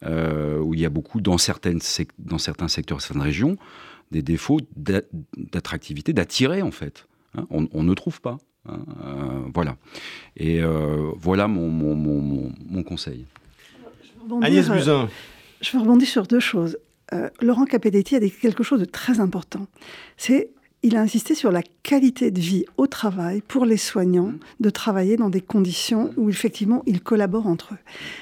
euh, 0.05 0.59
où 0.59 0.75
il 0.75 0.81
y 0.81 0.85
a 0.85 0.91
beaucoup, 0.91 1.21
dans, 1.21 1.39
certaines 1.39 1.79
dans 2.19 2.39
certains 2.39 2.69
secteurs, 2.69 3.01
certaines 3.01 3.23
régions, 3.23 3.57
des 4.11 4.23
défauts 4.23 4.61
d'attractivité, 4.77 6.13
d'attirer 6.13 6.63
en 6.63 6.73
fait. 6.73 7.07
Hein. 7.37 7.47
on, 7.51 7.83
ne 7.85 7.95
trouve 7.95 8.21
pas. 8.21 8.39
Hein. 8.69 8.81
Euh, 9.05 9.43
voilà. 9.55 9.77
Et 10.37 10.61
euh, 10.61 11.13
voilà 11.17 11.47
mon, 11.47 11.71
mon, 11.71 11.95
mon, 11.95 12.53
mon, 12.69 12.83
conseil. 12.83 13.25
Agnès 14.43 14.69
Buzyn. 14.69 15.09
Je 15.61 15.73
veux 15.73 15.79
rebondir 15.79 16.09
sur 16.09 16.27
deux 16.27 16.41
choses. 16.41 16.77
Laurent 17.41 17.65
Capedetti 17.65 18.15
a 18.15 18.21
dit 18.21 18.31
quelque 18.31 18.63
chose 18.63 18.79
de 18.79 18.85
très 18.85 19.19
important. 19.19 19.67
C'est 20.17 20.51
il 20.83 20.97
a 20.97 21.01
insisté 21.01 21.35
sur 21.35 21.51
la 21.51 21.63
qualité 21.83 22.31
de 22.31 22.41
vie 22.41 22.65
au 22.77 22.87
travail 22.87 23.43
pour 23.47 23.65
les 23.65 23.77
soignants, 23.77 24.29
mmh. 24.29 24.39
de 24.61 24.71
travailler 24.71 25.17
dans 25.17 25.31
des 25.31 25.41
conditions 25.41 26.13
où 26.17 26.31
effectivement 26.31 26.83
ils 26.87 27.03
collaborent 27.03 27.47
entre 27.47 27.75
eux. 27.75 27.79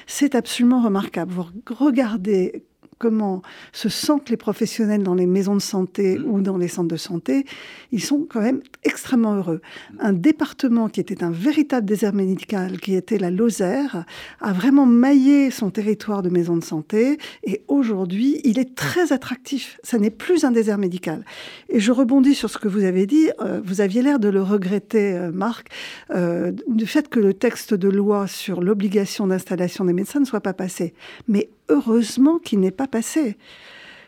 C'est 0.07 0.35
absolument 0.35 0.81
remarquable. 0.81 1.31
Vous 1.31 1.45
regardez 1.69 2.63
comment 2.99 3.41
se 3.71 3.89
sentent 3.89 4.29
les 4.29 4.37
professionnels 4.37 5.03
dans 5.03 5.15
les 5.15 5.25
maisons 5.25 5.55
de 5.55 5.61
santé 5.61 6.19
ou 6.19 6.41
dans 6.41 6.57
les 6.57 6.67
centres 6.67 6.89
de 6.89 6.97
santé, 6.97 7.45
ils 7.91 8.03
sont 8.03 8.27
quand 8.29 8.41
même 8.41 8.61
extrêmement 8.83 9.35
heureux. 9.35 9.61
Un 9.99 10.13
département 10.13 10.89
qui 10.89 10.99
était 10.99 11.23
un 11.23 11.31
véritable 11.31 11.85
désert 11.85 12.13
médical, 12.13 12.79
qui 12.79 12.93
était 12.93 13.17
la 13.17 13.31
Lozère, 13.31 14.05
a 14.41 14.53
vraiment 14.53 14.85
maillé 14.85 15.49
son 15.49 15.71
territoire 15.71 16.21
de 16.21 16.29
maisons 16.29 16.57
de 16.57 16.63
santé 16.63 17.17
et 17.43 17.63
aujourd'hui, 17.67 18.41
il 18.43 18.59
est 18.59 18.75
très 18.75 19.13
attractif. 19.13 19.79
Ça 19.83 19.97
n'est 19.97 20.09
plus 20.09 20.43
un 20.43 20.51
désert 20.51 20.77
médical. 20.77 21.23
Et 21.69 21.79
je 21.79 21.91
rebondis 21.91 22.35
sur 22.35 22.49
ce 22.49 22.57
que 22.57 22.67
vous 22.67 22.83
avez 22.83 23.05
dit. 23.05 23.29
Euh, 23.39 23.61
vous 23.63 23.81
aviez 23.81 24.01
l'air 24.01 24.19
de 24.19 24.27
le 24.27 24.43
regretter, 24.43 25.13
euh, 25.13 25.31
Marc, 25.31 25.69
euh, 26.11 26.51
du 26.67 26.85
fait 26.85 27.07
que 27.07 27.19
le 27.19 27.33
texte 27.33 27.73
de 27.73 27.87
loi 27.87 28.27
sur 28.27 28.61
l'obligation 28.61 29.27
d'installation 29.27 29.85
des 29.85 29.93
médecins 29.93 30.19
ne 30.19 30.25
soit 30.25 30.41
pas 30.41 30.53
passé. 30.53 30.93
Mais 31.27 31.49
heureusement 31.69 32.39
qu'il 32.39 32.59
n'est 32.59 32.71
pas 32.71 32.87
passé. 32.87 33.37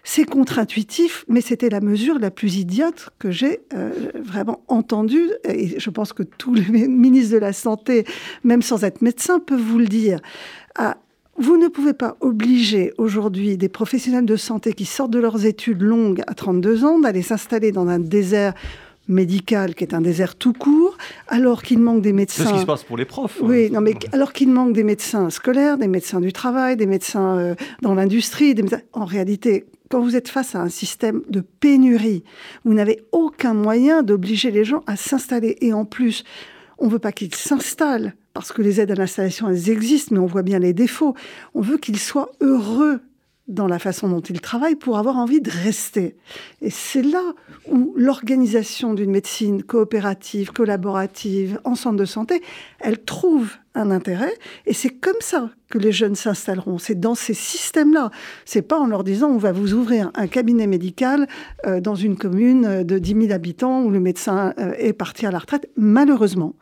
C'est 0.03 0.25
contre-intuitif, 0.25 1.25
mais 1.27 1.41
c'était 1.41 1.69
la 1.69 1.79
mesure 1.79 2.17
la 2.17 2.31
plus 2.31 2.57
idiote 2.57 3.09
que 3.19 3.29
j'ai 3.29 3.59
vraiment 4.15 4.63
entendue. 4.67 5.29
Et 5.47 5.79
je 5.79 5.89
pense 5.91 6.11
que 6.11 6.23
tous 6.23 6.55
les 6.55 6.87
ministres 6.87 7.35
de 7.35 7.39
la 7.39 7.53
Santé, 7.53 8.05
même 8.43 8.63
sans 8.63 8.83
être 8.83 9.03
médecin, 9.03 9.39
peuvent 9.39 9.61
vous 9.61 9.77
le 9.77 9.87
dire. 9.87 10.19
Ah, 10.75 10.97
vous 11.37 11.57
ne 11.57 11.67
pouvez 11.67 11.93
pas 11.93 12.17
obliger 12.19 12.93
aujourd'hui 12.97 13.57
des 13.57 13.69
professionnels 13.69 14.25
de 14.25 14.35
santé 14.35 14.73
qui 14.73 14.85
sortent 14.85 15.11
de 15.11 15.19
leurs 15.19 15.45
études 15.45 15.81
longues 15.81 16.21
à 16.27 16.33
32 16.33 16.83
ans 16.83 16.99
d'aller 16.99 17.21
s'installer 17.21 17.71
dans 17.71 17.87
un 17.87 17.99
désert 17.99 18.53
médical 19.11 19.75
qui 19.75 19.83
est 19.83 19.93
un 19.93 20.01
désert 20.01 20.35
tout 20.35 20.53
court, 20.53 20.97
alors 21.27 21.61
qu'il 21.61 21.79
manque 21.79 22.01
des 22.01 22.13
médecins. 22.13 22.43
C'est 22.43 22.49
ce 22.49 22.53
qui 22.55 22.61
se 22.61 22.65
passe 22.65 22.83
pour 22.83 22.97
les 22.97 23.05
profs. 23.05 23.39
Hein. 23.41 23.45
Oui, 23.47 23.69
non, 23.69 23.81
mais 23.81 23.93
alors 24.11 24.33
qu'il 24.33 24.49
manque 24.49 24.73
des 24.73 24.83
médecins 24.83 25.29
scolaires, 25.29 25.77
des 25.77 25.87
médecins 25.87 26.19
du 26.19 26.33
travail, 26.33 26.77
des 26.77 26.85
médecins 26.85 27.37
euh, 27.37 27.55
dans 27.81 27.93
l'industrie. 27.93 28.55
En 28.93 29.05
réalité, 29.05 29.65
quand 29.89 30.01
vous 30.01 30.15
êtes 30.15 30.29
face 30.29 30.55
à 30.55 30.61
un 30.61 30.69
système 30.69 31.21
de 31.29 31.41
pénurie, 31.41 32.23
vous 32.65 32.73
n'avez 32.73 33.03
aucun 33.11 33.53
moyen 33.53 34.03
d'obliger 34.03 34.49
les 34.49 34.63
gens 34.63 34.83
à 34.87 34.95
s'installer. 34.95 35.57
Et 35.61 35.73
en 35.73 35.85
plus, 35.85 36.23
on 36.77 36.87
ne 36.87 36.91
veut 36.91 36.99
pas 36.99 37.11
qu'ils 37.11 37.35
s'installent 37.35 38.15
parce 38.33 38.53
que 38.53 38.61
les 38.61 38.79
aides 38.79 38.91
à 38.91 38.95
l'installation, 38.95 39.49
elles 39.49 39.69
existent, 39.69 40.15
mais 40.15 40.21
on 40.21 40.25
voit 40.25 40.43
bien 40.43 40.59
les 40.59 40.73
défauts. 40.73 41.13
On 41.53 41.61
veut 41.61 41.77
qu'ils 41.77 41.99
soient 41.99 42.31
heureux 42.39 43.01
dans 43.51 43.67
la 43.67 43.79
façon 43.79 44.09
dont 44.09 44.21
ils 44.21 44.41
travaillent 44.41 44.75
pour 44.75 44.97
avoir 44.97 45.17
envie 45.17 45.41
de 45.41 45.51
rester. 45.51 46.15
Et 46.61 46.69
c'est 46.69 47.01
là 47.01 47.33
où 47.69 47.93
l'organisation 47.95 48.93
d'une 48.93 49.11
médecine 49.11 49.63
coopérative, 49.63 50.51
collaborative, 50.51 51.59
en 51.63 51.75
centre 51.75 51.97
de 51.97 52.05
santé, 52.05 52.41
elle 52.79 53.03
trouve 53.03 53.51
un 53.75 53.91
intérêt. 53.91 54.33
Et 54.65 54.73
c'est 54.73 54.89
comme 54.89 55.19
ça 55.19 55.49
que 55.69 55.77
les 55.77 55.91
jeunes 55.91 56.15
s'installeront. 56.15 56.77
C'est 56.77 56.99
dans 56.99 57.15
ces 57.15 57.33
systèmes-là. 57.33 58.11
C'est 58.45 58.61
pas 58.61 58.79
en 58.79 58.87
leur 58.87 59.03
disant 59.03 59.29
on 59.29 59.37
va 59.37 59.51
vous 59.51 59.73
ouvrir 59.73 60.11
un 60.15 60.27
cabinet 60.27 60.67
médical 60.67 61.27
euh, 61.65 61.79
dans 61.79 61.95
une 61.95 62.17
commune 62.17 62.83
de 62.83 62.99
10 62.99 63.21
000 63.27 63.31
habitants 63.31 63.83
où 63.83 63.89
le 63.89 63.99
médecin 63.99 64.53
euh, 64.59 64.73
est 64.77 64.93
parti 64.93 65.25
à 65.25 65.31
la 65.31 65.39
retraite. 65.39 65.69
Malheureusement, 65.77 66.55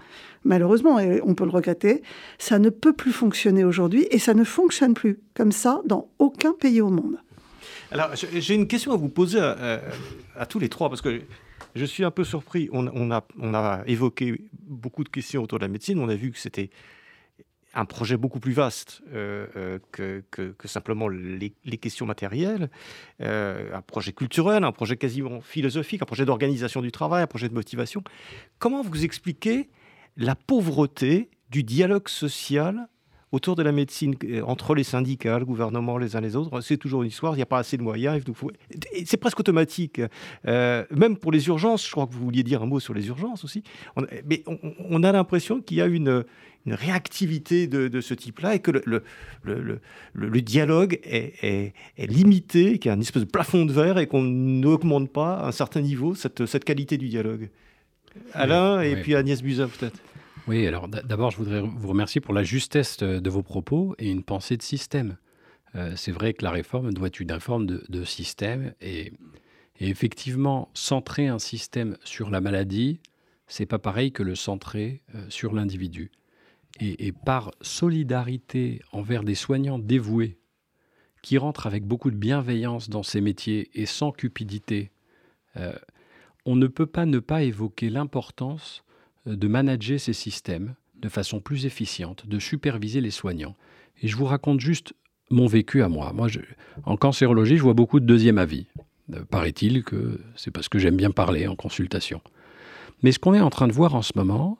malheureusement, 0.43 0.99
et 0.99 1.21
on 1.23 1.33
peut 1.35 1.45
le 1.45 1.51
regretter, 1.51 2.03
ça 2.37 2.59
ne 2.59 2.69
peut 2.69 2.93
plus 2.93 3.11
fonctionner 3.11 3.63
aujourd'hui 3.63 4.07
et 4.11 4.19
ça 4.19 4.33
ne 4.33 4.43
fonctionne 4.43 4.93
plus 4.93 5.19
comme 5.33 5.51
ça 5.51 5.81
dans 5.85 6.09
aucun 6.19 6.53
pays 6.53 6.81
au 6.81 6.89
monde. 6.89 7.17
Alors, 7.91 8.11
j'ai 8.15 8.53
une 8.53 8.67
question 8.67 8.91
à 8.91 8.97
vous 8.97 9.09
poser 9.09 9.39
à, 9.39 10.45
tous 10.47 10.59
les 10.59 10.69
trois, 10.69 10.89
parce 10.89 11.01
que 11.01 11.21
je 11.75 11.85
suis 11.85 12.03
un 12.03 12.11
peu 12.11 12.23
surpris. 12.23 12.69
On, 12.71 13.11
a, 13.11 13.25
on 13.39 13.53
a 13.55 13.81
évoqué 13.87 14.41
beaucoup 14.61 15.03
de 15.03 15.09
questions 15.09 15.43
autour 15.43 15.57
de 15.57 15.63
la 15.63 15.69
médecine. 15.69 15.99
On 15.99 16.07
a 16.07 16.15
vu 16.15 16.31
que 16.31 16.37
c'était 16.37 16.69
un 17.73 17.85
projet 17.85 18.17
beaucoup 18.17 18.39
plus 18.39 18.53
vaste 18.53 19.01
euh, 19.13 19.79
euh, 19.99 20.21
que, 20.31 20.53
simplement 20.65 21.07
les, 21.07 21.51
questions 21.77 22.05
matérielles, 22.05 22.69
euh, 23.21 23.75
un 23.75 23.81
projet 23.81 24.11
culturel, 24.11 24.63
un 24.63 24.71
projet 24.71 24.97
quasiment 24.97 25.41
philosophique, 25.41 26.01
un 26.01 26.05
projet 26.05 26.25
d'organisation 26.25 26.81
du 26.81 26.91
travail, 26.91 27.23
un 27.23 27.27
projet 27.27 27.49
de 27.49 27.53
motivation. 27.53 28.03
Comment 28.57 28.81
vous 28.81 29.03
expliquez 29.03 29.69
la 30.17 30.35
pauvreté 30.35 31.29
du 31.49 31.63
dialogue 31.63 32.07
social 32.07 32.87
autour 33.31 33.55
de 33.55 33.61
la 33.61 33.71
médecine, 33.71 34.15
entre 34.43 34.73
les 34.73 34.83
syndicats, 34.83 35.37
le 35.37 35.45
gouvernement, 35.45 35.99
les 35.99 36.15
uns 36.15 36.21
les 36.21 36.35
autres, 36.35 36.61
c'est 36.61 36.77
toujours 36.77 37.03
une 37.03 37.09
histoire, 37.09 37.33
il 37.33 37.35
n'y 37.35 37.43
a 37.43 37.45
pas 37.45 37.59
assez 37.59 37.77
de 37.77 37.83
moyens. 37.83 38.19
C'est 39.05 39.17
presque 39.17 39.39
automatique. 39.39 40.01
Même 40.45 41.15
pour 41.15 41.31
les 41.31 41.47
urgences, 41.47 41.85
je 41.85 41.91
crois 41.91 42.07
que 42.07 42.13
vous 42.13 42.23
vouliez 42.23 42.41
dire 42.41 42.63
un 42.63 42.65
mot 42.65 42.79
sur 42.79 42.95
les 42.95 43.07
urgences 43.07 43.43
aussi, 43.43 43.61
mais 44.25 44.43
on, 44.79 45.03
a 45.03 45.11
l'impression 45.11 45.61
qu'il 45.61 45.77
y 45.77 45.81
a 45.81 45.85
une, 45.85 46.25
réactivité 46.67 47.67
de, 47.67 48.01
ce 48.01 48.13
type-là 48.13 48.55
et 48.55 48.59
que 48.59 48.71
le, 48.71 49.03
le, 49.43 50.41
dialogue 50.41 50.99
est, 51.03 51.73
limité, 51.97 52.79
qu'il 52.79 52.89
y 52.89 52.91
a 52.91 52.97
un 52.97 52.99
espèce 52.99 53.23
de 53.23 53.29
plafond 53.29 53.65
de 53.65 53.73
verre 53.73 53.97
et 53.97 54.07
qu'on 54.07 54.21
n'augmente 54.21 55.11
pas 55.11 55.35
à 55.35 55.47
un 55.47 55.51
certain 55.51 55.81
niveau 55.81 56.15
cette, 56.15 56.45
cette 56.45 56.65
qualité 56.65 56.97
du 56.97 57.09
dialogue. 57.09 57.49
Alain 58.33 58.81
et 58.81 58.95
puis 59.01 59.15
Agnès 59.15 59.41
Buzyn 59.41 59.67
peut-être. 59.67 59.99
Oui, 60.47 60.65
alors 60.65 60.87
d'abord 60.87 61.31
je 61.31 61.37
voudrais 61.37 61.61
vous 61.61 61.87
remercier 61.87 62.21
pour 62.21 62.33
la 62.33 62.43
justesse 62.43 62.97
de 62.97 63.29
vos 63.29 63.43
propos 63.43 63.95
et 63.99 64.09
une 64.09 64.23
pensée 64.23 64.57
de 64.57 64.63
système. 64.63 65.17
Euh, 65.75 65.93
c'est 65.95 66.11
vrai 66.11 66.33
que 66.33 66.43
la 66.43 66.51
réforme 66.51 66.93
doit 66.93 67.07
être 67.07 67.19
une 67.19 67.31
réforme 67.31 67.65
de, 67.67 68.03
système 68.03 68.73
et, 68.81 69.13
effectivement 69.79 70.69
centrer 70.73 71.27
un 71.27 71.39
système 71.39 71.97
sur 72.03 72.29
la 72.29 72.41
maladie, 72.41 72.99
c'est 73.47 73.65
pas 73.65 73.79
pareil 73.79 74.11
que 74.11 74.23
le 74.23 74.35
centrer 74.35 75.01
euh, 75.15 75.23
sur 75.29 75.53
l'individu. 75.53 76.11
Et, 76.79 77.11
par 77.11 77.51
solidarité 77.61 78.81
envers 78.91 79.23
des 79.23 79.35
soignants 79.35 79.79
dévoués 79.79 80.37
qui 81.21 81.37
rentrent 81.37 81.67
avec 81.67 81.85
beaucoup 81.85 82.11
de 82.11 82.15
bienveillance 82.15 82.89
dans 82.89 83.03
ces 83.03 83.19
métiers 83.19 83.69
et 83.73 83.85
sans 83.85 84.11
cupidité, 84.11 84.91
euh, 85.57 85.73
on 86.45 86.55
ne 86.55 86.67
peut 86.67 86.85
pas 86.85 87.05
ne 87.05 87.19
pas 87.19 87.43
évoquer 87.43 87.89
l'importance 87.89 88.83
euh, 89.27 89.35
de 89.35 89.47
manager 89.47 89.99
ces 89.99 90.13
systèmes 90.13 90.75
de 90.95 91.09
façon 91.09 91.39
plus 91.39 91.65
efficiente, 91.65 92.27
de 92.27 92.39
superviser 92.39 93.01
les 93.01 93.11
soignants. 93.11 93.55
Et 94.01 94.07
je 94.07 94.15
vous 94.15 94.25
raconte 94.25 94.59
juste 94.59 94.93
mon 95.29 95.47
vécu 95.47 95.83
à 95.83 95.89
moi. 95.89 96.13
Moi, 96.13 96.27
en 96.85 96.97
cancérologie, 96.97 97.57
je 97.57 97.63
vois 97.63 97.73
beaucoup 97.73 97.99
de 97.99 98.05
deuxième 98.05 98.37
avis. 98.37 98.67
Euh, 99.13 99.23
paraît-il 99.25 99.83
que 99.83 100.21
c'est 100.35 100.51
parce 100.51 100.69
que 100.69 100.79
j'aime 100.79 100.95
bien 100.95 101.11
parler 101.11 101.47
en 101.47 101.55
consultation. 101.55 102.21
Mais 103.03 103.11
ce 103.11 103.19
qu'on 103.19 103.33
est 103.33 103.41
en 103.41 103.49
train 103.49 103.67
de 103.67 103.73
voir 103.73 103.95
en 103.95 104.01
ce 104.01 104.13
moment, 104.15 104.57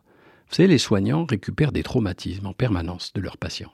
vous 0.50 0.56
savez, 0.56 0.68
les 0.68 0.80
soignants 0.80 1.26
récupèrent 1.26 1.72
des 1.72 1.84
traumatismes 1.84 2.48
en 2.48 2.54
permanence 2.54 3.14
de 3.14 3.22
leurs 3.22 3.38
patients. 3.38 3.72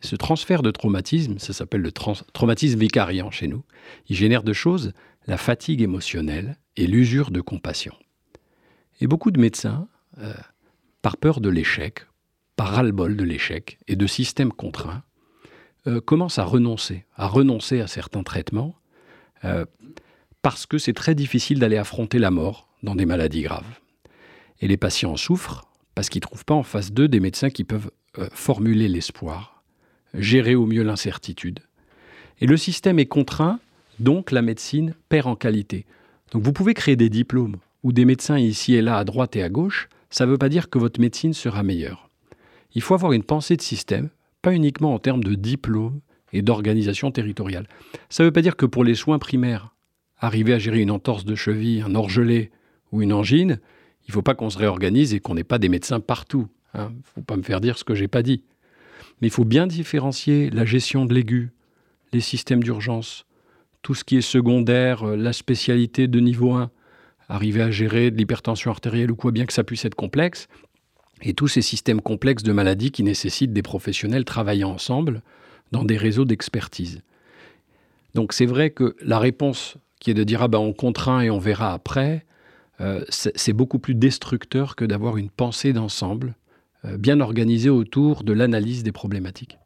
Ce 0.00 0.16
transfert 0.16 0.62
de 0.62 0.72
traumatisme, 0.72 1.38
ça 1.38 1.52
s'appelle 1.52 1.82
le 1.82 1.92
traumatisme 1.92 2.78
vicariant 2.78 3.30
chez 3.30 3.46
nous, 3.46 3.62
il 4.08 4.16
génère 4.16 4.42
deux 4.42 4.52
choses, 4.52 4.92
la 5.26 5.38
fatigue 5.38 5.82
émotionnelle 5.82 6.56
et 6.76 6.86
l'usure 6.86 7.30
de 7.30 7.40
compassion. 7.40 7.94
Et 9.00 9.06
beaucoup 9.06 9.30
de 9.30 9.40
médecins, 9.40 9.88
euh, 10.18 10.34
par 11.00 11.16
peur 11.16 11.40
de 11.40 11.48
l'échec, 11.48 12.06
par 12.56 12.68
ras-le-bol 12.68 13.16
de 13.16 13.24
l'échec 13.24 13.78
et 13.86 13.96
de 13.96 14.06
systèmes 14.06 14.52
contraints, 14.52 15.02
euh, 15.86 16.00
commencent 16.00 16.38
à 16.38 16.44
renoncer, 16.44 17.04
à 17.14 17.28
renoncer 17.28 17.80
à 17.80 17.86
certains 17.86 18.24
traitements, 18.24 18.74
euh, 19.44 19.64
parce 20.42 20.66
que 20.66 20.78
c'est 20.78 20.92
très 20.92 21.14
difficile 21.14 21.60
d'aller 21.60 21.76
affronter 21.76 22.18
la 22.18 22.30
mort 22.30 22.68
dans 22.82 22.94
des 22.94 23.06
maladies 23.06 23.42
graves. 23.42 23.80
Et 24.60 24.68
les 24.68 24.76
patients 24.76 25.16
souffrent 25.16 25.68
parce 25.96 26.08
qu'ils 26.08 26.20
ne 26.20 26.28
trouvent 26.28 26.44
pas 26.44 26.54
en 26.54 26.62
face 26.62 26.92
d'eux 26.92 27.08
des 27.08 27.18
médecins 27.18 27.50
qui 27.50 27.64
peuvent 27.64 27.90
formuler 28.30 28.86
l'espoir, 28.86 29.64
gérer 30.14 30.54
au 30.54 30.66
mieux 30.66 30.84
l'incertitude. 30.84 31.58
Et 32.40 32.46
le 32.46 32.56
système 32.56 33.00
est 33.00 33.06
contraint 33.06 33.58
donc 33.98 34.30
la 34.30 34.42
médecine 34.42 34.94
perd 35.08 35.26
en 35.26 35.36
qualité. 35.36 35.86
Donc 36.32 36.42
vous 36.42 36.52
pouvez 36.52 36.74
créer 36.74 36.96
des 36.96 37.08
diplômes 37.08 37.56
ou 37.82 37.92
des 37.92 38.04
médecins 38.04 38.38
ici 38.38 38.74
et 38.74 38.82
là 38.82 38.98
à 38.98 39.04
droite 39.04 39.36
et 39.36 39.42
à 39.42 39.48
gauche, 39.48 39.88
ça 40.10 40.26
ne 40.26 40.30
veut 40.30 40.38
pas 40.38 40.48
dire 40.48 40.68
que 40.68 40.78
votre 40.78 41.00
médecine 41.00 41.32
sera 41.32 41.62
meilleure. 41.62 42.10
Il 42.74 42.82
faut 42.82 42.94
avoir 42.94 43.12
une 43.12 43.22
pensée 43.22 43.56
de 43.56 43.62
système, 43.62 44.10
pas 44.42 44.52
uniquement 44.52 44.94
en 44.94 44.98
termes 44.98 45.24
de 45.24 45.34
diplôme 45.34 46.00
et 46.32 46.42
d'organisation 46.42 47.10
territoriale. 47.10 47.68
Ça 48.10 48.22
ne 48.22 48.28
veut 48.28 48.32
pas 48.32 48.42
dire 48.42 48.56
que 48.56 48.66
pour 48.66 48.84
les 48.84 48.94
soins 48.94 49.18
primaires, 49.18 49.74
arriver 50.18 50.52
à 50.52 50.58
gérer 50.58 50.80
une 50.80 50.90
entorse 50.90 51.24
de 51.24 51.34
cheville, 51.34 51.82
un 51.82 51.94
orgelet 51.94 52.50
ou 52.92 53.02
une 53.02 53.12
angine, 53.12 53.60
il 54.06 54.10
ne 54.10 54.12
faut 54.12 54.22
pas 54.22 54.34
qu'on 54.34 54.50
se 54.50 54.58
réorganise 54.58 55.14
et 55.14 55.20
qu'on 55.20 55.34
n'ait 55.34 55.44
pas 55.44 55.58
des 55.58 55.68
médecins 55.68 56.00
partout. 56.00 56.48
Il 56.74 56.80
hein. 56.80 56.92
ne 56.96 57.02
faut 57.14 57.22
pas 57.22 57.36
me 57.36 57.42
faire 57.42 57.60
dire 57.60 57.78
ce 57.78 57.84
que 57.84 57.94
j'ai 57.94 58.08
pas 58.08 58.22
dit. 58.22 58.42
Mais 59.20 59.28
il 59.28 59.32
faut 59.32 59.44
bien 59.44 59.66
différencier 59.66 60.50
la 60.50 60.64
gestion 60.64 61.06
de 61.06 61.14
l'aigu, 61.14 61.52
les 62.12 62.20
systèmes 62.20 62.62
d'urgence, 62.62 63.26
tout 63.82 63.94
ce 63.94 64.04
qui 64.04 64.16
est 64.16 64.22
secondaire, 64.22 65.04
euh, 65.04 65.16
la 65.16 65.32
spécialité 65.32 66.06
de 66.06 66.20
niveau 66.20 66.52
1, 66.52 66.70
arriver 67.28 67.62
à 67.62 67.70
gérer 67.70 68.10
de 68.10 68.16
l'hypertension 68.16 68.70
artérielle 68.70 69.10
ou 69.10 69.16
quoi, 69.16 69.32
bien 69.32 69.46
que 69.46 69.52
ça 69.52 69.64
puisse 69.64 69.84
être 69.84 69.94
complexe, 69.94 70.48
et 71.22 71.34
tous 71.34 71.48
ces 71.48 71.62
systèmes 71.62 72.00
complexes 72.00 72.42
de 72.42 72.52
maladies 72.52 72.90
qui 72.90 73.02
nécessitent 73.02 73.52
des 73.52 73.62
professionnels 73.62 74.24
travaillant 74.24 74.70
ensemble 74.70 75.22
dans 75.72 75.84
des 75.84 75.96
réseaux 75.96 76.24
d'expertise. 76.24 77.02
Donc 78.14 78.32
c'est 78.32 78.46
vrai 78.46 78.70
que 78.70 78.96
la 79.02 79.18
réponse 79.18 79.76
qui 79.98 80.10
est 80.10 80.14
de 80.14 80.24
dire 80.24 80.42
ah 80.42 80.48
ben 80.48 80.58
on 80.58 80.72
contraint 80.72 81.22
et 81.22 81.30
on 81.30 81.38
verra 81.38 81.72
après, 81.72 82.24
euh, 82.80 83.04
c'est 83.08 83.52
beaucoup 83.52 83.78
plus 83.78 83.94
destructeur 83.94 84.76
que 84.76 84.84
d'avoir 84.84 85.16
une 85.16 85.30
pensée 85.30 85.72
d'ensemble 85.72 86.34
euh, 86.86 86.96
bien 86.96 87.20
organisée 87.20 87.70
autour 87.70 88.22
de 88.22 88.32
l'analyse 88.32 88.82
des 88.82 88.92
problématiques. 88.92 89.58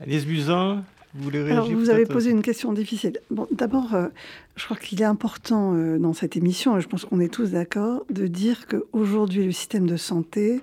Alice 0.00 0.26
Buzyn, 0.26 0.82
Vous 1.14 1.24
voulez 1.24 1.42
réagir 1.42 1.64
Alors, 1.64 1.78
vous 1.78 1.90
avez 1.90 2.06
posé 2.06 2.30
une 2.30 2.42
question 2.42 2.72
difficile. 2.72 3.18
Bon, 3.30 3.46
d'abord, 3.52 3.94
euh, 3.94 4.08
je 4.56 4.64
crois 4.64 4.76
qu'il 4.76 5.00
est 5.00 5.06
important 5.06 5.74
euh, 5.74 5.98
dans 5.98 6.14
cette 6.14 6.36
émission, 6.36 6.76
et 6.76 6.80
je 6.80 6.88
pense 6.88 7.04
qu'on 7.04 7.20
est 7.20 7.32
tous 7.32 7.52
d'accord, 7.52 8.04
de 8.10 8.26
dire 8.26 8.66
qu'aujourd'hui, 8.66 9.44
le 9.44 9.52
système 9.52 9.86
de 9.86 9.96
santé 9.96 10.60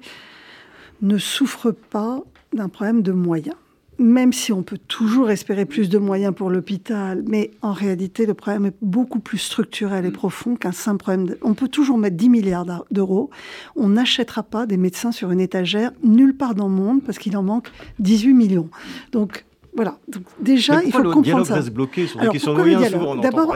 ne 1.02 1.18
souffre 1.18 1.72
pas 1.72 2.22
d'un 2.52 2.68
problème 2.68 3.02
de 3.02 3.12
moyens 3.12 3.56
même 4.00 4.32
si 4.32 4.54
on 4.54 4.64
peut 4.64 4.78
toujours 4.78 5.30
espérer 5.30 5.66
plus 5.66 5.90
de 5.90 5.98
moyens 5.98 6.34
pour 6.34 6.50
l'hôpital, 6.50 7.24
mais 7.28 7.52
en 7.62 7.74
réalité, 7.74 8.26
le 8.26 8.34
problème 8.34 8.68
est 8.68 8.76
beaucoup 8.82 9.20
plus 9.20 9.38
structurel 9.38 10.06
et 10.06 10.10
mm. 10.10 10.14
profond 10.14 10.56
qu'un 10.56 10.72
simple 10.72 11.00
problème. 11.00 11.36
On 11.42 11.54
peut 11.54 11.68
toujours 11.68 11.98
mettre 11.98 12.16
10 12.16 12.30
milliards 12.30 12.86
d'euros. 12.92 13.30
On 13.76 13.90
n'achètera 13.90 14.44
pas 14.44 14.66
des 14.66 14.78
médecins 14.78 15.12
sur 15.12 15.32
une 15.32 15.42
étagère 15.42 15.92
nulle 16.02 16.36
part 16.36 16.56
dans 16.56 16.70
le 16.70 16.74
monde 16.74 17.04
parce 17.04 17.18
qu'il 17.20 17.36
en 17.36 17.44
manque 17.44 17.70
18 18.00 18.34
millions. 18.34 18.70
Donc, 19.12 19.46
voilà. 19.76 20.00
Donc, 20.08 20.24
déjà, 20.42 20.82
il 20.84 20.92
faut 20.92 21.04
le 21.04 21.12
comprendre 21.12 21.46
ça. 21.46 21.56
reste 21.56 21.72
bloqué 21.72 22.08
sur 22.08 22.20
des 22.20 22.30
questions 22.30 22.54
de 22.54 22.60
moyens 22.60 22.92
D'abord, 23.22 23.56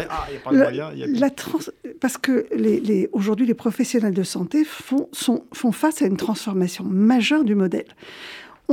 la 0.52 1.30
trans... 1.30 1.60
parce 2.02 2.18
que 2.18 2.46
les, 2.56 2.80
les... 2.82 3.10
aujourd'hui, 3.14 3.46
les 3.46 3.54
professionnels 3.54 4.14
de 4.14 4.24
santé 4.24 4.64
font, 4.64 5.08
sont, 5.12 5.46
font 5.54 5.72
face 5.72 6.02
à 6.02 6.06
une 6.06 6.18
transformation 6.18 6.84
majeure 6.84 7.44
du 7.44 7.56
modèle 7.56 7.88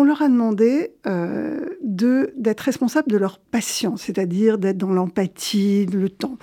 on 0.01 0.05
leur 0.05 0.23
a 0.23 0.29
demandé 0.29 0.93
euh, 1.07 1.61
d'être 1.83 2.61
responsables 2.61 3.11
de 3.11 3.19
leurs 3.19 3.39
patients, 3.39 3.99
c'est-à-dire 3.99 4.57
d'être 4.57 4.79
dans 4.79 4.93
l'empathie, 4.93 5.85
le 5.85 6.09
temps, 6.09 6.39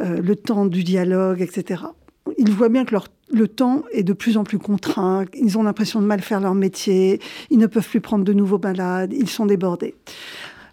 euh, 0.00 0.20
le 0.22 0.36
temps 0.36 0.66
du 0.66 0.84
dialogue, 0.84 1.42
etc. 1.42 1.82
Ils 2.38 2.52
voient 2.52 2.68
bien 2.68 2.84
que 2.84 2.92
leur, 2.92 3.08
le 3.32 3.48
temps 3.48 3.82
est 3.90 4.04
de 4.04 4.12
plus 4.12 4.36
en 4.36 4.44
plus 4.44 4.60
contraint, 4.60 5.24
ils 5.34 5.58
ont 5.58 5.64
l'impression 5.64 6.00
de 6.00 6.06
mal 6.06 6.20
faire 6.20 6.38
leur 6.38 6.54
métier, 6.54 7.20
ils 7.50 7.58
ne 7.58 7.66
peuvent 7.66 7.88
plus 7.88 8.00
prendre 8.00 8.24
de 8.24 8.32
nouveaux 8.32 8.60
malades, 8.62 9.12
ils 9.12 9.28
sont 9.28 9.46
débordés. 9.46 9.96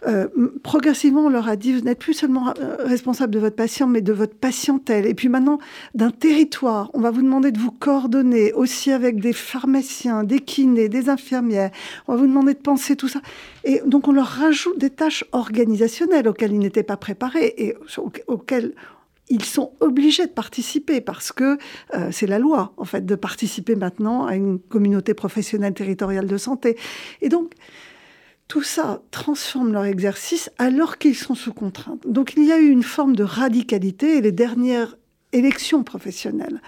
Euh, 0.07 0.27
progressivement, 0.63 1.25
on 1.25 1.29
leur 1.29 1.49
a 1.49 1.55
dit, 1.55 1.73
vous 1.73 1.81
n'êtes 1.81 1.99
plus 1.99 2.13
seulement 2.13 2.53
euh, 2.59 2.77
responsable 2.85 3.33
de 3.33 3.39
votre 3.39 3.55
patient, 3.55 3.87
mais 3.87 4.01
de 4.01 4.13
votre 4.13 4.35
patientèle. 4.35 5.05
Et 5.05 5.13
puis 5.13 5.29
maintenant, 5.29 5.59
d'un 5.93 6.11
territoire, 6.11 6.89
on 6.93 7.01
va 7.01 7.11
vous 7.11 7.21
demander 7.21 7.51
de 7.51 7.59
vous 7.59 7.71
coordonner 7.71 8.53
aussi 8.53 8.91
avec 8.91 9.19
des 9.19 9.33
pharmaciens, 9.33 10.23
des 10.23 10.39
kinés, 10.39 10.89
des 10.89 11.09
infirmières. 11.09 11.71
On 12.07 12.13
va 12.13 12.19
vous 12.19 12.27
demander 12.27 12.53
de 12.53 12.59
penser 12.59 12.95
tout 12.95 13.07
ça. 13.07 13.21
Et 13.63 13.81
donc, 13.85 14.07
on 14.07 14.13
leur 14.13 14.27
rajoute 14.27 14.77
des 14.77 14.89
tâches 14.89 15.25
organisationnelles 15.31 16.27
auxquelles 16.27 16.53
ils 16.53 16.59
n'étaient 16.59 16.83
pas 16.83 16.97
préparés 16.97 17.53
et 17.57 17.75
auxquelles 18.27 18.73
ils 19.29 19.45
sont 19.45 19.73
obligés 19.79 20.25
de 20.25 20.31
participer 20.31 21.01
parce 21.01 21.31
que 21.31 21.57
euh, 21.93 22.09
c'est 22.11 22.25
la 22.25 22.39
loi, 22.39 22.73
en 22.77 22.85
fait, 22.85 23.05
de 23.05 23.15
participer 23.15 23.75
maintenant 23.75 24.25
à 24.25 24.35
une 24.35 24.59
communauté 24.59 25.13
professionnelle 25.13 25.73
territoriale 25.73 26.25
de 26.25 26.37
santé. 26.37 26.77
Et 27.21 27.29
donc, 27.29 27.53
tout 28.49 28.63
ça 28.63 29.01
transforme 29.11 29.71
leur 29.71 29.85
exercice 29.85 30.49
alors 30.57 30.97
qu'ils 30.97 31.15
sont 31.15 31.35
sous 31.35 31.53
contrainte. 31.53 32.05
Donc 32.05 32.33
il 32.35 32.43
y 32.43 32.51
a 32.51 32.57
eu 32.59 32.67
une 32.67 32.83
forme 32.83 33.15
de 33.15 33.23
radicalité 33.23 34.17
et 34.17 34.21
les 34.21 34.33
dernières 34.33 34.97
élections 35.31 35.83
professionnelles 35.83 36.59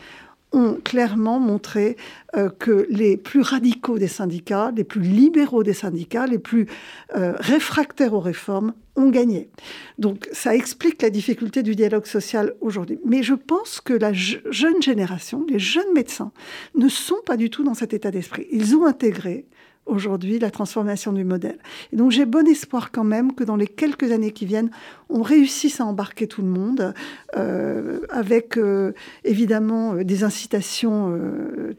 ont 0.54 0.78
clairement 0.84 1.40
montré 1.40 1.98
euh, 2.36 2.50
que 2.50 2.86
les 2.90 3.18
plus 3.18 3.42
radicaux 3.42 3.98
des 3.98 4.10
syndicats, 4.10 4.72
les 4.76 4.84
plus 4.84 5.02
libéraux 5.02 5.64
des 5.64 5.74
syndicats, 5.74 6.28
les 6.28 6.40
plus 6.40 6.68
euh, 7.16 7.34
réfractaires 7.40 8.14
aux 8.14 8.20
réformes 8.20 8.74
ont 8.96 9.10
gagné. 9.10 9.50
Donc 9.98 10.30
ça 10.34 10.54
explique 10.54 11.02
la 11.02 11.10
difficulté 11.10 11.64
du 11.64 11.74
dialogue 11.74 12.06
social 12.06 12.54
aujourd'hui. 12.62 13.00
Mais 13.06 13.24
je 13.24 13.34
pense 13.34 13.82
que 13.82 13.94
la 13.94 14.12
jeune 14.14 14.82
génération, 14.82 15.46
les 15.50 15.60
jeunes 15.60 15.94
médecins, 15.96 16.32
ne 16.76 16.90
sont 16.90 17.22
pas 17.26 17.38
du 17.38 17.50
tout 17.50 17.64
dans 17.64 17.74
cet 17.74 17.94
état 17.94 18.12
d'esprit. 18.12 18.46
Ils 18.52 18.76
ont 18.76 18.86
intégré 18.86 19.48
aujourd'hui 19.92 20.40
la 20.40 20.52
transformation 20.52 21.14
du 21.14 21.24
modèle. 21.24 21.58
Et 21.92 21.96
donc 21.96 22.12
j'ai 22.12 22.26
bon 22.26 22.48
espoir 22.48 22.92
quand 22.92 23.04
même 23.04 23.34
que 23.34 23.44
dans 23.44 23.56
les 23.56 23.68
quelques 23.68 24.12
années 24.12 24.32
qui 24.32 24.46
viennent, 24.46 24.72
on 25.10 25.22
réussisse 25.22 25.80
à 25.82 25.86
embarquer 25.86 26.28
tout 26.28 26.42
le 26.42 26.48
monde 26.48 26.94
euh, 27.36 28.00
avec 28.10 28.58
euh, 28.58 28.94
évidemment 29.24 29.94
euh, 29.94 30.04
des 30.04 30.24
incitations 30.24 30.82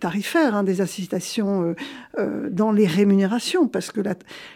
tarifaires, 0.01 0.55
hein, 0.55 0.63
des 0.63 0.81
incitations 0.81 1.75
dans 2.51 2.73
les 2.73 2.87
rémunérations, 2.87 3.69
parce 3.69 3.91
que 3.91 4.01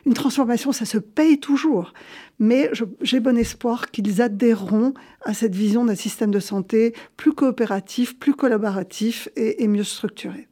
une 0.05 0.15
transformation, 0.15 0.73
ça 0.73 0.85
se 0.85 0.99
paye 0.99 1.39
toujours. 1.39 1.93
Mais 2.39 2.71
j'ai 3.01 3.21
bon 3.21 3.37
espoir 3.37 3.91
qu'ils 3.91 4.21
adhéreront 4.21 4.93
à 5.25 5.33
cette 5.33 5.55
vision 5.55 5.85
d'un 5.85 5.95
système 5.95 6.31
de 6.31 6.41
santé 6.41 6.95
plus 7.17 7.33
coopératif, 7.33 8.19
plus 8.19 8.35
collaboratif 8.35 9.29
et 9.37 9.67
mieux 9.69 9.85
structuré. 9.85 10.49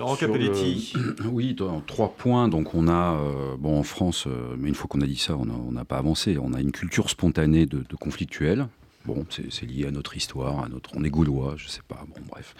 Laurent 0.00 0.16
Capelletti. 0.16 0.94
Oui, 1.30 1.54
trois 1.86 2.14
points. 2.14 2.48
Donc 2.48 2.74
on 2.74 2.88
a, 2.88 3.14
euh, 3.16 3.56
bon 3.58 3.78
en 3.78 3.82
France, 3.82 4.24
euh, 4.26 4.56
mais 4.58 4.70
une 4.70 4.74
fois 4.74 4.88
qu'on 4.88 5.02
a 5.02 5.06
dit 5.06 5.16
ça, 5.18 5.36
on 5.36 5.72
n'a 5.72 5.84
pas 5.84 5.98
avancé. 5.98 6.38
On 6.42 6.54
a 6.54 6.60
une 6.60 6.72
culture 6.72 7.10
spontanée 7.10 7.66
de, 7.66 7.84
de 7.86 7.96
conflictuel. 7.96 8.66
Bon, 9.04 9.26
c'est 9.30 9.66
lié 9.66 9.86
à 9.86 9.90
notre 9.90 10.16
histoire, 10.16 10.64
à 10.64 10.68
notre, 10.68 10.90
on 10.94 11.04
est 11.04 11.10
gaulois, 11.10 11.54
je 11.56 11.68
sais 11.68 11.80
pas. 11.86 12.04
Bon, 12.14 12.20
bref. 12.30 12.54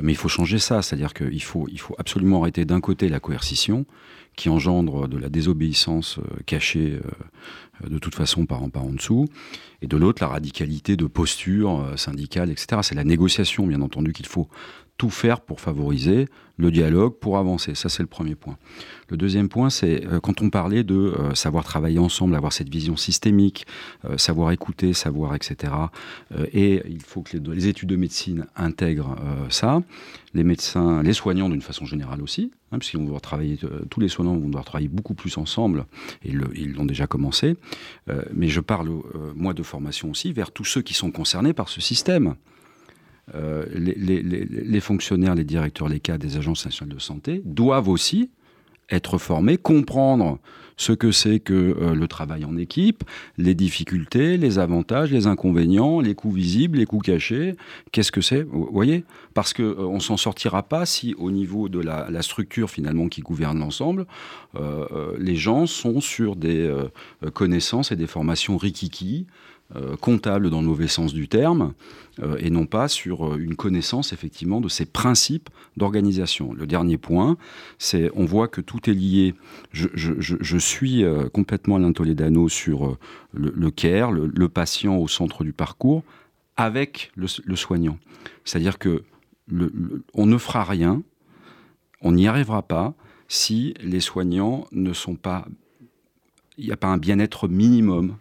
Mais 0.00 0.12
il 0.12 0.16
faut 0.16 0.28
changer 0.28 0.58
ça, 0.58 0.82
c'est-à-dire 0.82 1.14
qu'il 1.14 1.42
faut, 1.42 1.68
il 1.70 1.78
faut 1.78 1.94
absolument 1.98 2.42
arrêter 2.42 2.64
d'un 2.64 2.80
côté 2.80 3.08
la 3.08 3.20
coercition, 3.20 3.84
qui 4.36 4.48
engendre 4.48 5.08
de 5.08 5.16
la 5.16 5.28
désobéissance 5.28 6.18
euh, 6.18 6.22
cachée 6.44 7.00
de 7.86 7.98
toute 7.98 8.14
façon 8.14 8.46
par 8.46 8.62
en, 8.62 8.68
par 8.68 8.84
en 8.84 8.90
dessous, 8.90 9.26
et 9.82 9.86
de 9.86 9.96
l'autre 9.96 10.22
la 10.22 10.28
radicalité 10.28 10.96
de 10.96 11.06
posture 11.06 11.92
syndicale, 11.96 12.50
etc. 12.50 12.80
C'est 12.82 12.94
la 12.94 13.04
négociation, 13.04 13.66
bien 13.66 13.80
entendu, 13.80 14.12
qu'il 14.12 14.26
faut 14.26 14.48
tout 14.96 15.10
faire 15.10 15.40
pour 15.40 15.60
favoriser 15.60 16.26
le 16.58 16.70
dialogue, 16.70 17.14
pour 17.14 17.36
avancer. 17.36 17.74
Ça, 17.74 17.88
c'est 17.88 18.02
le 18.02 18.08
premier 18.08 18.34
point. 18.34 18.56
Le 19.10 19.16
deuxième 19.16 19.48
point, 19.48 19.68
c'est 19.68 20.06
euh, 20.06 20.20
quand 20.20 20.40
on 20.40 20.48
parlait 20.48 20.84
de 20.84 20.94
euh, 20.94 21.34
savoir 21.34 21.64
travailler 21.64 21.98
ensemble, 21.98 22.34
avoir 22.34 22.52
cette 22.52 22.70
vision 22.70 22.96
systémique, 22.96 23.66
euh, 24.04 24.16
savoir 24.16 24.52
écouter, 24.52 24.94
savoir, 24.94 25.34
etc. 25.34 25.72
et 26.52 26.82
il 26.88 27.02
faut 27.02 27.22
que 27.22 27.36
les, 27.36 27.66
études 27.68 27.88
de 27.88 27.96
médecine 27.96 28.46
intègrent 28.56 29.16
ça. 29.50 29.82
Les 30.34 30.44
médecins, 30.44 31.02
les 31.02 31.12
soignants 31.12 31.48
d'une 31.48 31.62
façon 31.62 31.84
générale 31.84 32.22
aussi, 32.22 32.52
hein, 32.72 32.78
puisqu'ils 32.78 32.98
vont 32.98 33.04
devoir 33.04 33.20
travailler, 33.20 33.58
tous 33.90 34.00
les 34.00 34.08
soignants 34.08 34.36
vont 34.36 34.46
devoir 34.46 34.64
travailler 34.64 34.88
beaucoup 34.88 35.14
plus 35.14 35.36
ensemble, 35.38 35.86
et 36.24 36.30
ils 36.30 36.72
l'ont 36.74 36.84
déjà 36.84 37.06
commencé. 37.06 37.56
mais 38.32 38.48
je 38.48 38.60
parle, 38.60 38.90
moi, 39.34 39.54
de 39.54 39.62
formation 39.62 40.10
aussi 40.10 40.32
vers 40.32 40.50
tous 40.50 40.64
ceux 40.64 40.82
qui 40.82 40.94
sont 40.94 41.10
concernés 41.10 41.52
par 41.52 41.68
ce 41.68 41.80
système. 41.80 42.34
Euh, 43.34 43.64
les, 43.74 44.80
fonctionnaires, 44.80 45.34
les 45.34 45.44
directeurs, 45.44 45.88
les 45.88 45.98
cadres 45.98 46.24
des 46.24 46.36
agences 46.36 46.64
nationales 46.64 46.94
de 46.94 47.00
santé 47.00 47.42
doivent 47.44 47.88
aussi 47.88 48.30
être 48.88 49.18
formés, 49.18 49.56
comprendre 49.56 50.38
ce 50.76 50.92
que 50.92 51.10
c'est 51.10 51.40
que 51.40 51.52
euh, 51.54 51.94
le 51.94 52.06
travail 52.06 52.44
en 52.44 52.56
équipe, 52.56 53.02
les 53.36 53.56
difficultés, 53.56 54.36
les 54.36 54.60
avantages, 54.60 55.10
les 55.10 55.26
inconvénients, 55.26 56.00
les 56.00 56.14
coûts 56.14 56.30
visibles, 56.30 56.78
les 56.78 56.86
coûts 56.86 57.00
cachés. 57.00 57.56
Qu'est-ce 57.90 58.12
que 58.12 58.20
c'est? 58.20 58.42
Vous 58.42 58.68
voyez? 58.70 59.04
Parce 59.34 59.52
qu'on 59.52 59.62
euh, 59.62 59.74
on 59.78 59.98
s'en 59.98 60.16
sortira 60.16 60.62
pas 60.62 60.86
si, 60.86 61.16
au 61.18 61.32
niveau 61.32 61.68
de 61.68 61.80
la, 61.80 62.22
structure 62.22 62.70
finalement 62.70 63.08
qui 63.08 63.22
gouverne 63.22 63.58
l'ensemble, 63.58 64.06
les 65.18 65.36
gens 65.36 65.66
sont 65.66 66.00
sur 66.00 66.34
des 66.34 66.72
connaissances 67.34 67.92
et 67.92 67.96
des 67.96 68.06
formations 68.06 68.56
rikiki, 68.56 69.26
euh, 69.28 69.32
comptable 70.00 70.48
dans 70.50 70.60
le 70.60 70.66
mauvais 70.66 70.88
sens 70.88 71.12
du 71.12 71.28
terme, 71.28 71.74
euh, 72.22 72.36
et 72.38 72.50
non 72.50 72.66
pas 72.66 72.88
sur 72.88 73.26
euh, 73.26 73.36
une 73.36 73.56
connaissance 73.56 74.12
effectivement 74.12 74.60
de 74.60 74.68
ces 74.68 74.86
principes 74.86 75.50
d'organisation. 75.76 76.54
Le 76.54 76.66
dernier 76.66 76.96
point, 76.96 77.36
c'est 77.78 78.10
on 78.14 78.24
voit 78.24 78.48
que 78.48 78.60
tout 78.62 78.88
est 78.88 78.94
lié. 78.94 79.34
Je, 79.72 80.58
suis 80.58 81.04
complètement 81.32 81.76
Alain 81.76 81.92
Toledano 81.92 82.48
sur 82.48 82.96
le, 83.32 83.70
care, 83.70 84.12
le, 84.12 84.48
patient 84.48 84.96
au 84.96 85.08
centre 85.08 85.44
du 85.44 85.52
parcours, 85.52 86.02
avec 86.56 87.12
le, 87.14 87.56
soignant. 87.56 87.98
C'est-à-dire 88.44 88.78
que 88.78 89.02
on 90.14 90.26
ne 90.26 90.38
fera 90.38 90.64
rien, 90.64 91.02
on 92.00 92.12
n'y 92.12 92.26
arrivera 92.26 92.62
pas 92.62 92.94
si 93.28 93.74
les 93.82 94.00
soignants 94.00 94.66
ne 94.72 94.92
sont 94.92 95.16
pas 95.16 95.46
il 96.58 96.64
n'y 96.64 96.72
a 96.72 96.76
pas 96.76 96.88
un 96.88 96.96
bien-être 96.96 97.48
minimum 97.48 98.16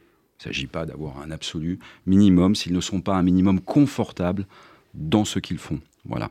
il 0.45 0.49
ne 0.49 0.53
s'agit 0.53 0.67
pas 0.67 0.85
d'avoir 0.85 1.19
un 1.21 1.31
absolu 1.31 1.79
minimum 2.05 2.53
s'ils 2.55 2.73
ne 2.73 2.81
sont 2.81 3.01
pas 3.01 3.15
un 3.15 3.23
minimum 3.23 3.59
confortable 3.59 4.45
dans 4.93 5.25
ce 5.25 5.39
qu'ils 5.39 5.57
font. 5.57 5.79
Voilà. 6.05 6.29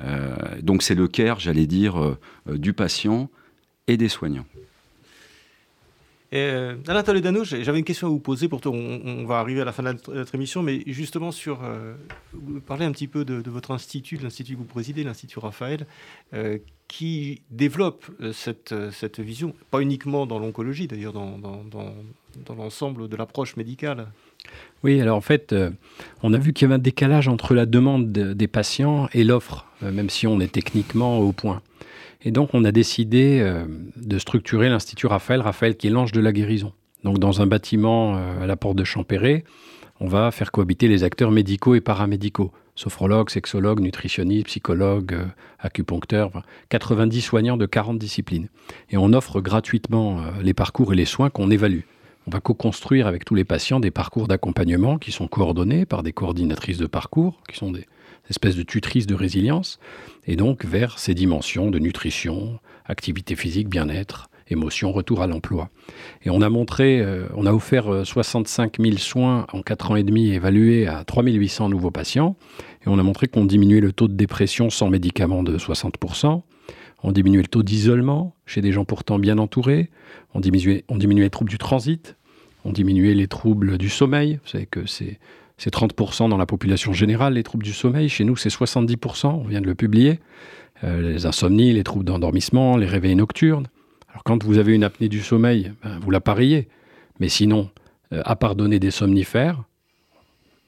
Euh, 0.00 0.36
donc 0.62 0.82
c'est 0.82 0.94
le 0.94 1.08
care, 1.08 1.40
j'allais 1.40 1.66
dire, 1.66 2.00
euh, 2.00 2.18
euh, 2.48 2.56
du 2.56 2.72
patient 2.72 3.30
et 3.88 3.96
des 3.96 4.08
soignants. 4.08 4.46
Euh, 6.34 6.76
Alain 6.86 7.02
j'avais 7.42 7.78
une 7.78 7.84
question 7.84 8.06
à 8.06 8.10
vous 8.10 8.20
poser. 8.20 8.48
Pour 8.48 8.60
on, 8.66 9.24
va 9.24 9.38
arriver 9.38 9.62
à 9.62 9.64
la 9.64 9.72
fin 9.72 9.82
de 9.82 9.98
notre 10.08 10.34
émission, 10.34 10.62
mais 10.62 10.82
justement 10.86 11.32
sur 11.32 11.60
vous 12.34 12.60
parlez 12.60 12.84
un 12.84 12.92
petit 12.92 13.08
peu 13.08 13.24
de, 13.24 13.50
votre 13.50 13.70
institut, 13.70 14.18
l'institut 14.18 14.52
que 14.52 14.58
vous 14.58 14.64
présidez, 14.64 15.04
l'institut 15.04 15.38
Raphaël, 15.38 15.86
qui 16.86 17.40
développe 17.50 18.04
cette, 18.34 18.74
cette 18.90 19.20
vision, 19.20 19.54
pas 19.70 19.80
uniquement 19.80 20.26
dans 20.26 20.38
l'oncologie, 20.38 20.86
d'ailleurs 20.86 21.14
dans 21.14 21.94
l'ensemble 22.56 23.08
de 23.08 23.16
l'approche 23.16 23.56
médicale. 23.56 24.08
Oui, 24.84 25.00
alors 25.00 25.16
en 25.16 25.20
fait, 25.20 25.52
euh, 25.52 25.70
on 26.22 26.32
a 26.32 26.38
vu 26.38 26.52
qu'il 26.52 26.66
y 26.66 26.66
avait 26.66 26.76
un 26.76 26.82
décalage 26.82 27.28
entre 27.28 27.54
la 27.54 27.66
demande 27.66 28.12
des 28.12 28.48
patients 28.48 29.08
et 29.12 29.24
l'offre, 29.24 29.66
euh, 29.82 29.92
même 29.92 30.08
si 30.08 30.26
on 30.26 30.40
est 30.40 30.52
techniquement 30.52 31.18
au 31.18 31.32
point. 31.32 31.62
Et 32.22 32.30
donc, 32.30 32.50
on 32.54 32.64
a 32.64 32.72
décidé 32.72 33.40
euh, 33.40 33.64
de 33.96 34.18
structurer 34.18 34.68
l'Institut 34.68 35.06
Raphaël, 35.06 35.40
Raphaël 35.40 35.76
qui 35.76 35.88
est 35.88 35.90
l'ange 35.90 36.12
de 36.12 36.20
la 36.20 36.32
guérison. 36.32 36.72
Donc 37.04 37.18
dans 37.18 37.40
un 37.40 37.46
bâtiment 37.46 38.16
à 38.16 38.46
la 38.46 38.56
porte 38.56 38.74
de 38.74 38.82
Champéret, 38.82 39.44
on 40.00 40.08
va 40.08 40.32
faire 40.32 40.50
cohabiter 40.50 40.88
les 40.88 41.04
acteurs 41.04 41.30
médicaux 41.30 41.76
et 41.76 41.80
paramédicaux 41.80 42.50
sophrologue, 42.78 43.28
sexologue, 43.28 43.80
nutritionniste, 43.80 44.46
psychologue, 44.46 45.12
euh, 45.12 45.24
acupuncteur, 45.58 46.30
90 46.68 47.20
soignants 47.20 47.56
de 47.56 47.66
40 47.66 47.98
disciplines. 47.98 48.48
Et 48.90 48.96
on 48.96 49.12
offre 49.12 49.40
gratuitement 49.40 50.22
les 50.40 50.54
parcours 50.54 50.92
et 50.92 50.96
les 50.96 51.04
soins 51.04 51.30
qu'on 51.30 51.50
évalue. 51.50 51.80
On 52.28 52.30
va 52.30 52.40
co-construire 52.40 53.06
avec 53.06 53.24
tous 53.24 53.34
les 53.34 53.44
patients 53.44 53.80
des 53.80 53.90
parcours 53.90 54.28
d'accompagnement 54.28 54.98
qui 54.98 55.12
sont 55.12 55.28
coordonnés 55.28 55.86
par 55.86 56.02
des 56.02 56.12
coordinatrices 56.12 56.76
de 56.76 56.84
parcours, 56.84 57.40
qui 57.48 57.56
sont 57.56 57.70
des 57.70 57.86
espèces 58.28 58.54
de 58.54 58.62
tutrices 58.62 59.06
de 59.06 59.14
résilience, 59.14 59.80
et 60.26 60.36
donc 60.36 60.66
vers 60.66 60.98
ces 60.98 61.14
dimensions 61.14 61.70
de 61.70 61.78
nutrition, 61.78 62.58
activité 62.84 63.34
physique, 63.34 63.70
bien-être, 63.70 64.28
émotion, 64.50 64.92
retour 64.92 65.22
à 65.22 65.26
l'emploi. 65.26 65.70
Et 66.22 66.28
on 66.28 66.42
a 66.42 66.50
montré, 66.50 67.00
euh, 67.00 67.28
on 67.34 67.46
a 67.46 67.52
offert 67.54 68.04
65 68.04 68.78
000 68.78 68.98
soins 68.98 69.46
en 69.54 69.62
4 69.62 69.92
ans 69.92 69.96
et 69.96 70.02
demi 70.02 70.28
évalués 70.28 70.86
à 70.86 71.04
3 71.04 71.22
800 71.22 71.70
nouveaux 71.70 71.90
patients. 71.90 72.36
Et 72.84 72.88
on 72.88 72.98
a 72.98 73.02
montré 73.02 73.28
qu'on 73.28 73.46
diminuait 73.46 73.80
le 73.80 73.92
taux 73.92 74.06
de 74.06 74.12
dépression 74.12 74.68
sans 74.68 74.90
médicaments 74.90 75.42
de 75.42 75.56
60%. 75.56 76.42
On 77.02 77.12
diminuait 77.12 77.42
le 77.42 77.48
taux 77.48 77.62
d'isolement 77.62 78.34
chez 78.46 78.60
des 78.60 78.72
gens 78.72 78.84
pourtant 78.84 79.18
bien 79.18 79.38
entourés. 79.38 79.90
On 80.34 80.40
diminuait, 80.40 80.84
les 80.88 81.30
troubles 81.30 81.50
du 81.50 81.58
transit. 81.58 82.16
On 82.64 82.72
diminuait 82.72 83.14
les 83.14 83.28
troubles 83.28 83.78
du 83.78 83.88
sommeil. 83.88 84.40
Vous 84.42 84.48
savez 84.48 84.66
que 84.66 84.86
c'est, 84.86 85.18
30% 85.58 86.28
dans 86.28 86.36
la 86.36 86.46
population 86.46 86.92
générale, 86.92 87.34
les 87.34 87.42
troubles 87.42 87.64
du 87.64 87.72
sommeil. 87.72 88.08
Chez 88.08 88.24
nous, 88.24 88.36
c'est 88.36 88.48
70%. 88.48 89.26
On 89.26 89.44
vient 89.44 89.60
de 89.60 89.66
le 89.66 89.74
publier. 89.74 90.20
Euh, 90.84 91.12
les 91.12 91.26
insomnies, 91.26 91.72
les 91.72 91.84
troubles 91.84 92.04
d'endormissement, 92.04 92.76
les 92.76 92.86
réveils 92.86 93.16
nocturnes. 93.16 93.66
Alors 94.10 94.22
quand 94.24 94.44
vous 94.44 94.58
avez 94.58 94.74
une 94.74 94.84
apnée 94.84 95.08
du 95.08 95.20
sommeil, 95.20 95.72
ben, 95.82 95.98
vous 96.00 96.10
la 96.10 96.20
pariez. 96.20 96.68
Mais 97.20 97.28
sinon, 97.28 97.70
euh, 98.12 98.22
à 98.24 98.36
part 98.36 98.54
donner 98.54 98.78
des 98.78 98.90
somnifères, 98.90 99.64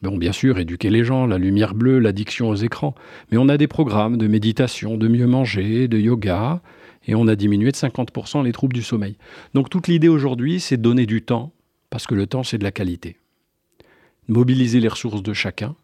Bon, 0.03 0.17
bien 0.17 0.33
sûr, 0.33 0.59
éduquer 0.59 0.89
les 0.89 1.05
gens, 1.05 1.27
la 1.27 1.37
lumière 1.37 1.75
bleue, 1.75 1.99
l'addiction 1.99 2.49
aux 2.49 2.55
écrans. 2.55 2.95
Mais 3.31 3.37
on 3.37 3.51
a 3.51 3.59
des 3.59 3.69
programmes 3.69 4.17
de 4.17 4.29
méditation, 4.29 4.97
de 4.97 5.09
mieux 5.09 5.27
manger, 5.27 5.89
de 5.89 5.99
yoga, 5.99 6.63
et 7.07 7.15
on 7.15 7.29
a 7.29 7.37
diminué 7.37 7.71
de 7.71 7.77
50% 7.77 8.43
les 8.45 8.53
troubles 8.53 8.73
du 8.73 8.83
sommeil. 8.83 9.17
Donc 9.53 9.69
toute 9.69 9.89
l'idée 9.89 10.09
aujourd'hui, 10.09 10.59
c'est 10.59 10.79
donner 10.79 11.05
du 11.05 11.21
temps, 11.21 11.53
parce 11.91 12.07
que 12.07 12.15
le 12.15 12.27
temps, 12.27 12.43
c'est 12.43 12.57
de 12.57 12.65
la 12.65 12.73
qualité. 12.73 13.19
Mobiliser 14.29 14.81
les 14.81 14.89
ressources 14.89 15.23
de 15.23 15.35
chacun, 15.35 15.75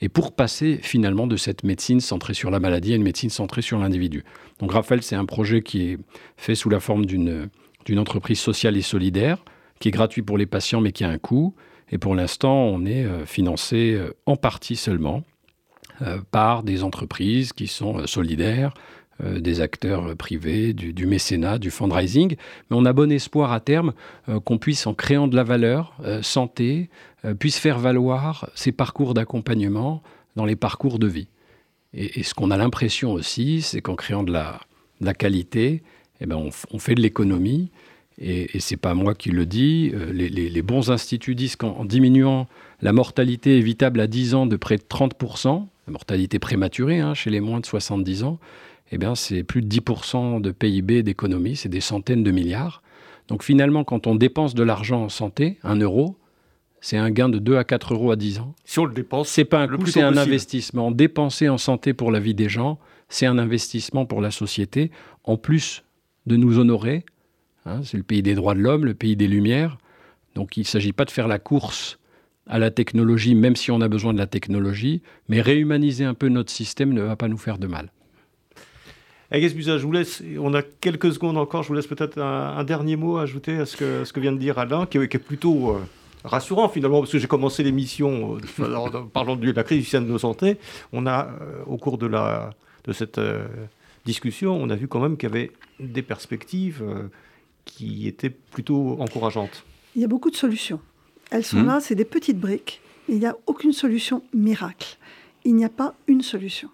et 0.00 0.08
pour 0.08 0.34
passer 0.34 0.80
finalement 0.82 1.28
de 1.28 1.36
cette 1.36 1.62
médecine 1.62 2.00
centrée 2.00 2.34
sur 2.34 2.50
la 2.50 2.58
maladie 2.58 2.94
à 2.94 2.96
une 2.96 3.04
médecine 3.04 3.30
centrée 3.30 3.62
sur 3.62 3.78
l'individu. 3.78 4.24
Donc 4.58 4.72
Raphaël, 4.72 5.04
c'est 5.04 5.14
un 5.14 5.24
projet 5.24 5.62
qui 5.62 5.82
est 5.82 5.98
fait 6.36 6.56
sous 6.56 6.68
la 6.68 6.80
forme 6.80 7.06
d'une 7.06 7.48
entreprise 7.96 8.40
sociale 8.40 8.76
et 8.76 8.82
solidaire, 8.82 9.44
qui 9.78 9.86
est 9.86 9.92
gratuit 9.92 10.22
pour 10.22 10.36
les 10.36 10.46
patients, 10.46 10.80
mais 10.80 10.90
qui 10.90 11.04
a 11.04 11.08
un 11.08 11.18
coût 11.18 11.54
et 11.92 11.98
pour 11.98 12.14
l'instant, 12.14 12.54
on 12.54 12.84
est 12.86 13.04
euh, 13.04 13.26
financé 13.26 13.94
euh, 13.94 14.16
en 14.24 14.36
partie 14.36 14.76
seulement 14.76 15.22
euh, 16.00 16.18
par 16.30 16.62
des 16.62 16.82
entreprises 16.82 17.52
qui 17.52 17.68
sont 17.68 18.06
solidaires, 18.06 18.74
des 19.22 19.60
acteurs 19.60 20.16
privés, 20.16 20.72
du, 20.72 21.06
mécénat, 21.06 21.58
du 21.58 21.70
fundraising. 21.70 22.34
Mais 22.70 22.76
on 22.76 22.84
a 22.84 22.92
bon 22.92 23.12
espoir 23.12 23.52
à 23.52 23.60
terme 23.60 23.92
qu'on 24.44 24.58
puisse, 24.58 24.84
en 24.88 24.94
créant 24.94 25.28
de 25.28 25.36
la 25.36 25.44
valeur, 25.44 25.94
santé, 26.22 26.90
puisse 27.38 27.58
faire 27.58 27.78
valoir 27.78 28.50
ces 28.56 28.72
parcours 28.72 29.14
d'accompagnement 29.14 30.02
dans 30.34 30.44
les 30.44 30.56
parcours 30.56 30.98
de 30.98 31.06
vie. 31.06 31.28
Et, 31.94 32.24
ce 32.24 32.34
qu'on 32.34 32.50
a 32.50 32.56
l'impression 32.56 33.12
aussi, 33.12 33.62
c'est 33.62 33.80
qu'en 33.80 33.94
créant 33.94 34.24
de 34.24 34.32
la, 34.32 35.14
qualité, 35.14 35.84
eh 36.20 36.26
ben 36.26 36.50
on, 36.72 36.78
fait 36.80 36.96
de 36.96 37.02
l'économie 37.02 37.70
et, 38.18 38.56
et 38.56 38.60
c'est 38.60 38.76
pas 38.76 38.94
moi 38.94 39.14
qui 39.14 39.30
le 39.30 39.46
dis, 39.46 39.92
euh, 39.94 40.12
les, 40.12 40.62
bons 40.62 40.90
instituts 40.90 41.34
disent 41.34 41.56
qu'en 41.56 41.84
diminuant 41.84 42.46
la 42.80 42.92
mortalité 42.92 43.56
évitable 43.56 44.00
à 44.00 44.06
10 44.06 44.34
ans 44.34 44.46
de 44.46 44.56
près 44.56 44.76
de 44.76 44.82
30%, 44.82 45.66
la 45.86 45.92
mortalité 45.92 46.38
prématurée 46.38 47.00
hein, 47.00 47.14
chez 47.14 47.30
les 47.30 47.40
moins 47.40 47.60
de 47.60 47.66
70 47.66 48.24
ans, 48.24 48.38
eh 48.90 48.98
bien 48.98 49.14
c'est 49.14 49.42
plus 49.42 49.62
de 49.62 49.68
10% 49.68 50.40
de 50.40 50.50
PIB 50.50 51.02
d'économie, 51.02 51.56
c'est 51.56 51.68
des 51.68 51.80
centaines 51.80 52.22
de 52.22 52.30
milliards. 52.30 52.82
Donc 53.28 53.42
finalement, 53.42 53.84
quand 53.84 54.06
on 54.06 54.14
dépense 54.14 54.54
de 54.54 54.62
l'argent 54.62 55.04
en 55.04 55.08
santé, 55.08 55.58
un 55.62 55.76
euro, 55.76 56.16
c'est 56.80 56.96
un 56.96 57.10
gain 57.10 57.28
de 57.28 57.38
2 57.38 57.56
à 57.56 57.64
4 57.64 57.94
euros 57.94 58.10
à 58.10 58.16
10 58.16 58.40
ans. 58.40 58.54
Si 58.64 58.78
on 58.80 58.84
le 58.84 58.92
dépense, 58.92 59.28
c'est 59.28 59.44
pas 59.44 59.60
un 59.60 59.68
coût, 59.68 59.86
c'est 59.86 60.02
un 60.02 60.16
investissement. 60.16 60.90
Dépenser 60.90 61.48
en 61.48 61.58
santé 61.58 61.94
pour 61.94 62.10
la 62.10 62.18
vie 62.18 62.34
des 62.34 62.48
gens, 62.48 62.78
c'est 63.08 63.26
un 63.26 63.38
investissement 63.38 64.04
pour 64.04 64.20
la 64.20 64.30
société, 64.30 64.90
en 65.24 65.36
plus 65.36 65.84
de 66.26 66.36
nous 66.36 66.58
honorer, 66.58 67.04
Hein, 67.66 67.80
c'est 67.84 67.96
le 67.96 68.02
pays 68.02 68.22
des 68.22 68.34
droits 68.34 68.54
de 68.54 68.60
l'homme, 68.60 68.84
le 68.84 68.94
pays 68.94 69.16
des 69.16 69.28
Lumières. 69.28 69.78
Donc 70.34 70.56
il 70.56 70.60
ne 70.60 70.66
s'agit 70.66 70.92
pas 70.92 71.04
de 71.04 71.10
faire 71.10 71.28
la 71.28 71.38
course 71.38 71.98
à 72.46 72.58
la 72.58 72.70
technologie, 72.70 73.34
même 73.34 73.56
si 73.56 73.70
on 73.70 73.80
a 73.80 73.88
besoin 73.88 74.12
de 74.12 74.18
la 74.18 74.26
technologie, 74.26 75.02
mais 75.28 75.40
réhumaniser 75.40 76.04
un 76.04 76.14
peu 76.14 76.28
notre 76.28 76.50
système 76.50 76.92
ne 76.92 77.02
va 77.02 77.16
pas 77.16 77.28
nous 77.28 77.38
faire 77.38 77.58
de 77.58 77.66
mal. 77.66 77.92
Agnès 79.30 79.54
je 79.56 79.86
vous 79.86 79.92
laisse, 79.92 80.22
on 80.38 80.52
a 80.52 80.60
quelques 80.60 81.14
secondes 81.14 81.38
encore, 81.38 81.62
je 81.62 81.68
vous 81.68 81.74
laisse 81.74 81.86
peut-être 81.86 82.18
un, 82.20 82.62
dernier 82.64 82.96
mot 82.96 83.16
à 83.16 83.22
ajouter 83.22 83.56
à 83.56 83.64
ce 83.64 83.78
que, 83.78 84.04
ce 84.04 84.12
que 84.12 84.20
vient 84.20 84.32
de 84.32 84.38
dire 84.38 84.58
Alain, 84.58 84.84
qui, 84.84 84.98
est 84.98 85.18
plutôt 85.18 85.70
euh, 85.70 85.80
rassurant 86.22 86.68
finalement, 86.68 86.98
parce 86.98 87.12
que 87.12 87.18
j'ai 87.18 87.26
commencé 87.26 87.62
l'émission 87.62 88.36
euh, 88.60 88.74
en 88.74 89.06
parlant 89.06 89.36
de 89.36 89.50
la 89.50 89.64
crise 89.64 89.78
du 89.78 89.84
système 89.84 90.12
de 90.12 90.18
santé. 90.18 90.58
On 90.92 91.06
a, 91.06 91.30
euh, 91.40 91.62
au 91.66 91.78
cours 91.78 91.96
de, 91.96 92.06
la, 92.06 92.50
de 92.84 92.92
cette 92.92 93.18
discussion, 94.04 94.54
on 94.54 94.68
a 94.68 94.76
vu 94.76 94.86
quand 94.86 95.00
même 95.00 95.16
qu'il 95.16 95.30
y 95.30 95.32
avait 95.32 95.52
des 95.80 96.02
perspectives 96.02 96.84
qui 97.64 98.06
était 98.06 98.30
plutôt 98.30 98.96
encourageante. 99.00 99.64
Il 99.94 100.02
y 100.02 100.04
a 100.04 100.08
beaucoup 100.08 100.30
de 100.30 100.36
solutions. 100.36 100.80
Elles 101.30 101.44
sont 101.44 101.62
hmm. 101.62 101.66
là, 101.66 101.80
c'est 101.80 101.94
des 101.94 102.04
petites 102.04 102.38
briques. 102.38 102.80
Il 103.08 103.18
n'y 103.18 103.26
a 103.26 103.36
aucune 103.46 103.72
solution 103.72 104.22
miracle. 104.32 104.98
Il 105.44 105.56
n'y 105.56 105.64
a 105.64 105.68
pas 105.68 105.94
une 106.06 106.22
solution. 106.22 106.68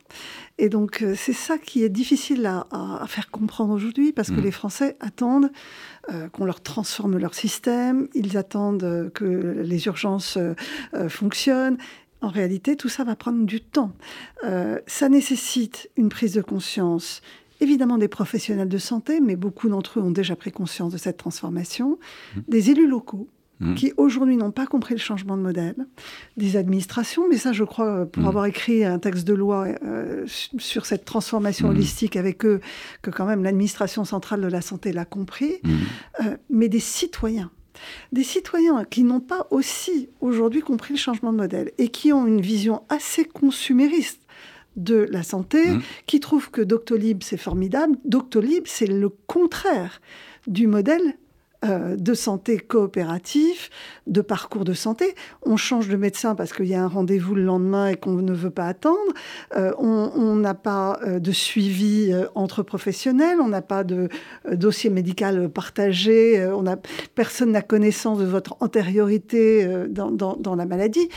Et 0.59 0.69
donc, 0.69 1.03
euh, 1.03 1.15
c'est 1.17 1.33
ça 1.33 1.57
qui 1.57 1.85
est 1.85 1.89
difficile 1.89 2.45
à, 2.45 3.05
faire 3.07 3.31
comprendre 3.31 3.73
aujourd'hui, 3.73 4.13
parce 4.13 4.29
que 4.29 4.41
hmm. 4.41 4.45
les 4.45 4.51
Français 4.51 4.97
attendent 5.01 5.51
euh, 6.11 6.29
qu'on 6.29 6.45
leur 6.45 6.61
transforme 6.61 7.17
leur 7.17 7.35
système, 7.35 8.09
ils 8.15 8.37
attendent 8.37 8.85
euh, 8.85 9.11
que 9.11 9.63
les 9.65 9.87
urgences 9.87 10.39
fonctionnent. 11.09 11.79
En 12.21 12.29
réalité, 12.29 12.77
tout 12.77 12.89
ça 12.89 13.05
va 13.05 13.15
prendre 13.15 13.47
du 13.47 13.61
temps. 13.61 13.93
ça 14.87 15.09
nécessite 15.09 15.89
une 15.97 16.09
prise 16.09 16.35
de 16.35 16.43
conscience, 16.43 17.23
évidemment 17.61 17.99
des 17.99 18.09
professionnels 18.09 18.69
de 18.69 18.79
santé, 18.79 19.21
mais 19.21 19.37
beaucoup 19.37 19.69
d'entre 19.69 19.99
eux 19.99 20.03
ont 20.03 20.11
déjà 20.11 20.37
pris 20.37 20.53
conscience 20.53 20.93
de 20.93 20.99
cette 20.99 21.17
transformation, 21.17 21.99
mmh. 22.37 22.41
des 22.49 22.71
élus 22.71 22.89
locaux 22.89 23.29
mmh. 23.61 23.75
qui 23.75 23.93
aujourd'hui 23.97 24.37
n'ont 24.37 24.51
pas 24.51 24.67
compris 24.67 24.95
le 24.95 25.01
changement 25.01 25.37
de 25.37 25.43
modèle, 25.43 25.87
des 26.37 26.57
administrations, 26.57 27.29
mais 27.29 27.37
ça 27.37 27.53
je 27.53 27.65
crois, 27.65 28.07
pour 28.07 28.23
mmh. 28.23 28.29
avoir 28.29 28.47
écrit 28.47 28.85
un 28.85 28.99
texte 28.99 29.27
de 29.27 29.35
loi 29.35 29.67
euh, 29.83 30.25
sur 30.27 30.87
cette 30.87 31.05
transformation 31.05 31.69
holistique 31.69 32.17
avec 32.17 32.45
eux, 32.45 32.61
que 33.03 33.11
quand 33.11 33.27
même 33.27 33.43
l'administration 33.43 34.05
centrale 34.05 34.41
de 34.41 34.49
la 34.49 34.61
santé 34.61 34.93
l'a 34.93 35.05
compris, 35.05 35.55
euh, 36.25 36.37
mais 36.51 36.69
des 36.69 36.81
citoyens. 36.81 37.51
Des 38.11 38.25
citoyens 38.25 38.85
qui 38.85 39.05
n'ont 39.05 39.21
pas 39.21 39.47
aussi 39.51 40.09
aujourd'hui 40.21 40.63
compris 40.63 40.95
le 40.95 40.99
changement 40.99 41.33
de 41.33 41.39
modèle 41.39 41.71
et 41.79 41.91
qui 41.91 42.13
ont 42.13 42.27
une 42.27 42.41
vision 42.41 42.83
assez 42.89 43.25
consumériste 43.25 44.21
de 44.79 45.07
la 45.11 45.23
santé, 45.23 45.69
mmh. 45.69 45.83
qui 46.07 46.21
trouve 46.21 46.51
que 46.51 46.63
Doctolib, 46.63 47.23
c'est 47.23 47.37
formidable. 47.37 47.97
Doctolib, 48.05 48.65
c'est 48.67 48.87
le 48.87 49.11
contraire 49.27 50.01
du 50.47 50.67
modèle 50.67 51.15
euh, 51.65 51.97
de 51.97 52.15
santé 52.15 52.57
coopératif, 52.57 53.71
de 54.07 54.21
parcours 54.21 54.65
de 54.65 54.75
santé. 54.75 55.17
On 55.43 55.57
change 55.57 55.89
de 55.89 55.97
médecin 55.97 56.37
parce 56.37 56.53
qu'il 56.53 56.67
y 56.67 56.75
a 56.77 56.85
un 56.85 56.87
rendez-vous 56.87 57.35
le 57.35 57.43
lendemain 57.43 57.89
et 57.89 57.97
qu'on 57.97 58.13
ne 58.13 58.33
veut 58.33 58.51
pas 58.51 58.69
attendre. 58.69 59.13
Euh, 59.57 59.73
on 59.77 60.37
n'a 60.37 60.55
pas 60.55 61.01
euh, 61.05 61.19
de 61.19 61.33
suivi 61.33 62.15
entre 62.37 62.63
professionnels, 62.63 63.39
on 63.41 63.49
n'a 63.49 63.61
pas 63.61 63.83
de 63.83 64.09
dossier 64.53 64.89
médical 64.89 65.49
partagé, 65.49 66.49
on 66.55 66.65
a, 66.69 66.77
personne 67.17 67.51
n'a 67.51 67.63
connaissance 67.63 68.21
de 68.21 68.25
votre 68.25 68.57
antériorité 68.61 69.67
dans 69.89 70.55
la 70.57 70.65
maladie 70.65 71.09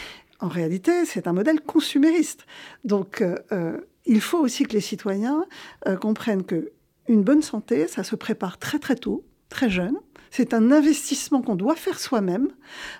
en 0.42 0.48
réalité, 0.48 1.06
c'est 1.06 1.28
un 1.28 1.34
modèle 1.34 1.62
consumériste. 1.62 2.46
Donc, 2.84 3.22
euh, 3.22 3.36
euh, 3.52 3.78
il 4.06 4.20
faut 4.20 4.40
aussi 4.40 4.64
que 4.64 4.74
les 4.74 4.82
citoyens 4.82 5.46
euh, 5.88 5.96
comprennent 5.96 6.44
que 6.44 6.72
une 7.08 7.24
bonne 7.24 7.44
santé, 7.44 7.88
ça 7.88 8.04
se 8.04 8.16
prépare 8.16 8.58
très 8.58 8.80
très 8.80 8.96
tôt, 8.96 9.24
très 9.50 9.70
jeune. 9.70 9.98
C'est 10.32 10.54
un 10.54 10.72
investissement 10.72 11.42
qu'on 11.42 11.56
doit 11.56 11.76
faire 11.76 12.00
soi-même 12.00 12.48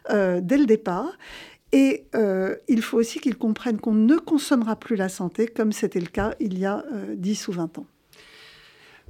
dès 0.10 0.58
le 0.58 0.66
départ. 0.66 1.18
Et 1.72 2.08
il 2.68 2.82
faut 2.82 2.98
aussi 2.98 3.22
qu'ils 3.22 3.38
comprennent 3.38 3.80
qu'on 3.80 3.94
ne 3.94 4.18
consommera 4.18 4.76
plus 4.76 4.98
la 4.98 5.08
santé 5.08 5.48
comme 5.48 5.72
c'était 5.72 6.02
le 6.02 6.08
cas 6.08 6.34
il 6.42 6.60
y 6.60 6.66
a 6.66 6.84
10 7.16 7.48
ou 7.48 7.52
20 7.54 7.78
ans. 7.78 7.86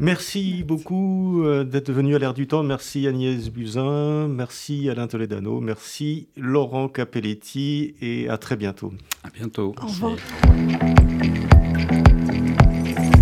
Merci 0.01 0.63
beaucoup 0.67 1.43
euh, 1.43 1.63
d'être 1.63 1.91
venu 1.91 2.15
à 2.15 2.19
l'air 2.19 2.33
du 2.33 2.47
temps. 2.47 2.63
Merci 2.63 3.07
Agnès 3.07 3.51
Buzyn, 3.51 4.27
merci 4.27 4.89
Alain 4.89 5.05
Toledano, 5.05 5.61
merci 5.61 6.27
Laurent 6.35 6.87
Capelletti 6.87 7.93
et 8.01 8.27
à 8.27 8.39
très 8.39 8.55
bientôt. 8.55 8.91
À 9.23 9.29
bientôt. 9.29 9.75
Au 9.79 9.85
revoir. 9.85 10.13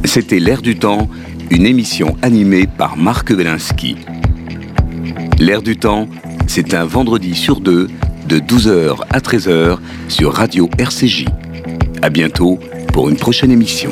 C'était 0.05 0.39
L'air 0.39 0.61
du 0.61 0.79
temps, 0.79 1.09
une 1.51 1.65
émission 1.65 2.15
animée 2.21 2.65
par 2.65 2.95
Marc 2.95 3.33
Belinsky. 3.33 3.97
L'air 5.37 5.61
du 5.61 5.75
temps, 5.75 6.07
C'est 6.47 6.73
un 6.73 6.85
vendredi 6.85 7.35
sur 7.35 7.59
deux, 7.59 7.89
de 8.29 8.39
12h 8.39 9.01
à 9.09 9.19
13h 9.19 9.79
sur 10.07 10.33
Radio 10.33 10.69
RCJ. 10.77 11.25
À 12.01 12.09
bientôt 12.09 12.57
pour 12.93 13.09
une 13.09 13.17
prochaine 13.17 13.51
émission. 13.51 13.91